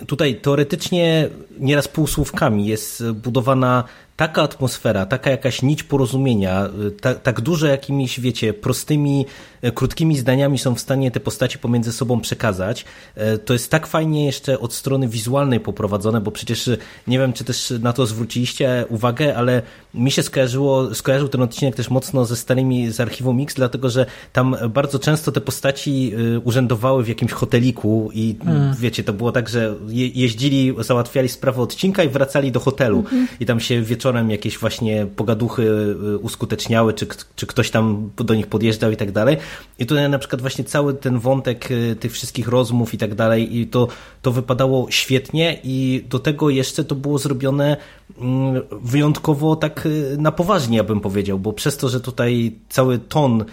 tutaj 0.07 0.35
teoretycznie 0.41 1.29
nieraz 1.59 1.87
półsłówkami 1.87 2.65
jest 2.65 3.11
budowana 3.11 3.83
taka 4.17 4.41
atmosfera, 4.41 5.05
taka 5.05 5.29
jakaś 5.29 5.61
nić 5.61 5.83
porozumienia, 5.83 6.69
ta, 7.01 7.13
tak 7.15 7.41
duże 7.41 7.67
jakimiś, 7.69 8.19
wiecie, 8.19 8.53
prostymi, 8.53 9.25
e, 9.61 9.71
krótkimi 9.71 10.17
zdaniami 10.17 10.57
są 10.59 10.75
w 10.75 10.79
stanie 10.79 11.11
te 11.11 11.19
postaci 11.19 11.57
pomiędzy 11.59 11.91
sobą 11.93 12.21
przekazać. 12.21 12.85
E, 13.15 13.37
To 13.37 13.53
jest 13.53 13.71
tak 13.71 13.87
fajnie 13.87 14.25
jeszcze 14.25 14.59
od 14.59 14.73
strony 14.73 15.07
wizualnej 15.07 15.59
poprowadzone, 15.59 16.21
bo 16.21 16.31
przecież 16.31 16.69
nie 17.07 17.19
wiem, 17.19 17.33
czy 17.33 17.43
też 17.43 17.73
na 17.81 17.93
to 17.93 18.05
zwróciliście 18.05 18.85
uwagę, 18.89 19.35
ale 19.37 19.61
mi 19.93 20.11
się 20.11 20.23
skojarzyło, 20.23 20.95
skojarzył 20.95 21.27
ten 21.29 21.41
odcinek 21.41 21.75
też 21.75 21.89
mocno 21.89 22.25
ze 22.25 22.35
starymi 22.35 22.91
z 22.91 22.99
archiwum 22.99 23.37
Mix, 23.37 23.53
dlatego 23.55 23.89
że 23.89 24.05
tam 24.33 24.55
bardzo 24.69 24.99
często 24.99 25.31
te 25.31 25.41
postaci 25.41 26.11
urzędowały 26.43 27.03
w 27.03 27.07
jakimś 27.07 27.31
hoteliku 27.31 28.09
i 28.13 28.35
wiecie, 28.79 29.03
to 29.03 29.13
było 29.13 29.31
tak, 29.31 29.49
że 29.49 29.75
je, 29.87 30.07
jeździli, 30.07 30.73
załatwiali 30.79 31.29
sprawę 31.29 31.61
odcinka 31.61 32.03
i 32.03 32.09
wracali 32.09 32.51
do 32.51 32.59
hotelu 32.59 32.97
Mhm. 32.99 33.27
i 33.39 33.45
tam 33.45 33.59
się 33.59 33.81
wieczorem 33.81 34.06
jakieś 34.29 34.57
właśnie 34.57 35.07
pogaduchy 35.15 35.63
y, 35.63 36.17
uskuteczniały, 36.17 36.93
czy, 36.93 37.07
czy 37.35 37.47
ktoś 37.47 37.71
tam 37.71 38.09
do 38.17 38.35
nich 38.35 38.47
podjeżdżał 38.47 38.91
i 38.91 38.97
tak 38.97 39.11
dalej. 39.11 39.37
I 39.79 39.85
tutaj 39.85 40.09
na 40.09 40.19
przykład 40.19 40.41
właśnie 40.41 40.63
cały 40.63 40.93
ten 40.93 41.19
wątek 41.19 41.71
y, 41.71 41.95
tych 41.99 42.11
wszystkich 42.11 42.47
rozmów 42.47 42.93
i 42.93 42.97
tak 42.97 43.15
dalej 43.15 43.57
i 43.57 43.67
to, 43.67 43.87
to 44.21 44.31
wypadało 44.31 44.87
świetnie 44.89 45.59
i 45.63 46.05
do 46.09 46.19
tego 46.19 46.49
jeszcze 46.49 46.83
to 46.83 46.95
było 46.95 47.17
zrobione 47.17 47.77
mm, 48.17 48.61
wyjątkowo 48.71 49.55
tak 49.55 49.85
y, 49.85 50.15
na 50.19 50.31
poważnie, 50.31 50.77
ja 50.77 50.83
bym 50.83 50.99
powiedział, 50.99 51.39
bo 51.39 51.53
przez 51.53 51.77
to, 51.77 51.89
że 51.89 52.01
tutaj 52.01 52.55
cały 52.69 52.99
ton, 52.99 53.45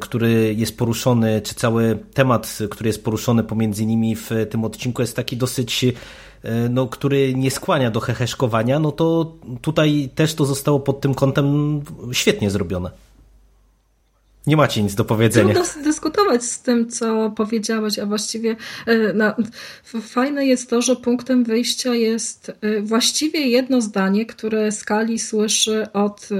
który 0.00 0.54
jest 0.58 0.78
poruszony, 0.78 1.40
czy 1.44 1.54
cały 1.54 1.98
temat, 2.14 2.58
który 2.70 2.88
jest 2.88 3.04
poruszony 3.04 3.44
pomiędzy 3.44 3.86
nimi 3.86 4.16
w 4.16 4.30
tym 4.50 4.64
odcinku 4.64 5.02
jest 5.02 5.16
taki 5.16 5.36
dosyć 5.36 5.84
no, 6.70 6.86
który 6.86 7.34
nie 7.34 7.50
skłania 7.50 7.90
do 7.90 8.00
heheszkowania, 8.00 8.78
no 8.78 8.92
to 8.92 9.36
tutaj 9.60 10.08
też 10.14 10.34
to 10.34 10.44
zostało 10.44 10.80
pod 10.80 11.00
tym 11.00 11.14
kątem 11.14 11.80
świetnie 12.12 12.50
zrobione. 12.50 12.90
Nie 14.46 14.56
macie 14.56 14.82
nic 14.82 14.94
do 14.94 15.04
powiedzenia. 15.04 15.54
Trudno 15.54 15.82
dyskutować 15.84 16.44
z 16.44 16.62
tym, 16.62 16.90
co 16.90 17.30
powiedziałeś, 17.30 17.98
a 17.98 18.06
właściwie 18.06 18.56
e, 18.86 19.12
no, 19.12 19.34
fajne 20.02 20.46
jest 20.46 20.70
to, 20.70 20.82
że 20.82 20.96
punktem 20.96 21.44
wyjścia 21.44 21.94
jest 21.94 22.52
e, 22.60 22.80
właściwie 22.80 23.40
jedno 23.48 23.80
zdanie, 23.80 24.26
które 24.26 24.72
Skali 24.72 25.18
słyszy 25.18 25.92
od 25.92 26.28
e, 26.32 26.36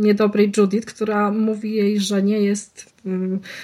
niedobrej 0.00 0.52
Judith, 0.56 0.86
która 0.86 1.30
mówi 1.30 1.74
jej, 1.74 2.00
że 2.00 2.22
nie 2.22 2.40
jest 2.40 2.91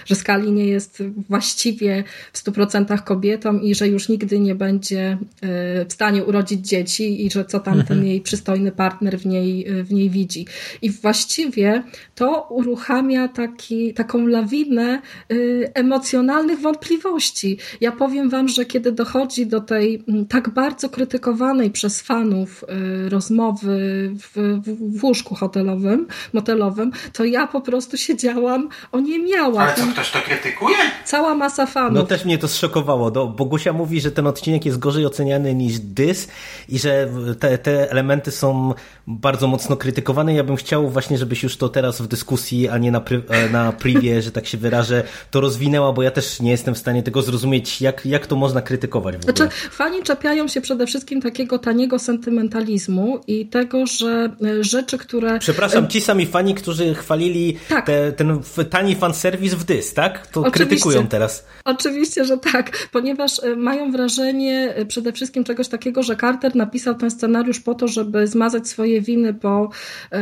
że 0.05 0.15
Skali 0.15 0.53
nie 0.53 0.67
jest 0.67 1.03
właściwie 1.29 2.05
w 2.33 2.39
100% 2.45 3.03
kobietą 3.03 3.59
i 3.59 3.75
że 3.75 3.89
już 3.89 4.09
nigdy 4.09 4.39
nie 4.39 4.55
będzie 4.55 5.19
e, 5.41 5.85
w 5.85 5.93
stanie 5.93 6.25
urodzić 6.25 6.69
dzieci 6.69 7.27
i 7.27 7.31
że 7.31 7.45
co 7.45 7.61
tam 7.61 7.85
ten 7.85 8.05
jej 8.05 8.21
przystojny 8.21 8.73
partner 8.73 9.19
w 9.19 9.27
niej, 9.27 9.69
e, 9.69 9.83
w 9.85 9.93
niej 9.93 10.11
widzi. 10.11 10.47
I 10.83 10.91
właściwie 10.91 11.83
to 12.15 12.47
uruchamia 12.51 13.29
taki, 13.29 13.95
taką 13.95 14.27
lawinę 14.27 15.03
y, 15.33 15.71
emocjonalnych 15.75 16.61
wątpliwości. 16.61 17.59
Ja 17.81 17.93
powiem 17.93 18.31
wam, 18.31 18.49
że 18.49 18.65
kiedy 18.65 18.93
dochodzi 18.93 19.47
do 19.47 19.61
tej 19.61 20.05
mm, 20.09 20.27
tak 20.27 20.51
bardzo 20.51 20.89
krytykowanej 20.89 21.71
przez 21.71 22.03
fanów 22.03 22.65
y, 22.65 23.09
rozmowy 23.09 24.11
w, 24.19 24.61
w, 24.65 24.99
w 24.99 25.05
łóżku 25.05 25.35
hotelowym, 25.35 26.07
motelowym, 26.33 26.93
to 27.13 27.25
ja 27.25 27.47
po 27.47 27.61
prostu 27.61 27.97
siedziałam, 27.97 28.69
o 28.93 29.01
nie 29.01 29.19
miała. 29.37 29.63
Ale 29.63 29.75
co, 29.75 29.87
ktoś 29.93 30.11
to 30.11 30.19
krytykuje? 30.19 30.77
Cała 31.05 31.35
masa 31.35 31.67
fanów. 31.67 31.95
No 31.95 32.03
też 32.03 32.25
mnie 32.25 32.39
to 32.39 32.49
zszokowało. 32.49 33.11
No, 33.11 33.27
Bogusia 33.27 33.73
mówi, 33.73 34.01
że 34.01 34.11
ten 34.11 34.27
odcinek 34.27 34.67
jest 34.67 34.79
gorzej 34.79 35.07
oceniany 35.07 35.55
niż 35.55 35.79
Dys 35.79 36.29
i 36.69 36.79
że 36.79 37.09
te, 37.41 37.59
te 37.59 37.91
elementy 37.91 38.31
są 38.31 38.75
bardzo 39.07 39.47
mocno 39.47 39.77
krytykowane. 39.77 40.35
Ja 40.35 40.45
bym 40.45 40.57
chciał 40.57 40.89
właśnie, 40.89 41.19
żebyś 41.19 41.43
już 41.43 41.57
to 41.57 41.69
teraz 41.69 42.03
w 42.03 42.07
dyskusji, 42.07 42.69
a 42.69 42.79
nie 42.79 42.91
na, 42.91 43.01
pry, 43.01 43.23
e, 43.29 43.49
na 43.49 43.73
privie, 43.73 44.23
że 44.23 44.33
tak 44.33 44.47
się 44.47 44.59
wyrażę, 44.59 45.03
to 45.31 45.41
rozwinęła, 45.41 45.93
bo 45.93 46.03
ja 46.03 46.11
też 46.11 46.41
nie 46.41 46.51
jestem 46.51 46.75
w 46.75 46.79
stanie 46.79 47.03
tego 47.03 47.23
zrozumieć, 47.23 47.81
jak, 47.81 48.07
jak 48.07 48.27
to 48.27 48.37
można 48.37 48.63
krytykować 48.63 49.15
w 49.15 49.19
ogóle. 49.19 49.37
Znaczy, 49.37 49.55
fani 49.71 50.03
czepiają 50.03 50.49
się 50.49 50.61
przede 50.61 50.87
wszystkim 50.87 51.23
takiego 51.23 51.59
taniego 51.59 51.99
sentymentalizmu 51.99 53.21
i 53.27 53.47
tego, 53.47 53.87
że 53.87 54.31
e, 54.45 54.65
rzeczy, 54.65 54.99
które... 54.99 55.39
Przepraszam, 55.39 55.89
ci 55.89 56.01
sami 56.01 56.27
fani, 56.27 56.55
którzy 56.55 56.95
chwalili 56.95 57.57
Tak. 57.69 57.87
te, 57.87 58.13
ten 58.13 58.41
tani 58.71 58.97
fanserwis 59.19 59.55
w 59.55 59.65
Dys, 59.65 59.95
tak? 59.95 60.27
To 60.27 60.41
Oczywiście. 60.41 60.67
krytykują 60.67 61.07
teraz. 61.07 61.45
Oczywiście, 61.65 62.25
że 62.25 62.39
tak, 62.39 62.89
ponieważ 62.93 63.45
e, 63.45 63.57
mają 63.57 63.93
wrażenie 63.93 64.75
e, 64.75 64.87
przede 64.87 65.13
wszystkim 65.13 65.45
czegoś 65.45 65.69
takiego, 65.69 66.03
że 66.03 66.17
Carter 66.17 66.57
napisał 66.57 66.95
ten 66.95 67.11
scenariusz 67.11 67.61
po 67.61 67.75
to, 67.75 67.89
żeby 67.89 68.27
zmazać 68.27 68.69
swoje 68.69 69.01
winy 69.01 69.35
po, 69.35 69.71
e, 70.13 70.21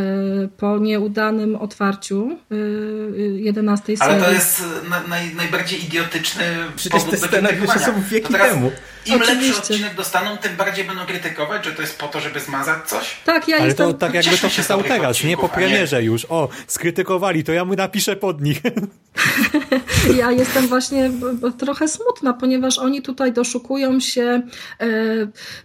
po 0.57 0.79
nieudanym 0.79 1.57
otwarciu 1.57 2.39
e, 2.51 2.57
11 3.19 3.97
serii. 3.97 4.15
Ale 4.15 4.25
to 4.25 4.31
jest 4.31 4.65
na, 4.91 5.07
naj, 5.07 5.35
najbardziej 5.35 5.85
idiotyczny 5.85 6.45
Przecież 6.77 7.03
powód 7.03 7.15
te 7.15 7.21
do 7.21 7.27
scenariusze 7.27 7.79
są 7.79 8.03
wieki 8.11 8.27
To 8.27 8.33
teraz 8.33 8.53
temu. 8.53 8.71
Im 9.07 9.19
lepszy 9.19 9.33
Oczywiście. 9.33 9.59
odcinek 9.59 9.95
dostaną, 9.95 10.37
tym 10.37 10.57
bardziej 10.57 10.85
będą 10.85 11.07
krytykować, 11.07 11.65
że 11.65 11.73
to 11.73 11.83
jest 11.83 11.99
po 11.99 12.09
to, 12.09 12.21
żeby 12.21 12.41
zmazać 12.41 12.89
coś. 12.89 13.17
Tak, 13.25 13.49
ja 13.49 13.57
Ale 13.57 13.67
jestem... 13.67 13.87
to 13.87 13.95
tak 13.95 14.15
jakby 14.15 14.39
to 14.39 14.49
się 14.49 14.63
dobrych 14.63 14.89
teraz, 14.89 15.25
nie 15.25 15.37
po 15.37 15.43
a 15.43 15.47
nie- 15.47 15.53
premierze 15.53 16.03
już. 16.03 16.27
O, 16.29 16.49
skrytykowali, 16.67 17.45
to 17.45 17.53
ja 17.53 17.65
mu 17.65 17.75
napiszę 17.75 18.17
pod 18.17 18.41
nich. 18.41 18.61
Ja 20.17 20.31
jestem 20.31 20.67
właśnie 20.67 21.11
trochę 21.59 21.89
smutna, 21.89 22.33
ponieważ 22.33 22.79
oni 22.79 23.03
tutaj 23.03 23.33
doszukują 23.33 24.01
się 24.01 24.43
e, 24.81 24.87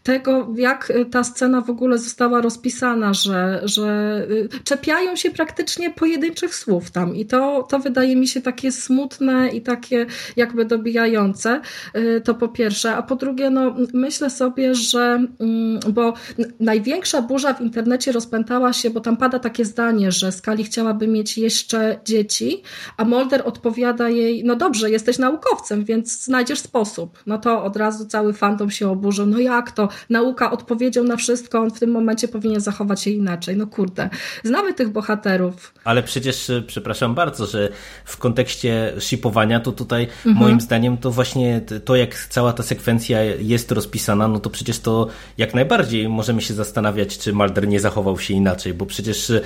tego, 0.04 0.48
jak 0.58 0.94
ta 1.12 1.24
scena 1.24 1.62
w 1.62 1.70
ogóle 1.70 1.98
została 1.98 2.42
rozpisana, 2.42 3.14
że, 3.14 3.62
że 3.64 4.22
y, 4.32 4.50
czepiają 4.64 5.16
się 5.16 5.32
praktycznie 5.32 5.90
pojedynczych 5.90 6.56
słów 6.56 6.92
tam 6.92 7.16
i 7.16 7.26
to, 7.26 7.64
to 7.64 7.80
wydaje 7.80 8.16
mi 8.16 8.28
się 8.28 8.42
takie 8.42 8.72
smutne 8.72 9.50
i 9.50 9.62
takie 9.62 10.06
jakby 10.36 10.66
dobijające, 10.66 11.62
E, 11.94 12.22
to 12.22 12.34
po 12.36 12.48
pierwsze, 12.48 12.96
a 12.96 13.02
po 13.04 13.16
drugie, 13.16 13.31
no 13.52 13.76
myślę 13.94 14.30
sobie, 14.30 14.76
że 14.76 15.26
mm, 15.40 15.80
bo 15.90 16.14
największa 16.60 17.22
burza 17.22 17.54
w 17.54 17.62
internecie 17.62 18.12
rozpętała 18.12 18.74
się, 18.74 18.90
bo 18.90 19.00
tam 19.00 19.18
pada 19.18 19.40
takie 19.40 19.66
zdanie, 19.66 20.12
że 20.12 20.32
Skali 20.32 20.64
chciałaby 20.64 21.08
mieć 21.08 21.38
jeszcze 21.38 22.00
dzieci, 22.06 22.64
a 22.98 23.06
Mulder 23.06 23.42
odpowiada 23.46 24.10
jej, 24.10 24.44
no 24.44 24.56
dobrze, 24.56 24.90
jesteś 24.92 25.18
naukowcem, 25.18 25.86
więc 25.86 26.24
znajdziesz 26.24 26.60
sposób. 26.60 27.20
No 27.26 27.38
to 27.38 27.64
od 27.64 27.78
razu 27.78 28.06
cały 28.06 28.34
fandom 28.34 28.72
się 28.72 28.90
oburzył. 28.90 29.26
No 29.26 29.40
jak 29.40 29.72
to? 29.72 29.90
Nauka 30.10 30.52
odpowiedzią 30.52 31.04
na 31.04 31.18
wszystko, 31.18 31.60
on 31.60 31.72
w 31.72 31.80
tym 31.80 31.92
momencie 31.92 32.28
powinien 32.28 32.62
zachować 32.62 33.02
się 33.02 33.10
inaczej. 33.12 33.58
No 33.58 33.68
kurde. 33.68 34.10
Znamy 34.44 34.74
tych 34.74 34.90
bohaterów. 34.90 35.74
Ale 35.84 36.04
przecież, 36.04 36.50
e, 36.50 36.62
przepraszam 36.62 37.16
bardzo, 37.16 37.46
że 37.46 37.70
w 38.06 38.18
kontekście 38.18 38.94
shipowania, 39.00 39.60
to 39.60 39.72
tutaj 39.72 40.08
Mhm. 40.26 40.36
moim 40.38 40.62
zdaniem 40.62 40.98
to 40.98 41.12
właśnie 41.12 41.62
to, 41.86 41.96
jak 41.96 42.16
cała 42.16 42.54
ta 42.54 42.64
sekwencja 42.64 43.21
jest 43.40 43.72
rozpisana, 43.72 44.28
no 44.28 44.40
to 44.40 44.50
przecież 44.50 44.80
to 44.80 45.08
jak 45.38 45.54
najbardziej 45.54 46.10
możemy 46.10 46.42
się 46.42 46.54
zastanawiać, 46.54 47.18
czy 47.18 47.34
Mulder 47.34 47.68
nie 47.68 47.80
zachował 47.80 48.20
się 48.20 48.34
inaczej, 48.34 48.74
bo 48.74 48.86
przecież 48.86 49.30
e, 49.30 49.42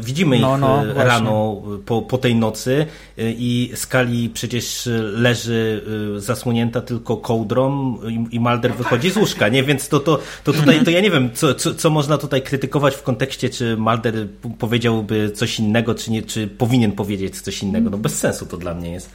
widzimy 0.00 0.38
No, 0.38 0.54
ich 0.54 0.60
no, 0.60 0.76
właśnie. 0.84 1.04
rano 1.04 1.62
po, 1.86 2.02
po 2.02 2.18
tej 2.18 2.34
nocy 2.34 2.86
e, 3.18 3.30
i 3.30 3.72
Skali 3.74 4.28
przecież 4.30 4.88
leży 5.12 5.82
zasłonięta 6.16 6.80
tylko 6.80 7.16
kołdrą 7.16 7.98
i, 8.08 8.26
i 8.36 8.40
Mulder 8.40 8.74
wychodzi 8.74 9.10
z 9.10 9.16
łóżka, 9.16 9.48
nie? 9.48 9.62
Więc 9.62 9.88
to, 9.88 10.00
to, 10.00 10.18
to 10.44 10.52
tutaj, 10.52 10.84
to 10.84 10.90
ja 10.90 11.00
nie 11.00 11.10
wiem, 11.10 11.30
co, 11.34 11.54
co, 11.54 11.74
co 11.74 11.90
można 11.90 12.18
tutaj 12.18 12.42
krytykować 12.42 12.94
w 12.94 13.02
kontekście, 13.02 13.50
czy 13.50 13.76
Mulder 13.76 14.14
p- 14.42 14.54
powiedziałby 14.58 15.30
coś 15.34 15.58
innego, 15.58 15.94
czy 15.94 16.10
nie, 16.10 16.22
czy 16.22 16.46
powinien 16.46 16.92
powiedzieć 16.92 17.40
coś 17.40 17.62
innego. 17.62 17.90
No 17.90 17.98
bez 17.98 18.18
sensu 18.18 18.46
to 18.46 18.56
dla 18.56 18.74
mnie 18.74 18.92
jest. 18.92 19.10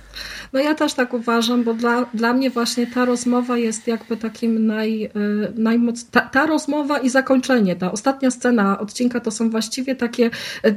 No 0.54 0.60
ja 0.60 0.76
też 0.76 0.93
tak 0.93 1.13
uważam, 1.13 1.63
bo 1.63 1.74
dla, 1.74 2.06
dla 2.13 2.34
mnie 2.34 2.50
właśnie 2.50 2.88
ta 2.88 3.06
rozmowa 3.06 3.58
jest 3.58 3.88
jakby 3.91 4.17
takim 4.17 4.65
naj, 4.65 5.04
y, 5.04 5.10
najmoc... 5.56 6.10
Ta, 6.10 6.21
ta 6.21 6.45
rozmowa 6.45 6.99
i 6.99 7.10
zakończenie, 7.10 7.75
ta 7.75 7.91
ostatnia 7.91 8.32
scena 8.32 8.80
odcinka 8.80 9.19
to 9.19 9.32
są 9.32 9.49
właściwie 9.49 9.95
takie 9.95 10.30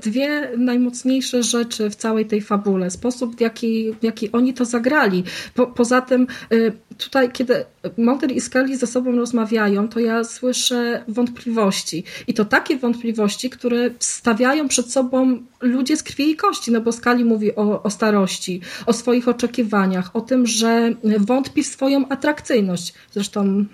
dwie 0.03 0.51
najmocniejsze 0.57 1.43
rzeczy 1.43 1.91
w 1.91 1.97
całej 1.97 2.27
tej 2.27 2.41
fabule. 2.41 2.91
Sposób, 2.91 3.37
w 3.37 3.41
jaki, 3.41 3.93
w 3.93 4.05
jaki 4.05 4.33
oni 4.33 4.55
to 4.55 4.65
zagrali. 4.65 5.25
Po, 5.55 5.67
poza 5.67 6.01
tym 6.01 6.27
y, 6.53 6.73
tutaj, 6.99 7.31
kiedy 7.33 7.65
Mulder 7.97 8.33
i 8.33 8.41
Scully 8.41 8.77
ze 8.77 8.87
sobą 8.87 9.17
rozmawiają, 9.17 9.89
to 9.89 10.01
ja 10.01 10.25
słyszę 10.25 11.05
wątpliwości. 11.09 12.05
I 12.27 12.35
to 12.35 12.45
takie 12.45 12.77
wątpliwości, 12.77 13.51
które 13.51 13.91
stawiają 13.99 14.69
przed 14.69 14.93
sobą 14.93 15.43
ludzie 15.61 15.97
z 15.97 16.03
krwi 16.03 16.31
i 16.31 16.37
kości, 16.37 16.73
no 16.73 16.81
bo 16.81 16.93
Scully 16.93 17.25
mówi 17.25 17.57
o, 17.57 17.83
o 17.83 17.91
starości, 17.91 18.61
o 18.87 18.93
swoich 18.93 19.29
oczekiwaniach, 19.29 20.17
o 20.17 20.21
tym, 20.21 20.47
że 20.47 20.91
wątpi 21.19 21.63
w 21.63 21.67
swoją 21.67 22.09
atrakcyjność. 22.09 22.95
Zresztą 23.11 23.41
mm, 23.41 23.67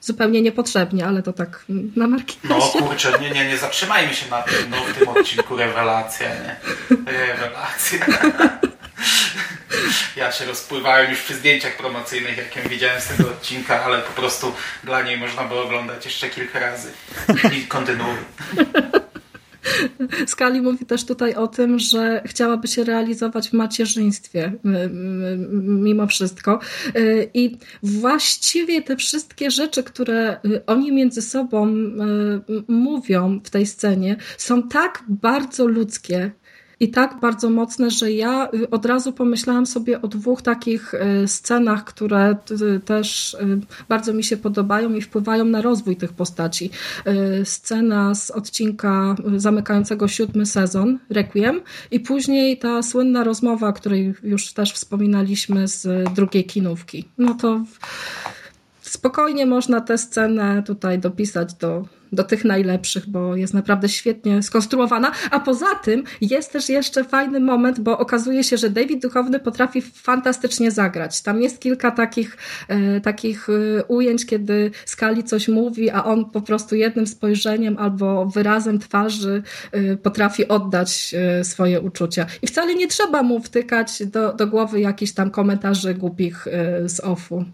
zupełnie 0.00 0.42
niepotrzebnie, 0.42 1.06
ale 1.06 1.22
to 1.22 1.32
tak 1.32 1.64
na 1.68 1.82
No 1.96 2.08
marginesie. 2.08 2.78
kurczę, 2.78 3.12
nie, 3.20 3.30
nie, 3.30 3.48
nie 3.48 3.58
zatrzymajmy 3.58 4.14
się 4.14 4.30
na 4.30 4.42
tym, 4.42 4.54
no, 4.70 4.76
w 4.76 4.98
tym 4.98 5.08
odcinku 5.08 5.56
rewelacja, 5.56 6.28
nie? 6.28 6.56
Rewelacja. 7.12 8.06
Ja 10.16 10.32
się 10.32 10.44
rozpływałem 10.44 11.10
już 11.10 11.20
przy 11.20 11.34
zdjęciach 11.34 11.76
promocyjnych, 11.76 12.36
jakie 12.36 12.68
widziałem 12.68 13.00
z 13.00 13.06
tego 13.06 13.30
odcinka, 13.30 13.84
ale 13.84 14.02
po 14.02 14.12
prostu 14.12 14.52
dla 14.84 15.02
niej 15.02 15.18
można 15.18 15.44
było 15.44 15.64
oglądać 15.64 16.04
jeszcze 16.04 16.28
kilka 16.28 16.58
razy. 16.58 16.92
I 17.58 17.66
kontynuuj. 17.66 18.16
Skali 20.26 20.60
mówi 20.60 20.86
też 20.86 21.04
tutaj 21.04 21.34
o 21.34 21.48
tym, 21.48 21.78
że 21.78 22.22
chciałaby 22.26 22.68
się 22.68 22.84
realizować 22.84 23.48
w 23.48 23.52
macierzyństwie 23.52 24.52
mimo 25.62 26.06
wszystko. 26.06 26.60
Y, 26.96 27.30
I 27.34 27.56
właściwie 27.82 28.82
te 28.82 28.96
wszystkie 28.96 29.50
rzeczy, 29.50 29.82
które 29.82 30.36
y, 30.44 30.66
oni 30.66 30.92
między 30.92 31.22
sobą 31.22 31.68
y, 31.68 31.72
mówią 32.68 33.40
w 33.44 33.50
tej 33.50 33.66
scenie, 33.66 34.16
są 34.38 34.68
tak 34.68 35.04
bardzo 35.08 35.66
ludzkie 35.66 36.30
i 36.80 36.90
tak 36.90 37.20
bardzo 37.20 37.50
mocne, 37.50 37.90
że 37.90 38.12
ja 38.12 38.48
y, 38.54 38.70
od 38.70 38.86
razu 38.86 39.12
pomyślałam 39.12 39.66
sobie 39.66 40.02
o 40.02 40.08
dwóch 40.08 40.42
takich 40.42 40.94
y, 40.94 41.28
scenach, 41.28 41.84
które 41.84 42.36
y, 42.76 42.80
też 42.80 43.36
bardzo 43.88 44.12
mi 44.12 44.24
się 44.24 44.36
podobają 44.36 44.94
i 44.94 45.00
wpływają 45.00 45.44
na 45.44 45.62
rozwój 45.62 45.96
tych 45.96 46.12
postaci. 46.12 46.70
Scena 47.44 48.14
z 48.14 48.30
odcinka 48.30 49.14
zamykającego 49.36 50.08
siódmy 50.08 50.46
sezon, 50.46 50.98
Requiem, 51.10 51.60
i 51.90 52.00
później 52.00 52.58
ta 52.58 52.82
słynna 52.82 53.24
rozmowa, 53.24 53.68
o 53.68 53.72
której 53.72 54.14
już 54.22 54.52
też 54.52 54.72
wspominaliśmy 54.72 55.68
z 55.68 56.14
drugiej 56.14 56.44
kinówki. 56.44 57.08
No 57.18 57.34
to 57.34 57.64
spokojnie 58.80 59.46
można 59.46 59.80
tę 59.80 59.98
scenę 59.98 60.62
tutaj 60.66 60.98
dopisać 60.98 61.54
do 61.54 61.84
do 62.12 62.24
tych 62.24 62.44
najlepszych, 62.44 63.08
bo 63.08 63.36
jest 63.36 63.54
naprawdę 63.54 63.88
świetnie 63.88 64.42
skonstruowana. 64.42 65.12
A 65.30 65.40
poza 65.40 65.74
tym 65.84 66.04
jest 66.20 66.52
też 66.52 66.68
jeszcze 66.68 67.04
fajny 67.04 67.40
moment, 67.40 67.80
bo 67.80 67.98
okazuje 67.98 68.44
się, 68.44 68.56
że 68.56 68.70
David 68.70 69.02
Duchowny 69.02 69.40
potrafi 69.40 69.82
fantastycznie 69.82 70.70
zagrać. 70.70 71.22
Tam 71.22 71.42
jest 71.42 71.60
kilka 71.60 71.90
takich, 71.90 72.36
e, 72.68 73.00
takich 73.00 73.48
e, 73.48 73.84
ujęć, 73.84 74.26
kiedy 74.26 74.70
Skali 74.84 75.24
coś 75.24 75.48
mówi, 75.48 75.90
a 75.90 76.04
on 76.04 76.24
po 76.24 76.40
prostu 76.40 76.76
jednym 76.76 77.06
spojrzeniem 77.06 77.78
albo 77.78 78.26
wyrazem 78.26 78.78
twarzy 78.78 79.42
e, 79.72 79.96
potrafi 79.96 80.48
oddać 80.48 81.14
e, 81.18 81.44
swoje 81.44 81.80
uczucia. 81.80 82.26
I 82.42 82.46
wcale 82.46 82.74
nie 82.74 82.88
trzeba 82.88 83.22
mu 83.22 83.40
wtykać 83.40 84.06
do, 84.06 84.32
do 84.32 84.46
głowy 84.46 84.80
jakichś 84.80 85.12
tam 85.12 85.30
komentarzy 85.30 85.94
głupich 85.94 86.46
e, 86.46 86.88
z 86.88 87.00
offu. 87.00 87.44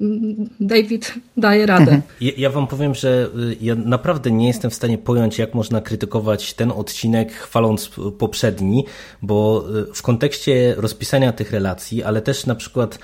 David 0.61 1.15
daje 1.37 1.67
radę. 1.67 2.01
Ja, 2.21 2.33
ja 2.37 2.51
wam 2.51 2.67
powiem, 2.67 2.95
że 2.95 3.29
y, 3.39 3.57
ja 3.61 3.75
naprawdę 3.75 4.31
nie 4.31 4.40
jestem 4.49 4.71
w 4.71 4.75
stanie 4.75 4.99
pojąć, 4.99 5.39
jak 5.39 5.55
można 5.55 5.81
krytykować 5.81 6.55
ten 6.55 6.73
odcinek, 6.73 7.33
chwaląc 7.33 7.91
poprzedni, 8.19 8.87
bo 9.23 9.65
y, 9.91 9.95
w 9.95 10.03
kontekście 10.03 10.75
rozpisania 10.77 11.33
tych 11.33 11.53
relacji, 11.53 12.03
ale 12.03 12.23
też 12.23 12.47
na 12.47 12.55
przykład 12.55 12.99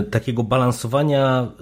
y, 0.00 0.10
takiego 0.10 0.42
balansowania 0.42 1.52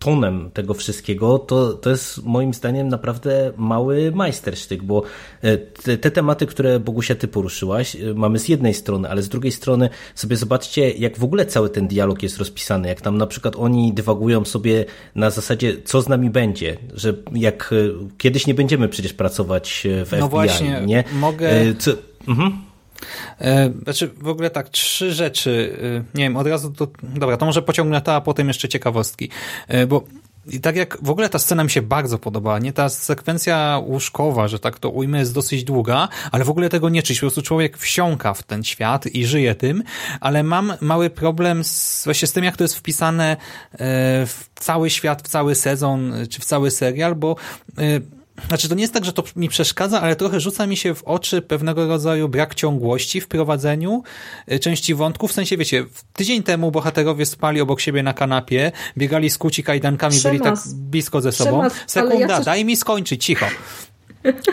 tonem 0.00 0.50
tego 0.54 0.74
wszystkiego, 0.74 1.38
to, 1.38 1.72
to 1.72 1.90
jest 1.90 2.24
moim 2.24 2.54
zdaniem 2.54 2.88
naprawdę 2.88 3.52
mały 3.56 4.12
majstersztyk, 4.12 4.82
bo 4.82 5.02
e, 5.42 5.56
te, 5.56 5.98
te, 5.98 6.10
tematy, 6.10 6.46
które 6.46 6.80
Bogusia 6.80 7.14
ty 7.14 7.28
poruszyłaś, 7.28 7.96
e, 7.96 8.14
mamy 8.14 8.38
z 8.38 8.48
jednej 8.48 8.74
strony, 8.74 9.08
ale 9.08 9.22
z 9.22 9.28
drugiej 9.28 9.52
strony 9.52 9.90
sobie 10.14 10.36
zobaczcie, 10.36 10.90
jak 10.90 11.18
w 11.18 11.24
ogóle 11.24 11.46
cały 11.46 11.70
ten 11.70 11.88
dialog 11.88 12.22
jest 12.22 12.38
rozpisany, 12.38 12.88
jak 12.88 13.00
tam 13.00 13.18
na 13.18 13.26
przykład 13.26 13.56
oni 13.56 13.92
dywagują 13.92 14.44
sobie 14.44 14.84
na 15.14 15.30
zasadzie, 15.30 15.82
co 15.84 16.02
z 16.02 16.08
nami 16.08 16.30
będzie, 16.30 16.76
że 16.94 17.14
jak 17.32 17.70
e, 17.72 17.76
kiedyś 18.18 18.46
nie 18.46 18.54
będziemy 18.54 18.88
przecież 18.88 19.12
pracować 19.12 19.86
w 20.04 20.12
no 20.12 20.26
FBI, 20.26 20.30
właśnie, 20.30 20.82
nie? 20.86 21.04
Mogę... 21.12 21.50
Co... 21.78 21.90
Mhm. 22.28 22.69
E, 23.40 23.72
znaczy, 23.82 24.10
w 24.16 24.28
ogóle 24.28 24.50
tak, 24.50 24.68
trzy 24.68 25.12
rzeczy. 25.12 25.76
E, 25.82 26.18
nie 26.18 26.24
wiem, 26.24 26.36
od 26.36 26.46
razu 26.46 26.70
to. 26.70 26.86
Dobra, 27.02 27.36
to 27.36 27.46
może 27.46 27.62
pociągnę 27.62 28.00
to, 28.00 28.14
a 28.14 28.20
potem 28.20 28.48
jeszcze 28.48 28.68
ciekawostki. 28.68 29.30
E, 29.68 29.86
bo 29.86 30.04
i 30.46 30.60
tak 30.60 30.76
jak 30.76 30.98
w 31.02 31.10
ogóle 31.10 31.28
ta 31.28 31.38
scena 31.38 31.64
mi 31.64 31.70
się 31.70 31.82
bardzo 31.82 32.18
podobała, 32.18 32.58
nie? 32.58 32.72
Ta 32.72 32.88
sekwencja 32.88 33.80
łóżkowa, 33.84 34.48
że 34.48 34.58
tak 34.58 34.78
to 34.78 34.90
ujmę, 34.90 35.18
jest 35.18 35.34
dosyć 35.34 35.64
długa, 35.64 36.08
ale 36.32 36.44
w 36.44 36.50
ogóle 36.50 36.68
tego 36.68 36.88
nie 36.88 37.02
czuć. 37.02 37.18
Po 37.18 37.20
prostu 37.20 37.42
człowiek 37.42 37.78
wsiąka 37.78 38.34
w 38.34 38.42
ten 38.42 38.64
świat 38.64 39.06
i 39.06 39.26
żyje 39.26 39.54
tym, 39.54 39.82
ale 40.20 40.42
mam 40.42 40.72
mały 40.80 41.10
problem 41.10 41.64
z, 41.64 42.04
właśnie 42.04 42.28
z 42.28 42.32
tym, 42.32 42.44
jak 42.44 42.56
to 42.56 42.64
jest 42.64 42.76
wpisane 42.76 43.36
w 44.26 44.44
cały 44.54 44.90
świat, 44.90 45.22
w 45.22 45.28
cały 45.28 45.54
sezon, 45.54 46.12
czy 46.30 46.40
w 46.40 46.44
cały 46.44 46.70
serial, 46.70 47.14
bo 47.14 47.36
znaczy, 48.48 48.68
to 48.68 48.74
nie 48.74 48.80
jest 48.82 48.94
tak, 48.94 49.04
że 49.04 49.12
to 49.12 49.22
mi 49.36 49.48
przeszkadza, 49.48 50.00
ale 50.00 50.16
trochę 50.16 50.40
rzuca 50.40 50.66
mi 50.66 50.76
się 50.76 50.94
w 50.94 51.02
oczy 51.04 51.42
pewnego 51.42 51.86
rodzaju 51.86 52.28
brak 52.28 52.54
ciągłości 52.54 53.20
w 53.20 53.28
prowadzeniu 53.28 54.02
y, 54.52 54.58
części 54.58 54.94
wątków. 54.94 55.30
W 55.30 55.34
sensie, 55.34 55.56
wiecie, 55.56 55.84
tydzień 56.12 56.42
temu 56.42 56.70
bohaterowie 56.70 57.26
spali 57.26 57.60
obok 57.60 57.80
siebie 57.80 58.02
na 58.02 58.12
kanapie, 58.12 58.72
biegali 58.98 59.30
z 59.30 59.38
kuci 59.38 59.62
kajdankami, 59.62 60.16
Przemas. 60.16 60.38
byli 60.38 60.44
tak 60.44 60.58
blisko 60.74 61.20
ze 61.20 61.32
sobą. 61.32 61.50
Przemas, 61.50 61.72
Sekunda, 61.86 62.18
ja 62.18 62.36
coś... 62.36 62.44
daj 62.44 62.64
mi 62.64 62.76
skończyć, 62.76 63.24
cicho. 63.24 63.46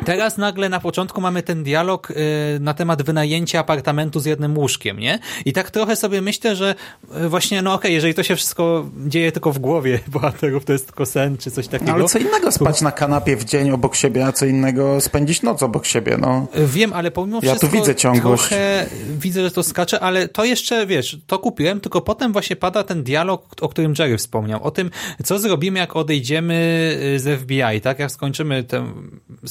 Teraz 0.06 0.38
nagle 0.38 0.70
na 0.70 0.80
początku 0.80 1.22
mamy 1.22 1.44
ten 1.44 1.64
dialog 1.64 2.12
y, 2.12 2.16
na 2.60 2.74
temat 2.74 3.02
wynajęcia 3.02 3.60
apartamentu 3.60 4.20
z 4.20 4.26
jednym 4.26 4.58
łóżkiem, 4.58 5.00
nie? 5.00 5.20
I 5.46 5.54
tak 5.54 5.72
trochę 5.72 5.96
sobie 5.96 6.22
myślę, 6.22 6.56
że 6.56 6.76
y, 7.26 7.30
właśnie, 7.30 7.62
no 7.62 7.74
okej, 7.74 7.80
okay, 7.80 7.92
jeżeli 7.92 8.14
to 8.14 8.24
się 8.24 8.36
wszystko 8.36 8.90
dzieje 9.08 9.32
tylko 9.32 9.52
w 9.52 9.60
głowie 9.60 10.00
bohaterów, 10.08 10.66
to 10.66 10.74
jest 10.74 10.86
tylko 10.86 11.06
sen, 11.06 11.38
czy 11.38 11.52
coś 11.52 11.68
takiego. 11.68 11.92
No, 11.92 11.98
ale 11.98 12.06
co 12.06 12.20
innego 12.20 12.52
spać 12.52 12.82
na 12.82 12.92
kanapie 12.92 13.38
w 13.38 13.44
dzień 13.44 13.72
obok 13.72 13.96
siebie, 13.96 14.26
a 14.26 14.32
co 14.32 14.46
innego 14.46 15.02
spędzić 15.02 15.42
noc 15.42 15.64
obok 15.64 15.86
siebie, 15.86 16.18
no. 16.18 16.48
Wiem, 16.66 16.94
ale 16.94 17.12
pomimo 17.12 17.40
ja 17.44 17.50
wszystko 17.50 17.68
tu 17.68 17.74
widzę 17.74 17.96
ciągłość. 17.96 18.48
trochę 18.48 18.86
widzę, 19.10 19.44
że 19.44 19.52
to 19.52 19.64
skacze, 19.64 20.00
ale 20.00 20.28
to 20.28 20.46
jeszcze, 20.46 20.86
wiesz, 20.86 21.18
to 21.28 21.40
kupiłem, 21.40 21.80
tylko 21.80 22.02
potem 22.02 22.34
właśnie 22.34 22.56
pada 22.56 22.84
ten 22.84 23.04
dialog, 23.04 23.56
o 23.62 23.70
którym 23.70 23.94
Jerry 24.00 24.18
wspomniał, 24.18 24.64
o 24.64 24.72
tym, 24.72 24.90
co 25.24 25.40
zrobimy, 25.40 25.80
jak 25.80 25.96
odejdziemy 25.96 26.56
y, 27.16 27.20
z 27.20 27.42
FBI, 27.42 27.82
tak? 27.82 28.00
Jak 28.00 28.12
skończymy 28.12 28.64
tę 28.64 28.86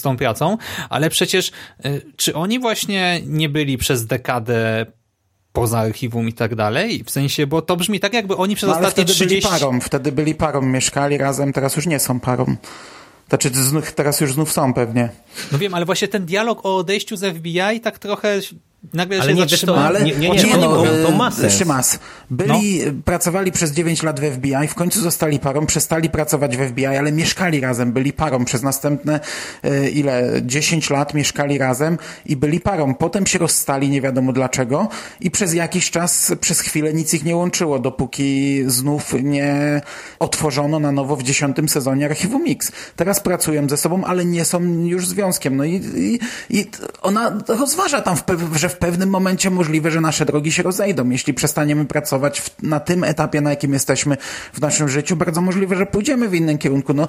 tą 0.06 0.16
pracą, 0.16 0.56
ale 0.90 1.10
przecież 1.10 1.52
y, 1.86 2.02
czy 2.16 2.34
oni 2.34 2.58
właśnie 2.58 3.20
nie 3.26 3.48
byli 3.48 3.78
przez 3.78 4.06
dekadę 4.06 4.86
poza 5.52 5.78
archiwum 5.78 6.28
i 6.28 6.32
tak 6.32 6.54
dalej? 6.54 7.04
W 7.04 7.10
sensie, 7.10 7.46
bo 7.46 7.62
to 7.62 7.76
brzmi 7.76 8.00
tak, 8.00 8.14
jakby 8.14 8.36
oni 8.36 8.56
przez 8.56 8.68
no, 8.68 8.74
ostatnie 8.74 9.04
wtedy 9.04 9.12
30... 9.12 9.28
byli 9.28 9.42
parą, 9.42 9.80
wtedy 9.80 10.12
byli 10.12 10.34
parą, 10.34 10.62
mieszkali 10.62 11.18
razem, 11.18 11.52
teraz 11.52 11.76
już 11.76 11.86
nie 11.86 12.00
są 12.00 12.20
parą. 12.20 12.56
Znaczy, 13.28 13.50
teraz 13.94 14.20
już 14.20 14.32
znów 14.32 14.52
są 14.52 14.74
pewnie. 14.74 15.08
No 15.52 15.58
wiem, 15.58 15.74
ale 15.74 15.84
właśnie 15.84 16.08
ten 16.08 16.26
dialog 16.26 16.66
o 16.66 16.76
odejściu 16.76 17.16
z 17.16 17.36
FBI 17.36 17.80
tak 17.82 17.98
trochę 17.98 18.40
nagle 18.94 19.20
ale 19.20 19.30
się 19.30 19.34
nie, 19.34 19.40
zatrzymałem. 19.40 19.84
ale 19.86 20.04
nie, 20.04 20.12
nie, 20.12 20.28
nie, 20.28 20.44
nie 20.44 20.56
no, 20.56 20.84
to, 21.02 21.10
ma 21.10 21.30
sens. 21.30 21.54
Szymas. 21.54 21.98
Byli, 22.30 22.80
no. 22.86 22.92
pracowali 23.04 23.52
przez 23.52 23.72
9 23.72 24.02
lat 24.02 24.20
w 24.20 24.24
FBI, 24.32 24.68
w 24.68 24.74
końcu 24.74 25.00
zostali 25.00 25.38
parą, 25.38 25.66
przestali 25.66 26.10
pracować 26.10 26.56
w 26.56 26.68
FBI, 26.68 26.86
ale 26.86 27.12
mieszkali 27.12 27.60
razem, 27.60 27.92
byli 27.92 28.12
parą 28.12 28.44
przez 28.44 28.62
następne 28.62 29.20
e, 29.62 29.88
ile, 29.88 30.32
10 30.42 30.90
lat 30.90 31.14
mieszkali 31.14 31.58
razem 31.58 31.98
i 32.26 32.36
byli 32.36 32.60
parą. 32.60 32.94
Potem 32.94 33.26
się 33.26 33.38
rozstali, 33.38 33.88
nie 33.88 34.00
wiadomo 34.00 34.32
dlaczego 34.32 34.88
i 35.20 35.30
przez 35.30 35.54
jakiś 35.54 35.90
czas, 35.90 36.32
przez 36.40 36.60
chwilę 36.60 36.94
nic 36.94 37.14
ich 37.14 37.24
nie 37.24 37.36
łączyło, 37.36 37.78
dopóki 37.78 38.62
znów 38.66 39.14
nie 39.22 39.80
otworzono 40.18 40.80
na 40.80 40.92
nowo 40.92 41.16
w 41.16 41.22
dziesiątym 41.22 41.68
sezonie 41.68 42.06
Archiwum 42.06 42.44
Mix. 42.44 42.72
Teraz 42.96 43.20
pracują 43.20 43.68
ze 43.68 43.76
sobą, 43.76 44.04
ale 44.04 44.24
nie 44.24 44.44
są 44.44 44.62
już 44.84 45.08
związkiem. 45.08 45.56
No 45.56 45.64
i, 45.64 45.74
i, 45.74 46.18
i 46.50 46.66
ona 47.02 47.38
rozważa 47.48 48.00
tam, 48.00 48.16
w, 48.16 48.22
że 48.56 48.68
w 48.68 48.75
w 48.76 48.78
pewnym 48.78 49.10
momencie 49.10 49.50
możliwe, 49.50 49.90
że 49.90 50.00
nasze 50.00 50.24
drogi 50.24 50.52
się 50.52 50.62
rozejdą. 50.62 51.10
Jeśli 51.10 51.34
przestaniemy 51.34 51.84
pracować 51.84 52.40
w, 52.40 52.62
na 52.62 52.80
tym 52.80 53.04
etapie, 53.04 53.40
na 53.40 53.50
jakim 53.50 53.72
jesteśmy 53.72 54.16
w 54.52 54.60
naszym 54.60 54.88
życiu, 54.88 55.16
bardzo 55.16 55.40
możliwe, 55.40 55.76
że 55.76 55.86
pójdziemy 55.86 56.28
w 56.28 56.34
innym 56.34 56.58
kierunku. 56.58 56.94
No, 56.94 57.08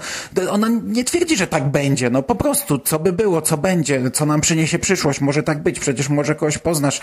ona 0.49 0.67
nie 0.83 1.03
twierdzi, 1.03 1.37
że 1.37 1.47
tak 1.47 1.69
będzie. 1.71 2.09
No 2.09 2.23
po 2.23 2.35
prostu, 2.35 2.79
co 2.79 2.99
by 2.99 3.13
było, 3.13 3.41
co 3.41 3.57
będzie, 3.57 4.11
co 4.11 4.25
nam 4.25 4.41
przyniesie 4.41 4.79
przyszłość. 4.79 5.21
Może 5.21 5.43
tak 5.43 5.63
być, 5.63 5.79
przecież 5.79 6.09
może 6.09 6.35
kogoś 6.35 6.57
poznasz, 6.57 7.01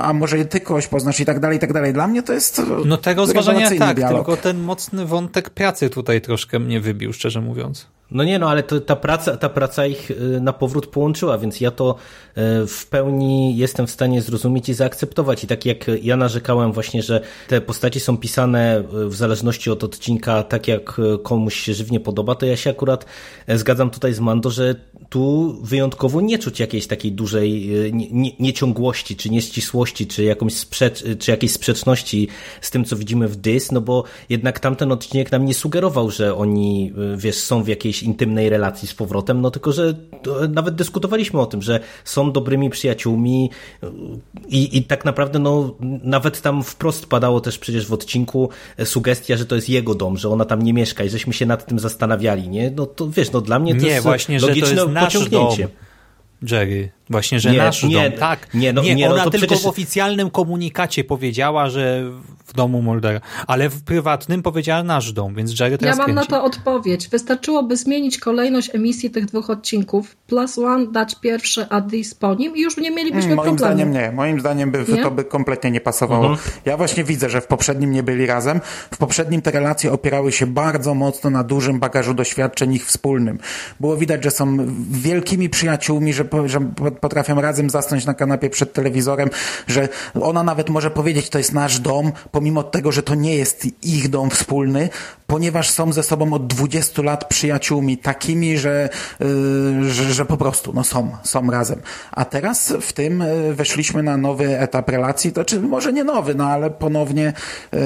a 0.00 0.12
może 0.12 0.44
ty 0.44 0.60
kogoś 0.60 0.86
poznasz 0.86 1.20
i 1.20 1.24
tak 1.24 1.40
dalej, 1.40 1.56
i 1.56 1.60
tak 1.60 1.72
dalej. 1.72 1.92
Dla 1.92 2.06
mnie 2.06 2.22
to 2.22 2.32
jest 2.32 2.62
No 2.84 2.96
tego 2.96 3.26
zważania 3.26 3.70
tak, 3.78 3.96
dialog. 3.96 4.26
tylko 4.26 4.42
ten 4.42 4.60
mocny 4.60 5.06
wątek 5.06 5.50
pracy 5.50 5.90
tutaj 5.90 6.20
troszkę 6.20 6.58
mnie 6.58 6.80
wybił, 6.80 7.12
szczerze 7.12 7.40
mówiąc. 7.40 7.86
No 8.12 8.24
nie, 8.24 8.38
no 8.38 8.50
ale 8.50 8.62
to, 8.62 8.80
ta, 8.80 8.96
praca, 8.96 9.36
ta 9.36 9.48
praca 9.48 9.86
ich 9.86 10.10
y, 10.10 10.40
na 10.40 10.52
powrót 10.52 10.86
połączyła, 10.86 11.38
więc 11.38 11.60
ja 11.60 11.70
to 11.70 11.94
y, 11.94 12.66
w 12.66 12.86
pełni 12.90 13.56
jestem 13.56 13.86
w 13.86 13.90
stanie 13.90 14.22
zrozumieć 14.22 14.68
i 14.68 14.74
zaakceptować. 14.74 15.44
I 15.44 15.46
tak 15.46 15.66
jak 15.66 15.90
ja 16.02 16.16
narzekałem 16.16 16.72
właśnie, 16.72 17.02
że 17.02 17.20
te 17.48 17.60
postaci 17.60 18.00
są 18.00 18.16
pisane 18.16 18.78
y, 18.78 19.08
w 19.08 19.14
zależności 19.14 19.70
od 19.70 19.84
odcinka 19.84 20.42
tak, 20.42 20.68
jak 20.68 21.00
komuś 21.22 21.54
się 21.54 21.74
żywnie 21.74 22.00
podoba, 22.00 22.34
to 22.34 22.46
ja 22.46 22.56
się 22.56 22.70
akurat 22.70 23.06
e, 23.46 23.58
zgadzam 23.58 23.90
tutaj 23.90 24.14
z 24.14 24.20
Mando, 24.20 24.50
że 24.50 24.74
tu 25.08 25.56
wyjątkowo 25.62 26.20
nie 26.20 26.38
czuć 26.38 26.60
jakiejś 26.60 26.86
takiej 26.86 27.12
dużej 27.12 27.70
nie, 27.92 28.30
nieciągłości, 28.38 29.16
czy 29.16 29.30
nieścisłości, 29.30 30.06
czy, 30.06 30.24
jakąś 30.24 30.54
sprzecz, 30.54 31.04
czy 31.18 31.30
jakiejś 31.30 31.52
sprzeczności 31.52 32.28
z 32.60 32.70
tym, 32.70 32.84
co 32.84 32.96
widzimy 32.96 33.28
w 33.28 33.36
Dys, 33.36 33.72
no 33.72 33.80
bo 33.80 34.04
jednak 34.28 34.60
tamten 34.60 34.92
odcinek 34.92 35.32
nam 35.32 35.44
nie 35.44 35.54
sugerował, 35.54 36.10
że 36.10 36.34
oni, 36.34 36.92
wiesz, 37.16 37.36
są 37.36 37.62
w 37.62 37.68
jakiejś 37.68 37.99
intymnej 38.02 38.48
relacji 38.48 38.88
z 38.88 38.94
powrotem, 38.94 39.40
no 39.40 39.50
tylko, 39.50 39.72
że 39.72 39.94
nawet 40.48 40.74
dyskutowaliśmy 40.74 41.40
o 41.40 41.46
tym, 41.46 41.62
że 41.62 41.80
są 42.04 42.32
dobrymi 42.32 42.70
przyjaciółmi 42.70 43.50
i, 44.48 44.78
i 44.78 44.82
tak 44.82 45.04
naprawdę 45.04 45.38
no, 45.38 45.74
nawet 46.02 46.40
tam 46.40 46.62
wprost 46.62 47.06
padało 47.06 47.40
też 47.40 47.58
przecież 47.58 47.86
w 47.86 47.92
odcinku 47.92 48.48
sugestia, 48.84 49.36
że 49.36 49.46
to 49.46 49.54
jest 49.54 49.68
jego 49.68 49.94
dom, 49.94 50.16
że 50.16 50.28
ona 50.28 50.44
tam 50.44 50.62
nie 50.62 50.72
mieszka 50.72 51.04
i 51.04 51.08
żeśmy 51.08 51.32
się 51.32 51.46
nad 51.46 51.66
tym 51.66 51.78
zastanawiali, 51.78 52.48
nie? 52.48 52.70
No 52.70 52.86
to 52.86 53.10
wiesz, 53.10 53.32
no 53.32 53.40
dla 53.40 53.58
mnie 53.58 53.74
to 53.74 53.82
nie, 53.82 53.88
jest 53.88 54.02
właśnie, 54.02 54.38
logiczne 54.38 54.68
że 54.68 54.76
to 54.76 54.82
jest 54.82 54.94
nasz 54.94 55.14
pociągnięcie. 55.14 55.62
Dom. 55.62 56.50
Jerry, 56.50 56.90
Właśnie, 57.10 57.40
że 57.40 57.50
Nie, 57.52 57.58
nasz 57.58 57.82
nie, 57.82 58.10
dom, 58.10 58.18
tak. 58.18 58.54
nie, 58.54 58.72
no- 58.72 58.82
nie, 58.82 58.96
no 59.08 59.14
ona 59.14 59.24
to 59.24 59.30
tylko 59.30 59.46
przecież- 59.46 59.64
w 59.64 59.66
oficjalnym 59.66 60.30
komunikacie 60.30 61.04
powiedziała, 61.04 61.70
że 61.70 62.02
w 62.46 62.52
domu 62.52 62.82
Moldera, 62.82 63.20
ale 63.46 63.68
w 63.68 63.82
prywatnym 63.82 64.42
powiedziała 64.42 64.82
nasz 64.82 65.12
dom, 65.12 65.34
więc 65.34 65.60
Jerry 65.60 65.78
Ja 65.80 65.88
mam 65.96 65.98
na 65.98 66.04
kręci. 66.14 66.28
to 66.30 66.44
odpowiedź. 66.44 67.08
Wystarczyłoby 67.08 67.76
zmienić 67.76 68.18
kolejność 68.18 68.74
emisji 68.74 69.10
tych 69.10 69.24
dwóch 69.26 69.50
odcinków, 69.50 70.16
plus 70.16 70.58
one 70.58 70.86
dać 70.86 71.14
pierwszy, 71.14 71.66
a 71.70 71.80
this 71.80 72.14
po 72.14 72.34
nim 72.34 72.56
i 72.56 72.60
już 72.60 72.76
nie 72.76 72.90
mielibyśmy 72.90 73.32
Mm, 73.32 73.36
Moim 73.36 73.56
problemu. 73.56 73.74
zdaniem 73.80 73.92
nie. 73.92 74.12
Moim 74.12 74.40
zdaniem 74.40 74.70
by, 74.70 74.84
Nie? 74.88 75.02
to 75.02 75.10
by 75.10 75.24
kompletnie 75.24 75.70
nie 75.70 75.80
pasowało. 75.80 76.36
Ja 76.64 76.76
właśnie 76.76 77.04
widzę, 77.04 77.30
że 77.30 77.40
w 77.40 77.46
poprzednim 77.46 77.90
nie 77.92 78.02
byli 78.02 78.26
razem. 78.26 78.60
W 78.90 78.96
poprzednim 78.98 79.42
te 79.42 79.50
relacje 79.50 79.92
opierały 79.92 80.32
się 80.32 80.46
bardzo 80.46 80.94
mocno 80.94 81.30
na 81.30 81.44
dużym 81.44 81.78
bagażu 81.80 82.14
doświadczeń 82.14 82.72
ich 82.74 82.86
wspólnym. 82.86 83.38
Było 83.80 83.96
widać, 83.96 84.24
że 84.24 84.30
są 84.30 84.56
wielkimi 84.90 85.48
przyjaciółmi, 85.48 86.12
że, 86.12 86.24
że 86.46 86.60
potrafią 87.00 87.40
razem 87.40 87.70
zasnąć 87.70 88.06
na 88.06 88.14
kanapie 88.14 88.50
przed 88.50 88.72
telewizorem, 88.72 89.30
że 89.66 89.88
ona 90.20 90.42
nawet 90.42 90.70
może 90.70 90.90
powiedzieć, 90.90 91.28
to 91.28 91.38
jest 91.38 91.52
nasz 91.52 91.78
dom, 91.78 92.12
pomimo 92.30 92.62
tego, 92.62 92.92
że 92.92 93.02
to 93.02 93.14
nie 93.14 93.36
jest 93.36 93.66
ich 93.84 94.08
dom 94.08 94.30
wspólny, 94.30 94.88
ponieważ 95.26 95.70
są 95.70 95.92
ze 95.92 96.02
sobą 96.02 96.32
od 96.32 96.46
20 96.46 97.02
lat 97.02 97.28
przyjaciółmi 97.28 97.98
takimi, 97.98 98.58
że, 98.58 98.88
yy, 99.20 99.90
że, 99.90 100.14
że 100.14 100.24
po 100.24 100.36
prostu 100.36 100.72
no 100.74 100.84
są, 100.84 101.16
są 101.22 101.50
razem. 101.50 101.80
A 102.12 102.24
teraz 102.24 102.72
w 102.80 102.92
tym 102.92 103.20
yy, 103.20 103.54
weszliśmy 103.54 104.02
na 104.02 104.16
nowy 104.16 104.58
etap 104.60 104.88
relacji, 104.88 105.32
to 105.32 105.44
czy 105.44 105.60
może 105.60 105.92
nie 105.92 106.04
nowy, 106.04 106.34
no 106.34 106.46
ale 106.46 106.70
ponownie 106.70 107.32
yy, 107.72 107.80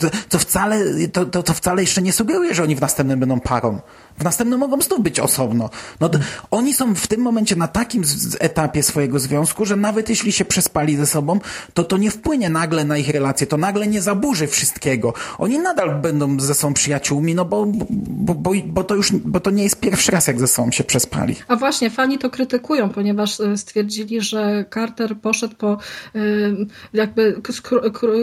to, 0.00 0.06
to 0.28 0.38
wcale 0.38 0.78
to, 1.12 1.24
to, 1.24 1.42
to 1.42 1.54
wcale 1.54 1.82
jeszcze 1.82 2.02
nie 2.02 2.12
sugeruje, 2.12 2.54
że 2.54 2.62
oni 2.62 2.76
w 2.76 2.80
następnym 2.80 3.20
będą 3.20 3.40
parą. 3.40 3.80
W 4.18 4.24
następnym 4.24 4.60
mogą 4.60 4.80
znów 4.80 5.02
być 5.02 5.20
osobno. 5.20 5.70
No, 6.00 6.08
to, 6.08 6.18
oni 6.50 6.74
są 6.74 6.94
w 6.94 7.06
tym 7.06 7.20
momencie 7.20 7.56
na 7.56 7.68
takim 7.68 8.02
etapie 8.40 8.82
swojego 8.82 9.18
związku, 9.18 9.64
że 9.64 9.76
nawet 9.76 10.08
jeśli 10.08 10.32
się 10.32 10.44
przespali 10.44 10.96
ze 10.96 11.06
sobą, 11.06 11.40
to 11.74 11.84
to 11.84 11.96
nie 11.96 12.10
wpłynie 12.10 12.50
nagle 12.50 12.84
na 12.84 12.98
ich 12.98 13.08
relacje, 13.08 13.46
to 13.46 13.56
nagle 13.56 13.86
nie 13.86 14.02
zaburzy 14.02 14.46
wszystkiego. 14.46 15.14
Oni 15.38 15.58
nadal 15.58 16.00
będą 16.00 16.40
ze 16.40 16.54
sobą 16.54 16.74
przyjaciółmi, 16.74 17.34
no 17.34 17.44
bo, 17.44 17.66
bo, 17.90 18.34
bo, 18.34 18.52
bo 18.66 18.84
to 18.84 18.94
już 18.94 19.12
bo 19.12 19.40
to 19.40 19.50
nie 19.50 19.62
jest 19.62 19.80
pierwszy 19.80 20.12
raz, 20.12 20.26
jak 20.26 20.40
ze 20.40 20.46
sobą 20.46 20.70
się 20.70 20.84
przespali. 20.84 21.36
A 21.48 21.56
właśnie, 21.56 21.90
fani 21.90 22.18
to 22.18 22.30
krytykują, 22.30 22.88
ponieważ 22.88 23.40
y, 23.40 23.56
stwierdzili, 23.56 24.20
że 24.20 24.64
Carter 24.74 25.16
poszedł 25.16 25.54
po 25.54 25.78
y, 26.16 26.66
jakby 26.92 27.42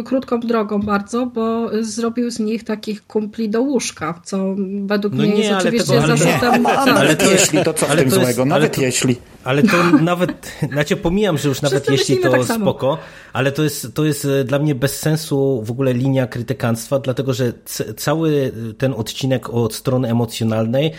krótką 0.05 0.39
drogą 0.39 0.79
bardzo, 0.79 1.25
bo 1.25 1.73
y, 1.73 1.83
zrobił 1.83 2.31
z 2.31 2.39
nich 2.39 2.63
takich 2.63 3.07
kumpli 3.07 3.49
do 3.49 3.61
łóżka, 3.61 4.21
co 4.23 4.55
według 4.85 5.13
No 5.13 5.23
mnie 5.23 5.31
nie, 5.31 5.39
jest 5.39 5.51
ale 5.51 5.71
oczywiście 5.79 6.03
ale 6.03 6.17
zarzutem. 6.17 6.65
A 6.67 6.85
nawet 6.85 7.23
to 7.23 7.31
jeśli, 7.39 7.63
to 7.63 7.73
co 7.73 7.85
w 7.85 7.91
ale 7.91 8.01
tym 8.01 8.11
złego? 8.11 8.41
ale 8.41 8.49
Nawet 8.49 8.75
to- 8.75 8.81
jeśli. 8.81 9.15
Ale 9.43 9.63
to 9.63 9.83
nawet, 10.01 10.51
znaczy 10.71 10.95
pomijam, 10.95 11.37
że 11.37 11.49
już 11.49 11.61
nawet 11.61 11.89
jeśli 11.89 12.17
to 12.19 12.29
tak 12.29 12.43
spoko, 12.45 12.97
ale 13.33 13.51
to 13.51 13.63
jest, 13.63 13.93
to 13.93 14.05
jest 14.05 14.25
e, 14.25 14.43
dla 14.43 14.59
mnie 14.59 14.75
bez 14.75 14.99
sensu 14.99 15.61
w 15.65 15.71
ogóle 15.71 15.93
linia 15.93 16.27
krytykanstwa, 16.27 16.99
dlatego 16.99 17.33
że 17.33 17.53
c- 17.65 17.93
cały 17.93 18.51
ten 18.77 18.93
odcinek 18.93 19.49
od 19.49 19.73
strony 19.73 20.09
emocjonalnej 20.11 20.91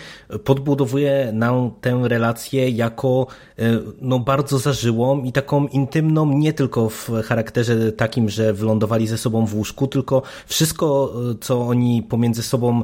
podbudowuje 0.43 1.29
nam 1.33 1.71
tę 1.81 2.01
relację 2.03 2.69
jako 2.69 3.27
e, 3.59 3.63
no, 4.01 4.19
bardzo 4.19 4.59
zażyłą 4.59 5.23
i 5.23 5.31
taką 5.31 5.67
intymną, 5.67 6.33
nie 6.37 6.53
tylko 6.53 6.89
w 6.89 7.09
charakterze 7.25 7.91
takim, 7.91 8.29
że 8.29 8.53
wylądowali 8.53 9.07
ze 9.07 9.17
sobą 9.17 9.45
w 9.45 9.55
łóżku, 9.55 9.87
tylko 9.87 10.21
wszystko, 10.47 11.13
e, 11.31 11.35
co 11.41 11.61
oni 11.67 12.03
pomiędzy 12.03 12.43
sobą, 12.43 12.83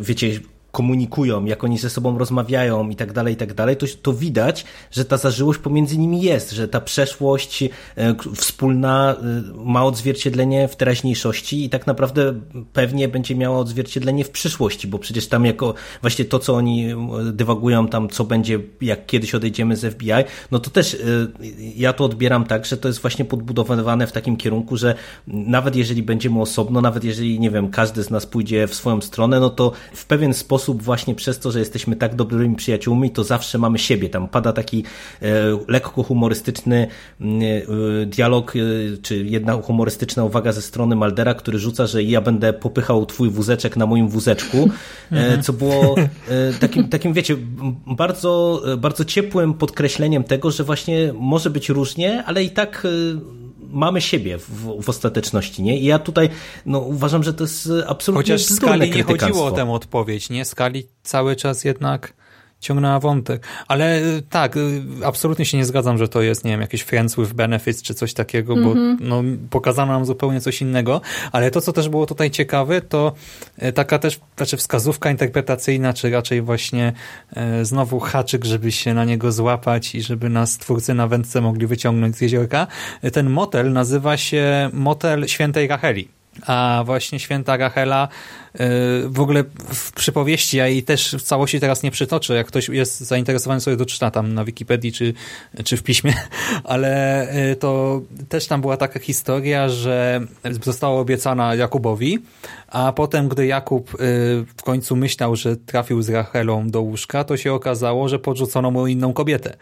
wiecie, 0.00 0.40
komunikują, 0.72 1.44
jak 1.44 1.64
oni 1.64 1.78
ze 1.78 1.90
sobą 1.90 2.18
rozmawiają 2.18 2.88
i 2.88 2.96
tak 2.96 3.12
dalej, 3.12 3.34
i 3.34 3.36
tak 3.36 3.54
dalej, 3.54 3.76
to, 3.76 3.86
to 4.02 4.12
widać, 4.12 4.64
że 4.90 5.04
ta 5.04 5.16
zażyłość 5.16 5.58
pomiędzy 5.58 5.98
nimi 5.98 6.22
jest, 6.22 6.50
że 6.50 6.68
ta 6.68 6.80
przeszłość 6.80 7.62
e, 7.62 7.68
wspólna 8.36 9.16
e, 9.16 9.64
ma 9.64 9.84
odzwierciedlenie 9.84 10.68
w 10.68 10.76
teraźniejszości 10.76 11.64
i 11.64 11.70
tak 11.70 11.86
naprawdę 11.86 12.34
pewnie 12.72 13.08
będzie 13.08 13.34
miała 13.34 13.58
odzwierciedlenie 13.58 14.24
w 14.24 14.30
przyszłości, 14.30 14.88
bo 14.88 14.98
przecież 14.98 15.28
tam 15.28 15.44
jako 15.44 15.74
właśnie 16.00 16.24
to, 16.24 16.38
co 16.38 16.54
oni 16.54 16.94
dywagują 17.32 17.88
tam, 17.88 18.08
co 18.08 18.24
będzie, 18.24 18.60
jak 18.80 19.06
kiedyś 19.06 19.34
odejdziemy 19.34 19.76
z 19.76 19.94
FBI, 19.94 20.24
no 20.50 20.58
to 20.58 20.70
też 20.70 20.94
e, 20.94 20.98
ja 21.76 21.92
to 21.92 22.04
odbieram 22.04 22.44
tak, 22.44 22.66
że 22.66 22.76
to 22.76 22.88
jest 22.88 23.00
właśnie 23.00 23.24
podbudowywane 23.24 24.06
w 24.06 24.12
takim 24.12 24.36
kierunku, 24.36 24.76
że 24.76 24.94
nawet 25.26 25.76
jeżeli 25.76 26.02
będziemy 26.02 26.40
osobno, 26.40 26.80
nawet 26.80 27.04
jeżeli, 27.04 27.40
nie 27.40 27.50
wiem, 27.50 27.70
każdy 27.70 28.02
z 28.02 28.10
nas 28.10 28.26
pójdzie 28.26 28.66
w 28.66 28.74
swoją 28.74 29.00
stronę, 29.00 29.40
no 29.40 29.50
to 29.50 29.72
w 29.94 30.06
pewien 30.06 30.34
sposób 30.34 30.59
właśnie 30.68 31.14
przez 31.14 31.38
to, 31.38 31.50
że 31.50 31.58
jesteśmy 31.58 31.96
tak 31.96 32.14
dobrymi 32.14 32.56
przyjaciółmi, 32.56 33.10
to 33.10 33.24
zawsze 33.24 33.58
mamy 33.58 33.78
siebie. 33.78 34.08
Tam 34.08 34.28
pada 34.28 34.52
taki 34.52 34.84
e, 35.22 35.26
lekko 35.68 36.02
humorystyczny 36.02 36.86
e, 37.20 38.06
dialog, 38.06 38.56
e, 38.56 38.60
czy 39.02 39.16
jedna 39.16 39.52
humorystyczna 39.52 40.24
uwaga 40.24 40.52
ze 40.52 40.62
strony 40.62 40.96
Maldera, 40.96 41.34
który 41.34 41.58
rzuca, 41.58 41.86
że 41.86 42.02
ja 42.02 42.20
będę 42.20 42.52
popychał 42.52 43.06
twój 43.06 43.30
wózeczek 43.30 43.76
na 43.76 43.86
moim 43.86 44.08
wózeczku, 44.08 44.70
e, 45.12 45.42
co 45.42 45.52
było 45.52 45.94
takim, 46.60 46.88
takim 46.88 47.12
wiecie, 47.12 47.36
bardzo, 47.86 48.62
bardzo 48.78 49.04
ciepłym 49.04 49.54
podkreśleniem 49.54 50.24
tego, 50.24 50.50
że 50.50 50.64
właśnie 50.64 51.12
może 51.18 51.50
być 51.50 51.68
różnie, 51.68 52.24
ale 52.24 52.44
i 52.44 52.50
tak 52.50 52.86
mamy 53.70 54.00
siebie 54.00 54.38
w, 54.38 54.82
w 54.82 54.88
ostateczności, 54.88 55.62
nie? 55.62 55.78
I 55.78 55.84
ja 55.84 55.98
tutaj 55.98 56.28
no, 56.66 56.78
uważam, 56.78 57.22
że 57.22 57.34
to 57.34 57.44
jest 57.44 57.68
absolutnie 57.86 58.34
Chociaż 58.34 58.46
Skali 58.56 58.90
nie 58.90 59.02
chodziło 59.02 59.46
o 59.46 59.50
tę 59.50 59.70
odpowiedź, 59.70 60.30
nie? 60.30 60.44
Skali 60.44 60.86
cały 61.02 61.36
czas 61.36 61.64
jednak 61.64 62.12
ciągnęła 62.60 63.00
wątek. 63.00 63.46
Ale 63.68 63.98
y, 63.98 64.22
tak, 64.30 64.56
y, 64.56 64.82
absolutnie 65.04 65.44
się 65.44 65.56
nie 65.56 65.64
zgadzam, 65.64 65.98
że 65.98 66.08
to 66.08 66.22
jest, 66.22 66.44
nie 66.44 66.50
wiem, 66.50 66.60
jakieś 66.60 66.82
friends 66.82 67.16
with 67.16 67.32
benefits 67.32 67.82
czy 67.82 67.94
coś 67.94 68.14
takiego, 68.14 68.56
bo 68.56 68.74
no, 69.00 69.22
pokazano 69.50 69.92
nam 69.92 70.04
zupełnie 70.04 70.40
coś 70.40 70.62
innego. 70.62 71.00
Ale 71.32 71.50
to, 71.50 71.60
co 71.60 71.72
też 71.72 71.88
było 71.88 72.06
tutaj 72.06 72.30
ciekawe, 72.30 72.80
to 72.80 73.12
y, 73.62 73.72
taka 73.72 73.98
też 73.98 74.20
znaczy 74.36 74.56
wskazówka 74.56 75.10
interpretacyjna, 75.10 75.92
czy 75.92 76.10
raczej 76.10 76.42
właśnie 76.42 76.92
e, 77.32 77.64
znowu 77.64 78.00
haczyk, 78.00 78.44
żeby 78.44 78.72
się 78.72 78.94
na 78.94 79.04
niego 79.04 79.32
złapać 79.32 79.94
i 79.94 80.02
żeby 80.02 80.28
nas 80.28 80.58
twórcy 80.58 80.94
na 80.94 81.08
wędce 81.08 81.40
mogli 81.40 81.66
wyciągnąć 81.66 82.16
z 82.16 82.20
jeziorka. 82.20 82.66
Ten 83.12 83.30
motel 83.30 83.72
nazywa 83.72 84.16
się 84.16 84.70
Motel 84.72 85.28
Świętej 85.28 85.68
Racheli. 85.68 86.19
A 86.46 86.82
właśnie 86.86 87.20
święta 87.20 87.56
Rachela 87.56 88.08
y, 88.54 88.58
w 89.08 89.20
ogóle 89.20 89.44
w 89.74 89.92
przypowieści, 89.92 90.56
ja 90.56 90.68
jej 90.68 90.82
też 90.82 91.16
w 91.18 91.22
całości 91.22 91.60
teraz 91.60 91.82
nie 91.82 91.90
przytoczę, 91.90 92.34
jak 92.34 92.46
ktoś 92.46 92.68
jest 92.68 93.00
zainteresowany 93.00 93.60
sobie 93.60 93.76
doczyta 93.76 94.10
tam 94.10 94.34
na 94.34 94.44
Wikipedii 94.44 94.92
czy, 94.92 95.14
czy 95.64 95.76
w 95.76 95.82
piśmie, 95.82 96.14
ale 96.64 97.26
y, 97.52 97.56
to 97.56 98.00
też 98.28 98.46
tam 98.46 98.60
była 98.60 98.76
taka 98.76 99.00
historia, 99.00 99.68
że 99.68 100.20
została 100.60 101.00
obiecana 101.00 101.54
Jakubowi, 101.54 102.18
a 102.68 102.92
potem 102.92 103.28
gdy 103.28 103.46
Jakub 103.46 103.94
y, 103.94 103.96
w 104.56 104.62
końcu 104.64 104.96
myślał, 104.96 105.36
że 105.36 105.56
trafił 105.56 106.02
z 106.02 106.08
Rachelą 106.08 106.70
do 106.70 106.80
łóżka, 106.80 107.24
to 107.24 107.36
się 107.36 107.52
okazało, 107.52 108.08
że 108.08 108.18
podrzucono 108.18 108.70
mu 108.70 108.86
inną 108.86 109.12
kobietę. 109.12 109.56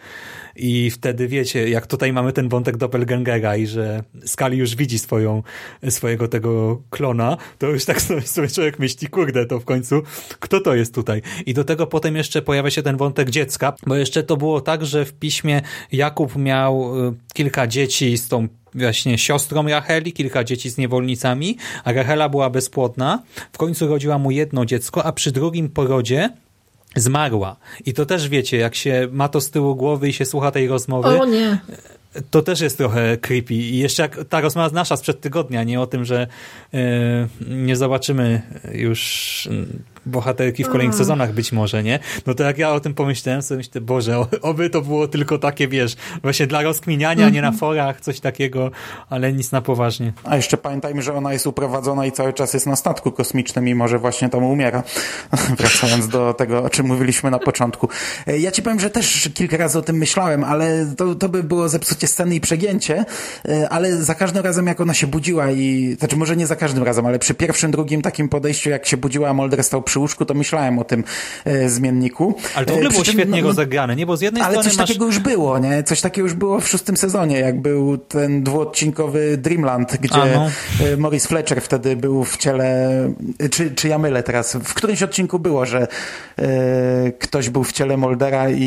I 0.59 0.91
wtedy 0.91 1.29
wiecie, 1.29 1.69
jak 1.69 1.87
tutaj 1.87 2.13
mamy 2.13 2.33
ten 2.33 2.49
wątek 2.49 2.77
Doppelgangera 2.77 3.57
i 3.57 3.67
że 3.67 4.03
Skali 4.25 4.59
już 4.59 4.77
widzi 4.77 4.99
swoją, 4.99 5.43
swojego 5.89 6.29
tego 6.29 6.83
klona, 6.91 7.37
to 7.59 7.67
już 7.67 7.85
tak 7.85 8.03
sobie, 8.03 8.49
człowiek 8.55 8.79
myśli, 8.79 9.09
kurde, 9.09 9.47
to 9.47 9.61
w 9.61 9.65
końcu 9.65 10.03
kto 10.41 10.61
to 10.61 10.75
jest 10.75 10.95
tutaj? 10.95 11.23
I 11.47 11.55
do 11.55 11.65
tego 11.65 11.87
potem 11.87 12.17
jeszcze 12.17 12.43
pojawia 12.43 12.71
się 12.71 12.83
ten 12.83 12.97
wątek 12.97 13.31
dziecka, 13.31 13.73
bo 13.87 13.95
jeszcze 13.95 14.23
to 14.23 14.37
było 14.37 14.61
tak, 14.61 14.87
że 14.87 15.05
w 15.05 15.13
piśmie 15.13 15.63
Jakub 15.93 16.37
miał 16.37 17.07
y, 17.09 17.15
kilka 17.35 17.67
dzieci 17.67 18.19
z 18.19 18.29
tą 18.29 18.49
właśnie 18.75 19.19
siostrą 19.19 19.69
Racheli, 19.69 20.13
kilka 20.13 20.45
dzieci 20.45 20.71
z 20.71 20.79
niewolnicami, 20.79 21.57
a 21.85 21.93
Rachela 21.93 22.29
była 22.29 22.51
bezpłodna. 22.51 23.23
W 23.53 23.59
końcu 23.59 23.89
rodziła 23.89 24.19
mu 24.19 24.31
jedno 24.31 24.65
dziecko, 24.65 25.05
a 25.05 25.13
przy 25.13 25.33
drugim 25.33 25.69
porodzie 25.69 26.31
zmarła. 26.97 27.57
I 27.86 27.95
to 27.95 28.07
też 28.07 28.28
wiecie, 28.28 28.57
jak 28.57 28.74
się 28.74 29.09
ma 29.12 29.28
to 29.28 29.41
z 29.41 29.51
tyłu 29.51 29.76
głowy 29.76 30.09
i 30.09 30.12
się 30.12 30.24
słucha 30.24 30.51
tej 30.51 30.68
rozmowy, 30.68 31.20
O 31.20 31.24
nie. 31.24 31.59
To 32.31 32.43
też 32.43 32.61
jest 32.61 32.79
trochę 32.79 33.17
creepy. 33.17 33.55
I 33.55 33.79
jeszcze 33.79 34.03
jak 34.03 34.25
ta 34.29 34.41
rozmowa 34.41 34.75
nasza 34.75 34.97
sprzed 34.97 35.21
tygodnia, 35.21 35.65
nie 35.65 35.81
o 35.81 35.87
tym, 35.87 36.05
że 36.05 36.27
e, 36.75 36.79
nie 37.49 37.77
zobaczymy 37.77 38.43
już 38.73 39.49
mm, 39.51 39.83
bohaterki 40.07 40.65
w 40.65 40.69
kolejnych 40.69 40.97
sezonach 40.97 41.33
być 41.33 41.53
może, 41.53 41.83
nie? 41.83 41.99
No 42.27 42.35
to 42.35 42.45
jak 42.45 42.59
ja 42.59 42.71
o 42.71 42.81
tym 42.81 42.95
pomyślałem, 42.95 43.43
sobie 43.43 43.59
myślę, 43.59 43.81
Boże, 43.81 44.25
oby 44.43 44.71
to 44.71 44.81
było 44.81 45.09
tylko 45.09 45.39
takie, 45.39 45.69
wiesz, 45.69 45.97
właśnie 46.23 46.47
dla 46.47 46.63
rozkminiania, 46.63 47.29
nie 47.29 47.43
na 47.43 47.53
forach, 47.53 48.01
coś 48.01 48.21
takiego, 48.21 48.71
ale 49.11 49.33
nic 49.33 49.53
na 49.53 49.61
poważnie. 49.61 50.13
A 50.25 50.37
jeszcze 50.37 50.57
pamiętajmy, 50.57 51.03
że 51.03 51.15
ona 51.15 51.33
jest 51.33 51.47
uprowadzona 51.47 52.07
i 52.07 52.13
cały 52.13 52.33
czas 52.33 52.55
jest 52.55 52.67
na 52.67 52.77
statku 52.77 53.13
kosmicznym, 53.13 53.65
mimo 53.65 53.89
że 53.89 53.99
właśnie 53.99 54.29
tam 54.29 54.45
umiera. 54.45 54.83
Wracając 55.59 56.09
do 56.09 56.35
tego, 56.35 56.63
o 56.63 56.71
czym 56.71 56.87
mówiliśmy 56.87 57.31
na 57.31 57.39
początku. 57.39 57.89
E, 58.27 58.39
Ja 58.39 58.51
ci 58.51 58.63
powiem, 58.63 58.81
że 58.81 58.91
też 58.91 59.31
kilka 59.35 59.57
razy 59.57 59.79
o 59.79 59.83
tym 59.83 59.97
myślałem, 59.97 60.45
ale 60.45 60.95
to, 60.97 61.15
to 61.15 61.29
by 61.29 61.43
było 61.43 61.69
zepsucie 61.99 62.07
sceny 62.07 62.35
i 62.35 62.41
przegięcie, 62.41 63.05
e, 63.49 63.69
ale 63.69 63.97
za 63.97 64.15
każdym 64.15 64.45
razem 64.45 64.67
jak 64.67 64.81
ona 64.81 64.95
się 64.95 65.07
budziła 65.07 65.51
i, 65.51 65.97
znaczy 65.99 66.17
może 66.17 66.37
nie 66.37 66.47
za 66.47 66.57
każdym 66.57 66.85
razem, 66.85 67.07
ale 67.07 67.19
przy 67.19 67.35
pierwszym, 67.35 67.71
drugim 67.71 68.03
takim 68.03 68.29
podejściu, 68.29 68.71
jak 68.71 68.87
się 68.87 68.97
budziła, 68.97 69.29
a 69.29 69.33
Mulder 69.33 69.65
stał 69.65 69.83
przy 69.83 69.99
łóżku, 69.99 70.25
to 70.25 70.35
myślałem 70.35 70.79
o 70.79 70.85
tym 70.85 71.05
e, 71.45 71.69
zmienniku. 71.69 72.35
Ale 72.55 72.67
to 72.67 72.73
w 72.73 72.75
ogóle 72.75 72.89
E, 72.89 72.91
było 72.91 73.03
przy 73.03 73.13
czym, 73.13 73.21
świetnie 73.21 73.37
no, 73.37 73.43
no, 73.43 73.49
rozegrane, 73.49 73.97
nie? 73.97 74.07
Bo 74.07 74.17
z 74.17 74.21
jednej 74.21 74.43
ale 74.43 74.53
strony 74.53 74.71
coś 74.71 74.79
masz... 74.79 74.89
takiego 74.89 75.07
już 75.07 75.19
było, 75.19 75.59
nie? 75.59 75.83
Coś 75.83 76.01
takiego 76.01 76.27
już 76.27 76.35
było 76.35 76.61
w 76.61 76.69
szóstym 76.69 76.97
sezonie, 76.97 77.39
jak 77.39 77.61
był 77.61 77.99
ten 77.99 78.43
dwuodcinkowy 78.43 79.37
Dreamland, 79.37 79.97
gdzie 80.01 80.23
A, 80.23 80.27
no. 80.27 80.51
e, 80.87 80.97
Maurice 80.97 81.29
Fletcher 81.29 81.63
wtedy 81.63 81.97
był 81.97 82.25
w 82.25 82.37
ciele, 82.37 82.89
czy, 83.51 83.71
czy 83.71 83.89
ja 83.89 83.99
mylę 83.99 84.23
teraz, 84.23 84.57
w 84.65 84.75
którymś 84.75 85.03
odcinku 85.03 85.39
było, 85.39 85.67
że 85.67 85.87
e, 86.39 87.13
ktoś 87.19 87.51
był 87.51 87.65
w 87.65 87.73
ciele 87.73 87.97
Moldera 87.97 88.51
i, 88.51 88.63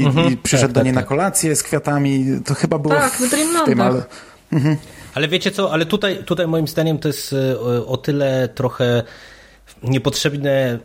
i, 0.00 0.04
Mhm, 0.06 0.32
i 0.32 0.36
przyszedł 0.36 0.66
tak, 0.66 0.72
do 0.72 0.80
tak, 0.80 0.84
niej 0.84 0.94
na 0.94 1.00
tak. 1.00 1.08
kolację 1.08 1.56
z 1.56 1.62
kwiatami, 1.62 2.13
to 2.44 2.54
chyba 2.54 2.78
było 2.78 2.94
Tak, 2.94 3.12
w, 3.12 3.20
w 3.20 3.62
w 3.62 3.64
tym, 3.64 3.80
ale... 3.80 4.02
Ale 5.14 5.28
wiecie 5.28 5.50
co, 5.50 5.72
ale 5.72 5.86
tutaj, 5.86 6.24
tutaj 6.24 6.46
moim 6.46 6.68
zdaniem 6.68 6.98
to 6.98 7.08
jest 7.08 7.32
e, 7.32 7.86
o 7.86 7.96
tyle 7.96 8.48
trochę 8.54 9.02
niepotrzebne 9.82 10.50
e, 10.50 10.78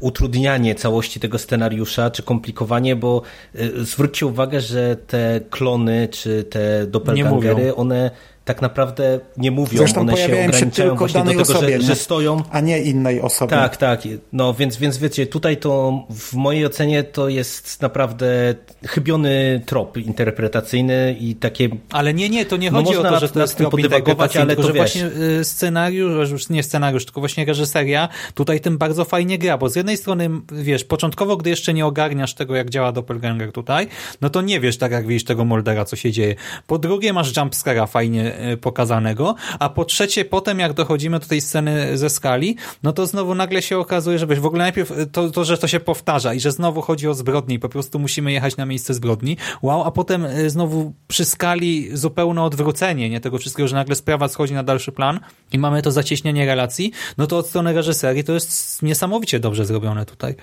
utrudnianie 0.00 0.74
całości 0.74 1.20
tego 1.20 1.38
scenariusza, 1.38 2.10
czy 2.10 2.22
komplikowanie, 2.22 2.96
bo 2.96 3.22
e, 3.54 3.84
zwróćcie 3.84 4.26
uwagę, 4.26 4.60
że 4.60 4.96
te 4.96 5.40
klony, 5.50 6.08
czy 6.08 6.44
te 6.44 6.86
doppelgangery, 6.86 7.74
one 7.74 8.10
tak 8.46 8.62
naprawdę 8.62 9.20
nie 9.36 9.50
mówią, 9.50 9.78
Zresztą 9.78 10.00
one 10.00 10.16
się 10.16 10.26
się 10.26 10.32
ograniczają 10.32 10.70
tylko 10.90 10.96
właśnie 10.96 11.20
do 11.20 11.30
tego, 11.30 11.42
osobie, 11.42 11.72
że, 11.72 11.78
nie? 11.78 11.84
że 11.84 11.94
stoją 11.96 12.42
a 12.50 12.60
nie 12.60 12.82
innej 12.82 13.20
osobie. 13.20 13.50
tak, 13.50 13.76
tak. 13.76 14.00
No 14.32 14.54
więc, 14.54 14.76
więc 14.76 14.98
wiecie, 14.98 15.26
tutaj 15.26 15.56
to 15.56 16.04
w 16.10 16.34
mojej 16.34 16.66
ocenie 16.66 17.04
to 17.04 17.28
jest 17.28 17.82
naprawdę 17.82 18.54
chybiony 18.84 19.62
trop 19.66 19.96
interpretacyjny 19.96 21.16
i 21.20 21.34
takie 21.34 21.68
Ale 21.90 22.14
nie, 22.14 22.28
nie, 22.28 22.46
to 22.46 22.56
nie 22.56 22.70
No 22.70 22.78
chodzi 22.78 22.96
o 22.96 23.02
można 23.02 23.10
to, 23.10 23.20
że 23.20 23.28
to 23.28 23.40
jest 23.40 23.56
trop 23.56 23.70
podywagować, 23.70 24.36
ale 24.36 24.46
tylko 24.46 24.62
to 24.62 24.68
że 24.68 24.74
wiesz. 24.74 24.82
właśnie 24.82 25.22
y, 25.40 25.44
scenariusz, 25.44 26.30
już 26.30 26.48
nie 26.48 26.62
scenariusz, 26.62 27.04
tylko 27.04 27.20
właśnie 27.20 27.44
reżyseria 27.44 28.08
tutaj 28.34 28.60
tym 28.60 28.78
bardzo 28.78 29.04
fajnie 29.04 29.38
gra, 29.38 29.58
bo 29.58 29.68
z 29.68 29.76
jednej 29.76 29.96
strony, 29.96 30.30
wiesz, 30.52 30.84
początkowo, 30.84 31.36
gdy 31.36 31.50
jeszcze 31.50 31.74
nie 31.74 31.86
ogarniasz 31.86 32.34
tego, 32.34 32.56
jak 32.56 32.70
działa 32.70 32.92
Doppelganger 32.92 33.52
tutaj, 33.52 33.88
no 34.20 34.30
to 34.30 34.42
nie 34.42 34.60
wiesz 34.60 34.78
tak, 34.78 34.92
jak 34.92 35.06
widzisz 35.06 35.24
tego 35.24 35.44
Moldera, 35.44 35.84
co 35.84 35.96
się 35.96 36.12
dzieje. 36.12 36.34
Po 36.66 36.78
drugie, 36.78 37.12
masz 37.12 37.32
jumpscare'a 37.32 37.88
fajnie 37.88 38.35
pokazanego, 38.60 39.34
a 39.58 39.68
po 39.68 39.84
trzecie, 39.84 40.24
potem 40.24 40.58
jak 40.58 40.72
dochodzimy 40.72 41.18
do 41.18 41.26
tej 41.26 41.40
sceny 41.40 41.98
ze 41.98 42.10
skali, 42.10 42.56
no 42.82 42.92
to 42.92 43.06
znowu 43.06 43.34
nagle 43.34 43.62
się 43.62 43.78
okazuje, 43.78 44.18
że 44.18 44.26
w 44.26 44.46
ogóle 44.46 44.62
najpierw 44.62 44.90
y, 44.90 45.06
to, 45.06 45.30
to, 45.30 45.44
że 45.44 45.58
to 45.58 45.68
się 45.68 45.80
powtarza 45.80 46.34
i 46.34 46.40
że 46.40 46.52
znowu 46.52 46.82
chodzi 46.82 47.08
o 47.08 47.14
zbrodnię 47.14 47.54
i 47.54 47.58
po 47.58 47.68
prostu 47.68 47.98
musimy 47.98 48.32
jechać 48.32 48.56
na 48.56 48.66
miejsce 48.66 48.94
zbrodni, 48.94 49.36
wow, 49.62 49.84
a 49.84 49.90
potem 49.90 50.24
y, 50.24 50.50
znowu 50.50 50.92
przy 51.08 51.24
skali 51.24 51.96
zupełne 51.96 52.42
odwrócenie, 52.42 53.10
nie 53.10 53.20
tego 53.20 53.38
wszystkiego, 53.38 53.68
że 53.68 53.76
nagle 53.76 53.94
sprawa 53.94 54.28
schodzi 54.28 54.54
na 54.54 54.62
dalszy 54.62 54.92
plan 54.92 55.20
i 55.52 55.58
mamy 55.58 55.82
to 55.82 55.90
zacieśnienie 55.90 56.46
relacji, 56.46 56.92
no 57.18 57.26
to 57.26 57.38
od 57.38 57.46
strony 57.46 57.72
reżyserii 57.72 58.24
to 58.24 58.32
jest 58.32 58.82
niesamowicie 58.82 59.40
dobrze 59.40 59.64
zrobione 59.64 60.06
tutaj. 60.06 60.34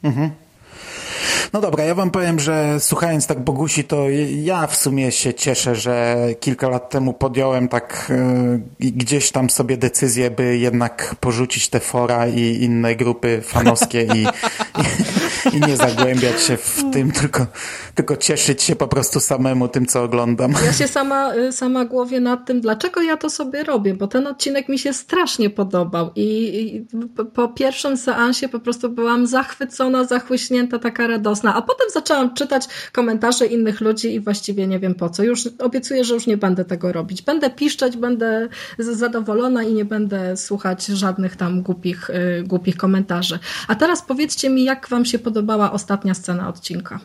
No 1.53 1.61
dobra, 1.61 1.84
ja 1.84 1.95
wam 1.95 2.11
powiem, 2.11 2.39
że 2.39 2.79
słuchając 2.79 3.27
tak 3.27 3.39
Bogusi, 3.39 3.84
to 3.84 4.05
ja 4.41 4.67
w 4.67 4.75
sumie 4.75 5.11
się 5.11 5.34
cieszę, 5.34 5.75
że 5.75 6.17
kilka 6.39 6.69
lat 6.69 6.89
temu 6.89 7.13
podjąłem 7.13 7.67
tak 7.67 8.11
e, 8.11 8.59
gdzieś 8.79 9.31
tam 9.31 9.49
sobie 9.49 9.77
decyzję, 9.77 10.31
by 10.31 10.57
jednak 10.57 11.15
porzucić 11.19 11.69
te 11.69 11.79
fora 11.79 12.27
i 12.27 12.63
inne 12.63 12.95
grupy 12.95 13.41
fanowskie 13.41 14.01
i, 14.01 14.21
i, 14.21 14.25
i 15.53 15.59
nie 15.67 15.77
zagłębiać 15.77 16.41
się 16.41 16.57
w 16.57 16.83
tym, 16.93 17.11
tylko, 17.11 17.47
tylko 17.95 18.17
cieszyć 18.17 18.63
się 18.63 18.75
po 18.75 18.87
prostu 18.87 19.19
samemu 19.19 19.67
tym, 19.67 19.85
co 19.85 20.03
oglądam. 20.03 20.53
Ja 20.65 20.73
się 20.73 20.87
sama, 20.87 21.35
y, 21.35 21.51
sama 21.51 21.85
głowię 21.85 22.19
nad 22.19 22.45
tym, 22.45 22.61
dlaczego 22.61 23.01
ja 23.01 23.17
to 23.17 23.29
sobie 23.29 23.63
robię, 23.63 23.93
bo 23.93 24.07
ten 24.07 24.27
odcinek 24.27 24.69
mi 24.69 24.79
się 24.79 24.93
strasznie 24.93 25.49
podobał 25.49 26.11
i, 26.15 26.85
po- 27.33 27.47
pierwszym 27.47 27.97
seansie 27.97 28.49
po 28.49 28.59
prostu 28.59 28.89
byłam 28.89 29.27
zachwycona, 29.27 30.03
zachłyśnięta, 30.03 30.79
taka 30.79 31.07
radosna, 31.07 31.55
a 31.55 31.61
potem 31.61 31.87
zaczęłam 31.93 32.33
czytać 32.33 32.67
komentarze 32.91 33.45
innych 33.45 33.81
ludzi 33.81 34.13
i 34.15 34.19
właściwie 34.19 34.67
nie 34.67 34.79
wiem 34.79 34.95
po 34.95 35.09
co. 35.09 35.23
Już 35.23 35.49
obiecuję, 35.59 36.03
że 36.03 36.13
już 36.13 36.27
nie 36.27 36.37
będę 36.37 36.65
tego 36.65 36.91
robić. 36.91 37.21
Będę 37.21 37.49
piszczeć, 37.49 37.97
będę 37.97 38.47
zadowolona 38.79 39.63
i 39.63 39.73
nie 39.73 39.85
będę 39.85 40.37
słuchać 40.37 40.85
żadnych 40.85 41.35
tam 41.35 41.61
głupich, 41.61 42.09
y, 42.09 42.43
głupich 42.43 42.77
komentarzy. 42.77 43.39
A 43.67 43.75
teraz 43.75 44.01
powiedzcie 44.01 44.49
mi, 44.49 44.63
jak 44.63 44.89
wam 44.89 45.05
się 45.05 45.19
podobała 45.34 45.71
ostatnia 45.71 46.13
scena 46.13 46.49
odcinka? 46.49 46.99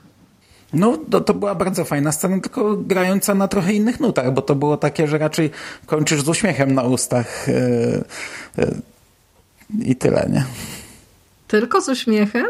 No, 0.72 0.98
to, 1.10 1.20
to 1.20 1.34
była 1.34 1.54
bardzo 1.54 1.84
fajna 1.84 2.12
scena, 2.12 2.40
tylko 2.40 2.76
grająca 2.76 3.34
na 3.34 3.48
trochę 3.48 3.72
innych 3.72 4.00
nutach, 4.00 4.32
bo 4.32 4.42
to 4.42 4.54
było 4.54 4.76
takie, 4.76 5.06
że 5.06 5.18
raczej 5.18 5.50
kończysz 5.86 6.22
z 6.22 6.28
uśmiechem 6.28 6.74
na 6.74 6.82
ustach 6.82 7.48
e, 7.48 7.52
e, 8.58 8.74
i 9.84 9.96
tyle, 9.96 10.28
nie? 10.32 10.44
Tylko 11.46 11.80
z 11.80 11.88
uśmiechem? 11.88 12.46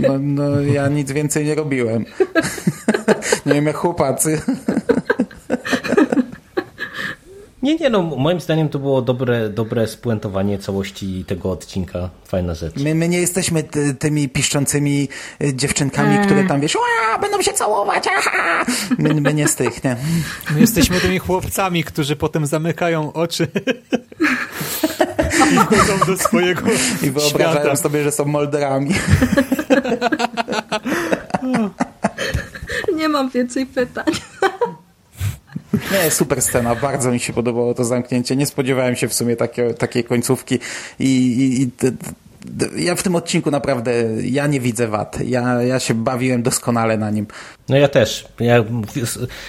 No, 0.00 0.18
no 0.18 0.60
ja 0.60 0.88
nic 0.88 1.12
więcej 1.12 1.44
nie 1.44 1.54
robiłem. 1.54 2.04
nie 3.46 3.54
wiem 3.54 3.66
jak 3.66 3.76
chłopacy. 3.76 4.42
Nie, 7.68 7.76
nie, 7.76 7.90
no 7.90 8.02
moim 8.02 8.40
zdaniem 8.40 8.68
to 8.68 8.78
było 8.78 9.02
dobre, 9.02 9.48
dobre 9.48 9.86
spuentowanie 9.86 10.58
całości 10.58 11.24
tego 11.26 11.50
odcinka. 11.50 12.10
Fajna 12.24 12.54
rzecz. 12.54 12.76
My, 12.76 12.94
my 12.94 13.08
nie 13.08 13.18
jesteśmy 13.20 13.62
ty, 13.62 13.94
tymi 13.94 14.28
piszczącymi 14.28 15.08
y, 15.42 15.54
dziewczynkami, 15.54 16.16
Eee. 16.16 16.24
które 16.26 16.44
tam 16.44 16.60
wiesz, 16.60 16.74
"Ła, 16.74 17.18
będą 17.18 17.42
się 17.42 17.52
całować, 17.52 18.04
aha! 18.18 18.64
My, 18.98 19.20
my 19.20 19.34
nie 19.34 19.48
z 19.48 19.56
tych, 19.56 19.84
nie? 19.84 19.96
My 20.54 20.60
jesteśmy 20.60 21.00
tymi 21.00 21.18
chłopcami, 21.18 21.84
którzy 21.84 22.16
potem 22.16 22.46
zamykają 22.46 23.12
oczy 23.12 23.48
i 25.52 25.56
wchodzą 25.58 26.06
do 26.06 26.16
swojego 26.16 26.62
I 27.02 27.10
wyobrażają 27.10 27.50
świata. 27.60 27.76
sobie, 27.76 28.04
że 28.04 28.12
są 28.12 28.24
molderami. 28.24 28.94
Nie 32.94 33.08
mam 33.08 33.30
więcej 33.30 33.66
pytań. 33.66 34.04
Nie, 35.72 36.10
super 36.10 36.42
scena, 36.42 36.74
bardzo 36.74 37.10
mi 37.10 37.20
się 37.20 37.32
podobało 37.32 37.74
to 37.74 37.84
zamknięcie. 37.84 38.36
Nie 38.36 38.46
spodziewałem 38.46 38.96
się 38.96 39.08
w 39.08 39.14
sumie 39.14 39.36
takie, 39.36 39.74
takiej 39.74 40.04
końcówki 40.04 40.58
i, 40.98 41.04
i, 41.06 41.62
i 41.62 41.70
ja 42.76 42.94
w 42.94 43.02
tym 43.02 43.16
odcinku 43.16 43.50
naprawdę, 43.50 43.92
ja 44.22 44.46
nie 44.46 44.60
widzę 44.60 44.88
wad. 44.88 45.18
Ja, 45.26 45.62
ja 45.62 45.80
się 45.80 45.94
bawiłem 45.94 46.42
doskonale 46.42 46.96
na 46.96 47.10
nim. 47.10 47.26
No 47.68 47.76
ja 47.76 47.88
też. 47.88 48.28
Ja, 48.40 48.64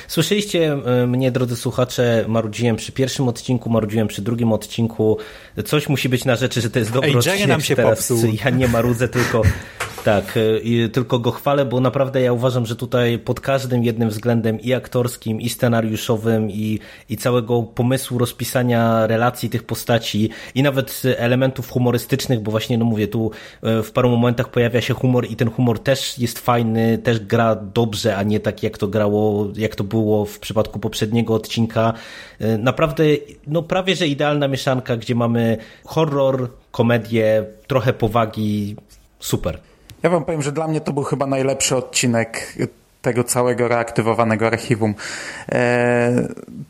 słyszeliście 0.08 0.74
e, 0.74 1.08
mnie, 1.08 1.32
drodzy 1.32 1.56
słuchacze, 1.56 2.26
marudziłem 2.28 2.76
przy 2.76 2.92
pierwszym 2.92 3.28
odcinku, 3.28 3.70
marudziłem 3.70 4.08
przy 4.08 4.22
drugim 4.22 4.54
odcinku. 4.54 5.18
Coś 5.66 5.90
musi 5.90 6.10
być 6.10 6.26
na 6.26 6.36
rzeczy, 6.36 6.62
że 6.62 6.70
to 6.70 6.80
jest 6.80 6.92
dobry 6.92 7.10
Ej, 7.10 7.16
odcinek. 7.16 7.48
nam 7.48 7.62
się 7.62 7.76
Teraz 7.76 7.98
popsuł. 7.98 8.32
Ja 8.46 8.50
nie 8.50 8.68
marudzę, 8.68 9.08
tylko 9.08 9.42
tak, 10.04 10.38
e, 10.38 10.60
i 10.60 10.90
tylko 10.90 11.20
go 11.20 11.32
chwalę, 11.32 11.66
bo 11.66 11.80
naprawdę 11.80 12.22
ja 12.22 12.34
uważam, 12.34 12.66
że 12.66 12.76
tutaj 12.76 13.20
pod 13.20 13.40
każdym 13.40 13.84
jednym 13.84 14.10
względem 14.10 14.60
i 14.60 14.74
aktorskim, 14.74 15.42
i 15.42 15.50
scenariuszowym, 15.50 16.52
i, 16.52 16.80
i 17.10 17.18
całego 17.18 17.64
pomysłu 17.64 18.18
rozpisania 18.18 19.08
relacji 19.08 19.50
tych 19.50 19.64
postaci, 19.64 20.30
i 20.56 20.64
nawet 20.64 21.02
elementów 21.18 21.70
humorystycznych, 21.70 22.40
bo 22.40 22.52
właśnie, 22.52 22.78
no 22.78 22.86
mówię, 22.90 23.08
tu 23.08 23.32
e, 23.64 23.84
w 23.84 23.92
paru 23.92 24.10
momentach 24.10 24.50
pojawia 24.50 24.82
się 24.82 24.94
humor 24.94 25.26
i 25.30 25.36
ten 25.36 25.50
humor 25.50 25.80
też 25.80 26.20
jest 26.20 26.40
fajny, 26.40 26.98
też 26.98 27.20
gra 27.20 27.56
dobrze, 27.56 28.18
a 28.18 28.24
nie 28.24 28.40
tak 28.40 28.64
jak 28.64 28.78
to 28.78 28.88
grało, 28.88 29.48
jak 29.56 29.76
to 29.76 29.84
było 29.84 30.26
w 30.26 30.40
przypadku 30.40 30.80
poprzedniego 30.80 31.34
odcinka. 31.34 31.94
E, 32.40 32.58
Naprawdę, 32.58 33.04
no 33.48 33.64
prawie, 33.64 33.96
że 33.96 34.08
idealna 34.08 34.48
mieszanka, 34.48 34.98
gdzie 34.98 35.16
mamy 35.16 35.58
horror, 35.86 36.50
komedię, 36.72 37.46
trochę 37.68 37.94
powagi, 37.94 38.76
super. 39.20 39.60
Ja 40.04 40.10
wam 40.10 40.26
powiem, 40.26 40.42
że 40.42 40.52
dla 40.52 40.68
mnie 40.68 40.82
to 40.82 40.94
był 40.94 41.04
chyba 41.04 41.28
najlepszy 41.28 41.76
odcinek 41.76 42.54
tego 43.02 43.24
całego 43.24 43.68
reaktywowanego 43.68 44.48
archiwum. 44.48 44.96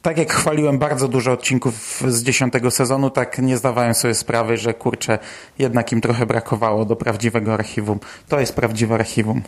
Tak 0.02 0.18
jak 0.18 0.34
chwaliłem 0.34 0.80
bardzo 0.80 1.08
dużo 1.08 1.32
odcinków 1.32 2.04
z 2.08 2.24
dziesiątego 2.24 2.72
sezonu, 2.72 3.10
tak 3.10 3.40
nie 3.40 3.58
zdawałem 3.58 3.94
sobie 3.94 4.14
sprawy, 4.14 4.58
że 4.58 4.74
kurczę, 4.74 5.20
jednak 5.60 5.92
im 5.92 6.02
trochę 6.02 6.26
brakowało 6.26 6.86
do 6.86 6.96
prawdziwego 6.96 7.54
archiwum. 7.54 8.00
To 8.28 8.40
jest 8.40 8.56
prawdziwe 8.56 8.96
archiwum. 8.96 9.42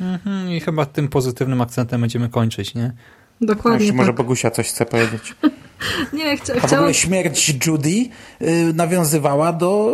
Mhm, 0.00 0.50
I 0.50 0.60
chyba 0.60 0.86
tym 0.86 1.08
pozytywnym 1.08 1.60
akcentem 1.60 2.00
będziemy 2.00 2.28
kończyć, 2.28 2.74
nie? 2.74 2.92
Dokładnie 3.40 3.92
może 3.92 4.08
tak. 4.08 4.16
Bogusia 4.16 4.50
coś 4.50 4.68
chce 4.68 4.86
powiedzieć. 4.86 5.34
Nie, 6.12 6.36
chcia, 6.36 6.52
A 6.62 6.66
w 6.66 6.72
ogóle 6.72 6.94
śmierć 6.94 7.66
Judy 7.66 8.08
y, 8.42 8.72
nawiązywała 8.74 9.52
do 9.52 9.92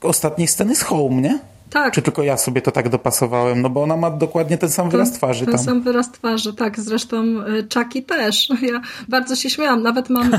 ostatniej 0.00 0.48
sceny 0.48 0.76
z 0.76 0.82
Home, 0.82 1.20
nie? 1.20 1.38
Tak. 1.72 1.94
Czy 1.94 2.02
tylko 2.02 2.22
ja 2.22 2.36
sobie 2.36 2.62
to 2.62 2.70
tak 2.70 2.88
dopasowałem? 2.88 3.62
No 3.62 3.70
bo 3.70 3.82
ona 3.82 3.96
ma 3.96 4.10
dokładnie 4.10 4.58
ten 4.58 4.68
sam 4.68 4.90
wyraz 4.90 5.12
twarzy 5.12 5.44
ten 5.44 5.54
tam. 5.54 5.64
sam 5.64 5.82
wyraz 5.82 6.12
twarzy, 6.12 6.54
tak. 6.54 6.80
Zresztą 6.80 7.24
y, 7.24 7.68
Chucky 7.74 8.02
też. 8.02 8.48
Ja 8.72 8.80
bardzo 9.08 9.36
się 9.36 9.50
śmiałam. 9.50 9.82
Nawet 9.82 10.10
mam 10.10 10.34
y, 10.34 10.38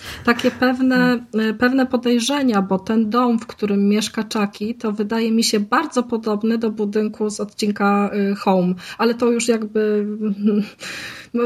takie 0.24 0.50
pewne, 0.50 1.24
y, 1.50 1.54
pewne 1.54 1.86
podejrzenia, 1.86 2.62
bo 2.62 2.78
ten 2.78 3.10
dom, 3.10 3.38
w 3.38 3.46
którym 3.46 3.88
mieszka 3.88 4.24
Chucky, 4.32 4.74
to 4.74 4.92
wydaje 4.92 5.32
mi 5.32 5.44
się 5.44 5.60
bardzo 5.60 6.02
podobny 6.02 6.58
do 6.58 6.70
budynku 6.70 7.30
z 7.30 7.40
odcinka 7.40 8.10
Home. 8.38 8.74
Ale 8.98 9.14
to 9.14 9.30
już 9.30 9.48
jakby 9.48 10.06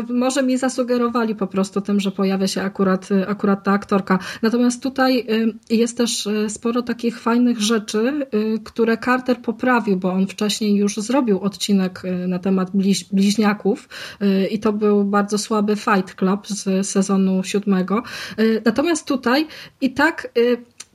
może 0.08 0.42
mi 0.42 0.58
zasugerowali 0.58 1.34
po 1.34 1.46
prostu 1.46 1.80
tym, 1.80 2.00
że 2.00 2.10
pojawia 2.10 2.46
się 2.46 2.62
akurat, 2.62 3.10
y, 3.10 3.28
akurat 3.28 3.64
ta 3.64 3.72
aktorka. 3.72 4.18
Natomiast 4.42 4.82
tutaj 4.82 5.26
y, 5.70 5.76
jest 5.76 5.98
też 5.98 6.26
y, 6.26 6.50
sporo 6.50 6.82
takich 6.82 7.20
fajnych 7.20 7.60
rzeczy, 7.60 8.26
które 8.64 8.98
Carter 8.98 9.42
poprawił, 9.42 9.96
bo 9.96 10.12
on 10.12 10.26
wcześniej 10.26 10.76
już 10.76 10.96
zrobił 10.96 11.40
odcinek 11.40 12.02
na 12.28 12.38
temat 12.38 12.70
bliź, 12.74 13.04
bliźniaków 13.04 13.88
i 14.50 14.58
to 14.58 14.72
był 14.72 15.04
bardzo 15.04 15.38
słaby 15.38 15.76
Fight 15.76 16.14
Club 16.14 16.46
z 16.46 16.86
sezonu 16.86 17.42
siódmego. 17.42 18.02
Natomiast 18.64 19.08
tutaj 19.08 19.46
i 19.80 19.92
tak 19.92 20.32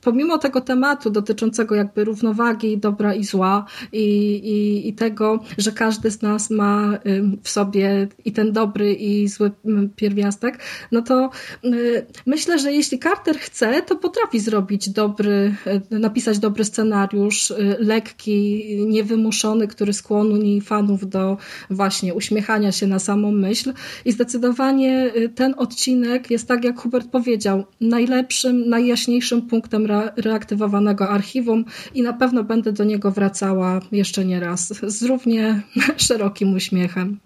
pomimo 0.02 0.38
tego 0.38 0.62
tematu 0.62 1.10
dotyczącego 1.10 1.76
jakby 1.76 2.04
równowagi 2.04 2.78
dobra 2.78 3.14
i 3.14 3.24
zła 3.24 3.66
i, 3.92 4.06
i, 4.34 4.88
i 4.88 4.94
tego, 4.94 5.40
że 5.58 5.72
każdy 5.72 6.12
z 6.12 6.22
nas 6.22 6.50
ma 6.50 7.00
w 7.44 7.50
sobie 7.50 8.08
i 8.26 8.32
ten 8.32 8.52
dobry 8.52 8.94
i 8.94 9.28
zły 9.28 9.52
pierwiastek, 9.96 10.60
no 10.92 11.02
to 11.02 11.30
y, 11.66 12.06
myślę, 12.26 12.60
że 12.60 12.72
jeśli 12.74 13.00
Carter 13.00 13.38
chce, 13.38 13.82
to 13.82 13.96
potrafi 13.96 14.40
zrobić 14.40 14.90
dobry, 14.90 15.56
y, 15.92 16.00
napisać 16.00 16.40
dobry 16.40 16.66
scenariusz, 16.66 17.52
y, 17.52 17.76
lekki, 17.80 18.64
niewymuszony, 18.88 19.68
który 19.68 19.94
skłoni 19.94 20.62
fanów 20.62 21.10
do 21.10 21.38
właśnie 21.70 22.14
uśmiechania 22.14 22.72
się 22.72 22.88
na 22.88 23.00
samą 23.00 23.32
myśl. 23.32 23.74
I 24.06 24.12
zdecydowanie 24.12 25.12
ten 25.36 25.54
odcinek 25.58 26.32
jest 26.32 26.48
tak, 26.48 26.64
jak 26.64 26.80
Hubert 26.80 27.10
powiedział, 27.10 27.66
najlepszym, 27.82 28.70
najjaśniejszym 28.70 29.42
punktem 29.42 29.86
re- 29.86 29.99
reaktywowanego 30.18 31.10
archiwum 31.10 31.66
i 31.94 32.02
na 32.02 32.14
pewno 32.14 32.44
będę 32.44 32.72
do 32.72 32.84
niego 32.84 33.12
wracała 33.12 33.80
jeszcze 33.92 34.26
nie 34.26 34.40
raz 34.40 34.74
z 34.88 35.04
równie 35.04 35.62
szerokim 35.98 36.54
uśmiechem. 36.54 37.20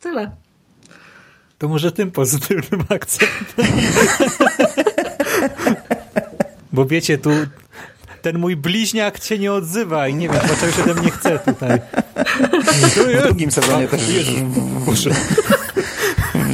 Tyle. 0.00 0.30
To 1.58 1.68
może 1.68 1.92
tym 1.92 2.10
pozytywnym 2.10 2.84
akcentem. 2.88 3.66
Bo 6.72 6.86
wiecie, 6.86 7.18
tu 7.18 7.30
ten 8.22 8.38
mój 8.38 8.56
bliźniak 8.56 9.20
cię 9.20 9.38
nie 9.38 9.52
odzywa 9.52 10.08
i 10.08 10.14
nie 10.14 10.28
wiem, 10.28 10.40
dlaczego 10.46 10.72
się 10.72 10.82
ode 10.82 11.00
mnie 11.00 11.10
chce 11.10 11.38
tutaj. 11.38 11.80
W 12.82 13.22
drugim 13.22 13.50
sezonie 13.50 13.88
też... 13.88 14.00
Boże. 14.86 15.10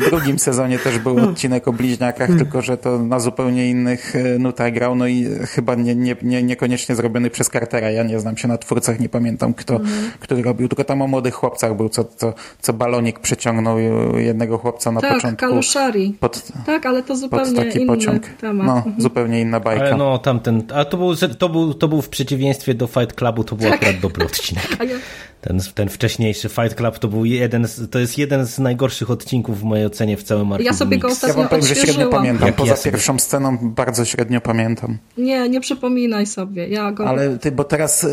W 0.01 0.11
drugim 0.11 0.39
sezonie 0.39 0.79
też 0.79 0.99
był 0.99 1.19
odcinek 1.19 1.69
o 1.69 1.73
bliźniakach, 1.73 2.29
tylko 2.39 2.63
że 2.63 2.77
to 2.77 2.99
na 2.99 3.21
zupełnie 3.21 3.71
innych 3.71 4.17
e, 4.17 4.39
nutach 4.39 4.73
grał, 4.73 4.95
no 4.95 5.07
i 5.07 5.27
chyba 5.47 5.75
nie, 5.75 5.95
nie, 5.95 6.17
nie, 6.23 6.43
niekoniecznie 6.43 6.95
zrobiony 6.95 7.31
przez 7.31 7.49
Cartera. 7.49 7.91
Ja 7.91 8.03
nie 8.03 8.21
znam 8.21 8.37
się 8.37 8.49
na 8.49 8.59
twórcach, 8.59 9.01
nie 9.01 9.09
pamiętam 9.09 9.55
kto, 9.55 9.81
który 10.21 10.43
robił, 10.43 10.69
tylko 10.69 10.85
tam 10.85 11.03
o 11.03 11.07
młodych 11.07 11.35
chłopcach 11.35 11.77
był, 11.77 11.89
co, 11.89 12.05
co, 12.05 12.35
co 12.61 12.73
balonik 12.73 13.19
przeciągnął 13.19 13.79
jednego 14.19 14.59
chłopca 14.59 14.93
na 14.93 15.01
tak, 15.01 15.15
początku. 15.15 15.41
Kaluszari. 15.41 16.17
Pod, 16.21 16.43
tak, 16.67 16.87
ale 16.87 17.03
to 17.03 17.17
zupełnie 17.17 17.53
taki 17.53 17.79
inny 17.79 17.87
pociąg. 17.87 18.27
temat. 18.41 18.67
No, 18.67 18.77
Mhm. 18.79 19.01
zupełnie 19.03 19.41
inna 19.41 19.61
bajka. 19.61 19.85
Ale 19.85 19.97
no 19.97 20.19
tamten, 20.19 20.63
a 20.75 20.85
to 20.85 20.97
był, 20.97 21.15
to 21.39 21.49
był, 21.49 21.75
to 21.75 21.89
był 21.89 22.03
w 22.03 22.09
przeciwieństwie 22.09 22.75
do 22.75 22.87
Fight 22.87 23.13
Clubu, 23.15 23.45
to 23.45 23.57
był 23.57 23.73
akurat 23.73 24.01
dobry 24.01 24.25
odcinek. 24.31 24.65
Ja, 24.81 24.97
Ten, 25.41 25.61
ten 25.75 25.89
wcześniejszy 25.89 26.49
Fight 26.49 26.75
Club 26.75 26.99
to 26.99 27.09
był 27.09 27.25
jeden 27.25 27.67
z, 27.67 27.91
to 27.91 27.99
jest 27.99 28.19
jeden 28.19 28.47
z 28.47 28.59
najgorszych 28.59 29.11
odcinków 29.11 29.61
w 29.61 29.65
mojej 29.65 29.85
ocenie 29.89 30.17
w 30.17 30.23
całym 30.23 30.53
archiwum. 30.53 30.73
Ja 30.73 30.79
sobie 30.79 30.99
go 30.99 31.09
Mix. 31.09 31.23
Ja 31.23 31.29
ostatnio 31.29 31.43
wam 31.43 31.49
powiem, 31.49 31.67
że 31.67 31.75
średnio 31.75 32.09
pamiętam. 32.09 32.47
Jak 32.47 32.57
Poza 32.57 32.71
ja 32.71 32.77
sobie- 32.77 32.93
pierwszą 32.93 33.19
sceną 33.19 33.59
bardzo 33.63 34.05
średnio 34.05 34.41
pamiętam. 34.41 34.99
Nie, 35.19 35.49
nie 35.49 35.61
przypominaj 35.61 36.27
sobie. 36.27 36.69
Ja 36.69 36.93
go... 36.93 37.09
Ale 37.09 37.39
ty, 37.39 37.53
bo 37.53 37.65
teraz 37.65 38.05
e, 38.05 38.09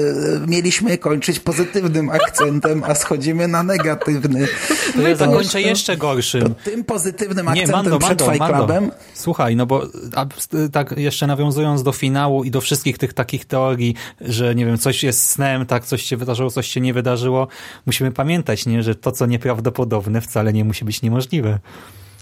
mieliśmy 0.48 0.98
kończyć 0.98 1.40
pozytywnym 1.40 2.10
akcentem, 2.10 2.84
a 2.84 2.96
schodzimy 2.96 3.48
na 3.48 3.64
negatywny. 3.64 4.48
To 4.96 5.02
ja 5.02 5.10
to 5.10 5.16
zakończę 5.16 5.42
jeszcze. 5.42 5.62
jeszcze 5.62 5.98
gorszym. 5.98 6.56
Tym 6.64 6.84
pozytywnym 6.84 7.46
Nie, 7.46 7.52
akcentem 7.52 7.76
Mando, 7.76 8.00
przed 8.00 8.20
Mando, 8.20 8.26
Fight 8.26 8.40
Mando. 8.40 8.58
Clubem. 8.58 8.92
Słuchaj, 9.14 9.56
no 9.56 9.66
bo 9.66 9.84
a, 10.16 10.26
tak 10.72 10.98
jeszcze 10.98 11.28
nawiązując 11.28 11.84
do 11.84 11.92
finału 11.92 12.44
i 12.44 12.52
do 12.52 12.62
wszystkich 12.62 12.98
tych 12.98 13.14
takich 13.14 13.46
teorii, 13.46 13.96
że 14.22 14.56
nie 14.56 14.66
wiem, 14.66 14.78
coś 14.78 15.04
jest 15.04 15.30
snem, 15.30 15.66
tak, 15.66 15.86
coś 15.86 16.02
się 16.04 16.18
wydarzyło, 16.18 16.50
coś 16.50 16.68
się 16.68 16.82
nie 16.82 16.94
wydarzyło, 16.94 17.48
musimy 17.86 18.12
pamiętać, 18.12 18.66
nie, 18.66 18.84
że 18.84 18.96
to, 18.96 19.12
co 19.12 19.26
nieprawdopodobne, 19.26 20.22
wcale 20.22 20.54
nie 20.54 20.66
musi 20.66 20.86
być 20.86 21.02
niemożliwe. 21.02 21.55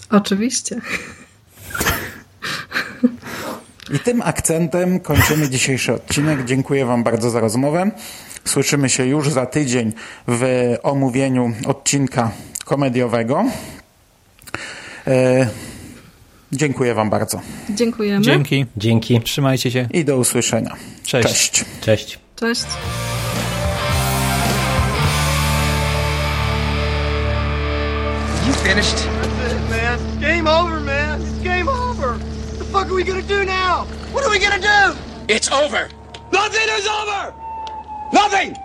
Oczywiście. 0.09 0.81
I 3.95 3.99
tym 3.99 4.21
akcentem 4.21 4.99
kończymy 4.99 5.49
dzisiejszy 5.49 5.93
odcinek. 5.93 6.45
Dziękuję 6.45 6.85
wam 6.85 7.03
bardzo 7.03 7.29
za 7.29 7.39
rozmowę. 7.39 7.91
Słyszymy 8.45 8.89
się 8.89 9.05
już 9.05 9.29
za 9.29 9.45
tydzień 9.45 9.93
w 10.27 10.73
omówieniu 10.83 11.53
odcinka 11.65 12.31
komediowego. 12.65 13.45
E, 15.07 15.47
dziękuję 16.51 16.93
wam 16.93 17.09
bardzo 17.09 17.41
Dziękujemy. 17.69 18.25
Dzięki, 18.25 18.65
Dzięki. 18.77 19.21
trzymajcie 19.21 19.71
się, 19.71 19.87
i 19.91 20.05
do 20.05 20.17
usłyszenia. 20.17 20.75
cześć. 21.03 21.27
Cześć. 21.27 21.65
Cześć. 21.81 22.19
Cześć. 22.35 22.65
You 28.47 28.53
finished? 28.53 29.12
Fuck 32.83 32.91
are 32.91 32.95
we 32.95 33.03
gonna 33.03 33.21
do 33.21 33.45
now? 33.45 33.85
What 34.11 34.25
are 34.25 34.31
we 34.31 34.39
gonna 34.39 34.59
do? 34.59 34.81
It's 35.27 35.49
over. 35.51 35.89
Nothing 36.31 36.67
is 36.79 36.87
over! 36.87 37.33
Nothing! 38.11 38.55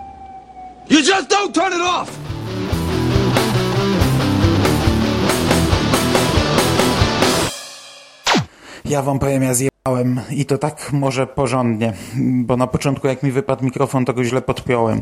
You 0.87 1.01
just 1.03 1.29
don't 1.29 1.53
turn 1.55 1.73
it 1.73 1.81
off! 1.81 2.09
Ja 8.85 9.01
wam 9.01 9.19
powiem, 9.19 9.43
ja 9.43 9.53
zjebałem 9.53 10.21
i 10.31 10.45
to 10.45 10.57
tak 10.57 10.93
może 10.93 11.27
porządnie, 11.27 11.93
bo 12.15 12.57
na 12.57 12.67
początku 12.67 13.07
jak 13.07 13.23
mi 13.23 13.31
wypadł 13.31 13.65
mikrofon, 13.65 14.05
to 14.05 14.13
go 14.13 14.23
źle 14.23 14.41
podpiąłem 14.41 15.01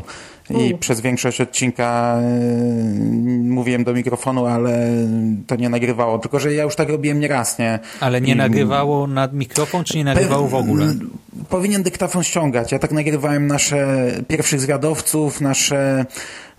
i 0.50 0.74
przez 0.74 1.00
większość 1.00 1.40
odcinka 1.40 2.18
yy, 2.22 3.38
mówiłem 3.38 3.84
do 3.84 3.92
mikrofonu, 3.94 4.46
ale 4.46 4.88
to 5.46 5.56
nie 5.56 5.68
nagrywało, 5.68 6.18
tylko 6.18 6.38
że 6.40 6.54
ja 6.54 6.62
już 6.62 6.76
tak 6.76 6.88
robiłem 6.88 7.20
nieraz, 7.20 7.58
nie? 7.58 7.78
Ale 8.00 8.20
nie 8.20 8.32
I- 8.32 8.36
nagrywało 8.36 9.06
nad 9.06 9.32
mikrofon, 9.34 9.84
czy 9.84 9.96
nie 9.96 10.04
nagrywało 10.04 10.48
w 10.48 10.54
ogóle? 10.54 10.94
Powinien 11.48 11.82
dyktafon 11.82 12.22
ściągać. 12.24 12.72
Ja 12.72 12.78
tak 12.78 12.92
nagrywałem 12.92 13.46
nasze 13.46 14.06
pierwszych 14.28 14.60
zwiadowców, 14.60 15.40
nasze, 15.40 16.06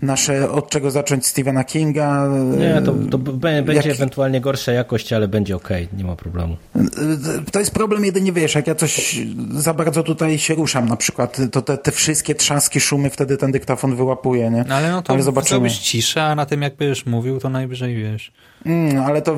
nasze 0.02 0.50
od 0.50 0.70
czego 0.70 0.90
zacząć 0.90 1.26
Stephena 1.26 1.64
Kinga. 1.64 2.28
Nie, 2.58 2.82
to, 2.84 2.94
to 3.10 3.18
b- 3.18 3.32
będzie 3.32 3.72
Jak- 3.72 3.86
ewentualnie 3.96 4.40
gorsza 4.40 4.72
jakość, 4.72 5.12
ale 5.12 5.28
będzie 5.28 5.56
okej, 5.56 5.88
nie 5.96 6.04
ma 6.04 6.16
problemu. 6.16 6.56
To 7.52 7.58
jest 7.58 7.70
problem 7.70 8.04
jedynie, 8.04 8.32
wiesz, 8.32 8.54
jak 8.54 8.66
ja 8.66 8.74
coś 8.74 9.20
za 9.50 9.74
bardzo 9.74 10.02
tutaj 10.02 10.38
się 10.38 10.54
ruszam 10.54 10.88
na 10.88 10.96
przykład, 10.96 11.36
to 11.52 11.62
te, 11.62 11.78
te 11.78 11.92
wszystkie 11.92 12.34
trzaski, 12.34 12.80
szumy 12.80 13.10
wtedy 13.10 13.36
ten 13.36 13.52
dyktafon 13.52 13.79
wyłapuje, 13.86 14.50
nie? 14.50 14.64
No 14.68 14.74
ale 14.74 14.90
no 14.90 15.02
to 15.02 15.12
ale 15.12 15.22
zobaczymy. 15.22 15.48
zrobisz 15.48 15.78
ciszę, 15.78 16.24
a 16.24 16.34
na 16.34 16.46
tym 16.46 16.62
jak 16.62 16.76
będziesz 16.76 17.06
mówił, 17.06 17.40
to 17.40 17.48
najwyżej 17.48 17.96
wiesz. 17.96 18.32
Mm, 18.66 19.02
ale 19.02 19.22
to, 19.22 19.36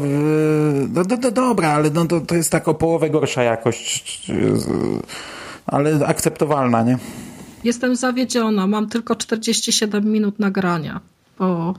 no, 0.89 1.03
no, 1.09 1.17
no 1.23 1.31
dobra, 1.31 1.69
ale 1.69 1.91
no, 1.91 2.07
to, 2.07 2.21
to 2.21 2.35
jest 2.35 2.51
tak 2.51 2.69
o 2.69 2.75
połowę 2.75 3.11
gorsza 3.11 3.43
jakość, 3.43 4.33
ale 5.67 6.07
akceptowalna, 6.07 6.83
nie? 6.83 6.99
Jestem 7.65 7.97
zawiedziona. 7.97 8.67
Mam 8.67 8.89
tylko 8.89 9.17
47 9.17 10.05
minut 10.13 10.39
nagrania. 10.39 11.01
O. 11.39 11.75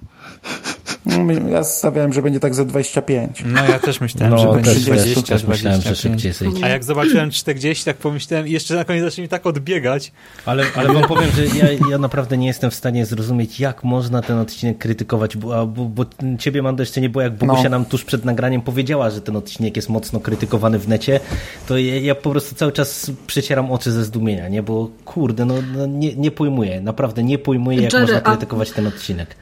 Mm, 1.06 1.50
Ja 1.52 1.64
stawiałem, 1.64 2.14
że 2.14 2.22
będzie 2.22 2.40
tak 2.40 2.56
ze 2.56 2.66
25. 2.66 3.44
No 3.46 3.66
ja 3.66 3.80
też 3.80 4.02
myślałem, 4.02 4.32
No, 4.36 4.38
że 4.42 4.48
będzie 4.48 4.70
też, 4.72 4.86
też, 4.86 4.86
20, 4.86 5.22
też 5.22 5.44
myślałem, 5.44 5.82
że 5.82 5.84
25. 5.90 5.98
szybciej 6.22 6.34
zejdzie. 6.34 6.66
A 6.66 6.70
jak 6.70 6.84
zobaczyłem 6.84 7.32
40, 7.32 7.86
tak 7.86 7.98
pomyślałem 7.98 8.48
i 8.48 8.52
jeszcze 8.52 8.76
na 8.76 8.86
koniec 8.86 9.04
zacznie 9.04 9.22
mi 9.22 9.28
tak 9.30 9.46
odbiegać. 9.46 10.12
Ale, 10.46 10.64
ale 10.76 10.94
wam 10.94 11.04
powiem, 11.04 11.30
że 11.36 11.46
ja, 11.46 11.68
ja 11.90 11.98
naprawdę 11.98 12.38
nie 12.38 12.48
jestem 12.48 12.72
w 12.72 12.76
stanie 12.76 13.06
zrozumieć, 13.06 13.60
jak 13.60 13.84
można 13.84 14.22
ten 14.22 14.38
odcinek 14.38 14.78
krytykować, 14.78 15.38
bo, 15.38 15.60
a, 15.60 15.66
bo, 15.66 15.86
bo 15.86 16.06
ciebie, 16.40 16.62
Mando, 16.62 16.82
jeszcze 16.84 17.02
nie 17.02 17.10
było, 17.10 17.22
jak 17.22 17.34
Bogusia 17.38 17.64
No. 17.64 17.70
nam 17.70 17.86
tuż 17.86 18.04
przed 18.06 18.26
nagraniem 18.26 18.62
powiedziała, 18.62 19.10
że 19.10 19.22
ten 19.22 19.36
odcinek 19.36 19.76
jest 19.76 19.90
mocno 19.90 20.20
krytykowany 20.20 20.80
w 20.80 20.88
necie, 20.88 21.20
to 21.68 21.78
ja, 21.78 22.00
ja 22.00 22.16
po 22.16 22.30
prostu 22.32 22.56
cały 22.56 22.72
czas 22.72 23.12
przecieram 23.28 23.72
oczy 23.72 23.92
ze 23.92 24.04
zdumienia, 24.06 24.50
nie? 24.50 24.64
Bo 24.64 24.90
kurde, 25.06 25.46
no, 25.46 25.54
no 25.78 25.86
nie, 25.86 26.16
nie 26.16 26.32
pojmuję, 26.32 26.82
naprawdę 26.82 27.24
nie 27.24 27.38
pojmuję, 27.38 27.82
jak 27.82 27.94
Jerry, 27.94 28.06
można 28.06 28.18
a- 28.18 28.22
krytykować 28.32 28.72
ten 28.72 28.88
odcinek. 28.88 29.36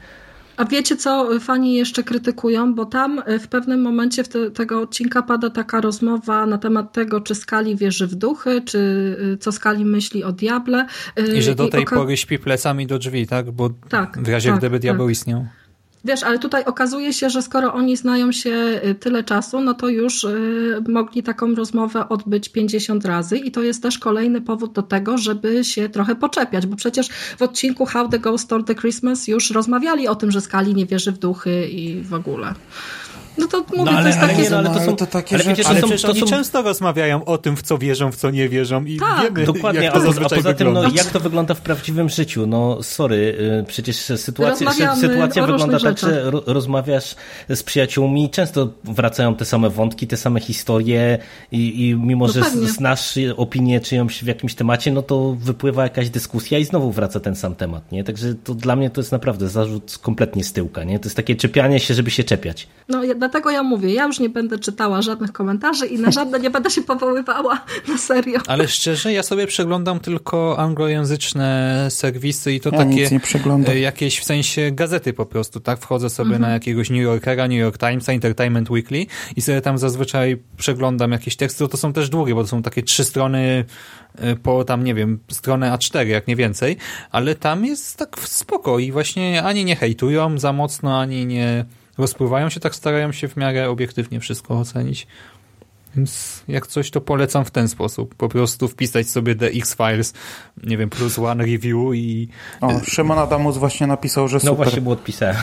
A 0.56 0.64
wiecie, 0.64 0.96
co 0.96 1.40
fani 1.40 1.74
jeszcze 1.74 2.02
krytykują? 2.02 2.74
Bo 2.74 2.84
tam 2.84 3.22
y, 3.28 3.38
w 3.38 3.48
pewnym 3.48 3.82
momencie 3.82 4.24
w 4.24 4.28
te, 4.28 4.50
tego 4.50 4.80
odcinka 4.80 5.22
pada 5.22 5.50
taka 5.50 5.80
rozmowa 5.80 6.46
na 6.46 6.58
temat 6.58 6.92
tego, 6.92 7.20
czy 7.20 7.34
Skali 7.34 7.76
wierzy 7.76 8.06
w 8.06 8.14
duchy, 8.14 8.62
czy 8.64 8.78
y, 9.34 9.38
co 9.38 9.52
Skali 9.52 9.84
myśli 9.84 10.24
o 10.24 10.32
diable. 10.32 10.86
Y, 11.18 11.36
I 11.36 11.42
że 11.42 11.54
do 11.54 11.68
tej 11.68 11.84
oka- 11.84 11.96
pory 11.96 12.16
śpi 12.16 12.38
plecami 12.38 12.86
do 12.86 12.98
drzwi, 12.98 13.26
tak? 13.26 13.50
Bo 13.50 13.70
Tak, 13.88 14.18
w 14.22 14.28
razie 14.28 14.50
tak, 14.50 14.58
gdyby 14.58 14.78
diabeł 14.78 15.06
tak. 15.06 15.12
istniał. 15.12 15.46
Wiesz, 16.04 16.22
ale 16.22 16.38
tutaj 16.38 16.64
okazuje 16.64 17.12
się, 17.12 17.30
że 17.30 17.42
skoro 17.42 17.74
oni 17.74 17.96
znają 17.96 18.32
się 18.32 18.80
y, 18.84 18.94
tyle 18.94 19.24
czasu, 19.24 19.60
no 19.60 19.74
to 19.74 19.88
już 19.88 20.24
y, 20.24 20.82
mogli 20.88 21.22
taką 21.22 21.54
rozmowę 21.54 22.08
odbyć 22.08 22.48
50 22.48 23.04
razy 23.04 23.38
i 23.38 23.50
to 23.50 23.62
jest 23.62 23.82
też 23.82 23.98
kolejny 23.98 24.40
powód 24.40 24.72
do 24.72 24.82
tego, 24.82 25.18
żeby 25.18 25.64
się 25.64 25.88
trochę 25.88 26.14
poczepiać, 26.14 26.66
bo 26.66 26.76
przecież 26.76 27.08
w 27.38 27.42
odcinku 27.42 27.86
How 27.86 28.08
the 28.08 28.18
Ghost 28.18 28.44
Stole 28.44 28.64
the 28.64 28.74
Christmas 28.74 29.28
już 29.28 29.50
rozmawiali 29.50 30.08
o 30.08 30.14
tym, 30.14 30.30
że 30.30 30.40
Skali 30.40 30.74
nie 30.74 30.86
wierzy 30.86 31.12
w 31.12 31.18
duchy 31.18 31.68
i 31.68 32.00
w 32.02 32.14
ogóle. 32.14 32.54
No 33.38 33.46
to 33.48 33.58
mówię, 33.60 33.76
No 33.76 33.84
to 33.84 33.90
ale, 33.98 34.06
jest 34.08 34.18
ale 34.18 34.28
takie... 34.28 34.42
nie, 34.42 34.50
no, 34.50 34.56
ale 34.58 34.68
to 34.68 34.74
ale 34.74 34.86
są 34.86 34.96
to 34.96 35.06
takie 35.06 35.34
ale 35.36 35.44
wiecie, 35.44 35.56
rzeczy- 35.56 35.62
to 35.64 35.70
Ale 35.70 35.80
są, 35.80 35.86
przecież 35.86 36.02
to 36.02 36.10
oni 36.10 36.20
są 36.20 36.26
często 36.26 36.62
rozmawiają 36.62 37.24
o 37.24 37.38
tym, 37.38 37.56
w 37.56 37.62
co 37.62 37.78
wierzą, 37.78 38.12
w 38.12 38.16
co 38.16 38.30
nie 38.30 38.48
wierzą 38.48 38.84
i 38.84 38.96
Tak, 38.98 39.22
wiemy, 39.34 39.46
Dokładnie, 39.46 39.82
jak 39.82 39.92
to 39.92 39.98
ale 40.00 40.08
a 40.08 40.12
zazwyczaj 40.12 40.38
poza 40.38 40.54
tym, 40.54 40.66
no, 40.66 40.72
wygląda. 40.80 41.02
jak 41.02 41.12
to 41.12 41.20
wygląda 41.20 41.54
w 41.54 41.60
prawdziwym 41.60 42.08
życiu? 42.08 42.46
No 42.46 42.82
sorry, 42.82 43.16
y, 43.60 43.64
przecież 43.68 43.96
sytuacja, 43.96 44.72
sytuacja 44.96 45.46
wygląda 45.46 45.80
tak, 45.80 45.98
że 45.98 46.30
ro, 46.30 46.42
rozmawiasz 46.46 47.14
z 47.48 47.62
przyjaciółmi, 47.62 48.30
często 48.30 48.68
wracają 48.84 49.34
te 49.34 49.44
same 49.44 49.70
wątki, 49.70 50.06
te 50.06 50.16
same 50.16 50.40
historie 50.40 51.18
i, 51.52 51.88
i 51.88 51.94
mimo, 51.94 52.26
No 52.26 52.32
że 52.32 52.40
pewnie. 52.40 52.68
znasz 52.68 53.18
opinię 53.36 53.80
czyjąś 53.80 54.24
w 54.24 54.26
jakimś 54.26 54.54
temacie, 54.54 54.92
no 54.92 55.02
to 55.02 55.36
wypływa 55.40 55.82
jakaś 55.82 56.10
dyskusja 56.10 56.58
i 56.58 56.64
znowu 56.64 56.92
wraca 56.92 57.20
ten 57.20 57.36
sam 57.36 57.54
temat, 57.54 57.92
nie? 57.92 58.04
Także 58.04 58.34
to 58.34 58.54
dla 58.54 58.76
mnie 58.76 58.90
to 58.90 59.00
jest 59.00 59.12
naprawdę 59.12 59.48
zarzut 59.48 59.98
kompletnie 60.02 60.44
z 60.44 60.52
tyłka, 60.52 60.84
nie? 60.84 60.98
To 60.98 61.06
jest 61.06 61.16
takie 61.16 61.36
czepianie 61.36 61.80
się, 61.80 61.94
żeby 61.94 62.10
się 62.10 62.24
czepiać. 62.24 62.68
No 62.88 63.04
ja- 63.04 63.14
dlatego 63.22 63.50
ja 63.50 63.62
mówię, 63.62 63.94
ja 63.94 64.06
już 64.06 64.20
nie 64.20 64.28
będę 64.28 64.58
czytała 64.58 65.02
żadnych 65.02 65.32
komentarzy 65.32 65.86
i 65.86 65.98
na 65.98 66.10
żadne 66.10 66.40
nie 66.40 66.50
będę 66.50 66.70
się 66.70 66.82
powoływała 66.82 67.64
na 67.88 67.98
serio. 67.98 68.40
Ale 68.46 68.68
szczerze, 68.68 69.12
ja 69.12 69.22
sobie 69.22 69.46
przeglądam 69.46 70.00
tylko 70.00 70.58
anglojęzyczne 70.58 71.86
serwisy 71.90 72.52
i 72.52 72.60
to 72.60 72.70
Ja 72.72 72.78
takie 72.78 72.90
nic 72.90 73.10
nie 73.10 73.20
przeglądam. 73.20 73.74
e, 73.74 73.78
jakieś 73.78 74.18
w 74.20 74.24
sensie 74.24 74.70
gazety 74.72 75.12
po 75.12 75.26
prostu, 75.26 75.60
tak? 75.60 75.80
Wchodzę 75.80 76.10
sobie 76.10 76.38
na 76.38 76.50
jakiegoś 76.50 76.90
New 76.90 77.02
Yorkera, 77.02 77.48
New 77.48 77.58
York 77.58 77.78
Timesa, 77.78 78.12
Entertainment 78.12 78.70
Weekly 78.70 79.06
i 79.36 79.42
sobie 79.42 79.60
tam 79.60 79.78
zazwyczaj 79.78 80.42
przeglądam 80.56 81.12
jakieś 81.12 81.36
teksty, 81.36 81.68
to 81.68 81.76
są 81.76 81.92
też 81.92 82.08
długie, 82.08 82.34
bo 82.34 82.42
to 82.42 82.48
są 82.48 82.62
takie 82.62 82.82
trzy 82.82 83.04
strony 83.04 83.64
e, 84.18 84.36
po 84.36 84.64
tam, 84.64 84.84
nie 84.84 84.94
wiem, 84.94 85.18
stronę 85.30 85.72
A4, 85.72 86.06
jak 86.06 86.26
nie 86.26 86.36
więcej, 86.36 86.76
ale 87.10 87.34
tam 87.34 87.64
jest 87.64 87.96
tak 87.96 88.18
spoko 88.24 88.78
i 88.78 88.92
właśnie 88.92 89.42
ani 89.42 89.64
nie 89.64 89.76
hejtują 89.76 90.38
za 90.38 90.52
mocno, 90.52 91.00
ani 91.00 91.26
nie 91.26 91.64
rozpływają 92.02 92.48
się, 92.48 92.60
tak 92.60 92.74
starają 92.74 93.12
się 93.12 93.28
w 93.28 93.36
miarę 93.36 93.70
obiektywnie 93.70 94.20
wszystko 94.20 94.58
ocenić. 94.58 95.06
Więc 95.96 96.42
jak 96.48 96.66
coś, 96.66 96.90
to 96.90 97.00
polecam 97.00 97.44
w 97.44 97.50
ten 97.50 97.68
sposób. 97.68 98.14
Po 98.14 98.28
prostu 98.28 98.68
wpisać 98.68 99.08
sobie 99.08 99.34
The 99.34 99.46
X-Files, 99.46 100.12
nie 100.64 100.76
wiem, 100.76 100.90
plus 100.90 101.18
one 101.18 101.44
review 101.44 101.94
i 101.94 102.28
O, 102.60 102.80
Szymon 102.84 103.18
Adamus 103.18 103.56
właśnie 103.56 103.86
napisał, 103.86 104.28
że 104.28 104.36
No 104.36 104.40
super. 104.40 104.56
właśnie, 104.56 104.80
bo 104.80 104.90
odpisałem. 104.90 105.36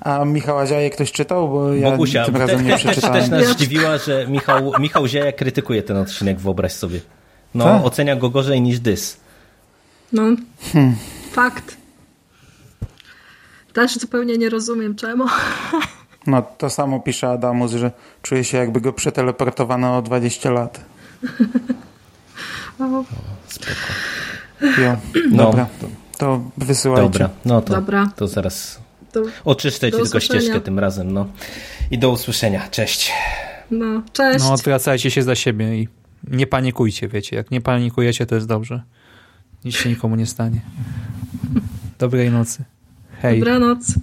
A 0.00 0.24
Michała 0.24 0.66
Ziaje 0.66 0.90
ktoś 0.90 1.12
czytał? 1.12 1.48
Bo 1.48 1.72
ja 1.74 1.90
Bogusia, 1.90 2.24
tym 2.24 2.34
te- 2.34 2.40
razem 2.40 2.64
nie 2.64 2.70
też, 2.72 2.82
też 2.82 2.92
przeczytałem. 2.92 3.30
nas 3.30 3.48
zdziwiła, 3.48 3.98
że 3.98 4.26
Michał, 4.28 4.72
Michał 4.80 5.06
Zieja 5.06 5.32
krytykuje 5.32 5.82
ten 5.82 5.96
odcinek, 5.96 6.40
wyobraź 6.40 6.72
sobie. 6.72 7.00
No, 7.54 7.64
Tak? 7.64 7.84
ocenia 7.84 8.16
go 8.16 8.30
gorzej 8.30 8.60
niż 8.62 8.80
Dys. 8.80 9.16
No, 10.12 10.22
fakt. 11.32 11.76
Też 13.76 13.98
zupełnie 13.98 14.38
nie 14.38 14.50
rozumiem 14.50 14.94
czemu. 14.94 15.24
No 16.26 16.42
to 16.42 16.70
samo 16.70 17.00
pisze 17.00 17.28
Adamus, 17.28 17.72
że 17.72 17.90
czuje 18.22 18.44
się 18.44 18.58
jakby 18.58 18.80
go 18.80 18.92
przeteleportowano 18.92 19.96
o 19.96 20.02
20 20.02 20.50
lat. 20.50 20.80
O, 22.80 23.04
Jo. 24.82 24.96
No. 25.30 25.44
Dobra, 25.44 25.66
to 26.18 26.50
wysyłajcie. 26.56 27.02
Dobra, 27.02 27.30
no 27.44 27.62
to, 27.62 27.74
Dobra. 27.74 28.10
to 28.16 28.28
zaraz 28.28 28.80
to, 29.12 29.22
oczyszczę 29.44 29.92
ci 29.92 29.98
Do 29.98 30.04
tylko 30.04 30.20
ścieżkę 30.20 30.60
tym 30.60 30.78
razem. 30.78 31.12
No. 31.12 31.26
I 31.90 31.98
do 31.98 32.10
usłyszenia. 32.10 32.68
Cześć. 32.70 33.12
no, 33.70 34.02
cześć. 34.12 34.44
no 34.44 34.52
odwracajcie 34.52 35.10
się 35.10 35.22
za 35.22 35.34
siebie 35.34 35.76
i 35.76 35.88
nie 36.30 36.46
panikujcie, 36.46 37.08
wiecie. 37.08 37.36
Jak 37.36 37.50
nie 37.50 37.60
panikujecie, 37.60 38.26
to 38.26 38.34
jest 38.34 38.46
dobrze. 38.46 38.82
Nic 39.64 39.74
się 39.74 39.88
nikomu 39.88 40.16
nie 40.16 40.26
stanie. 40.26 40.60
Dobrej 41.98 42.30
nocy. 42.30 42.64
Hej. 43.22 43.40
Dobranoc. 43.40 43.94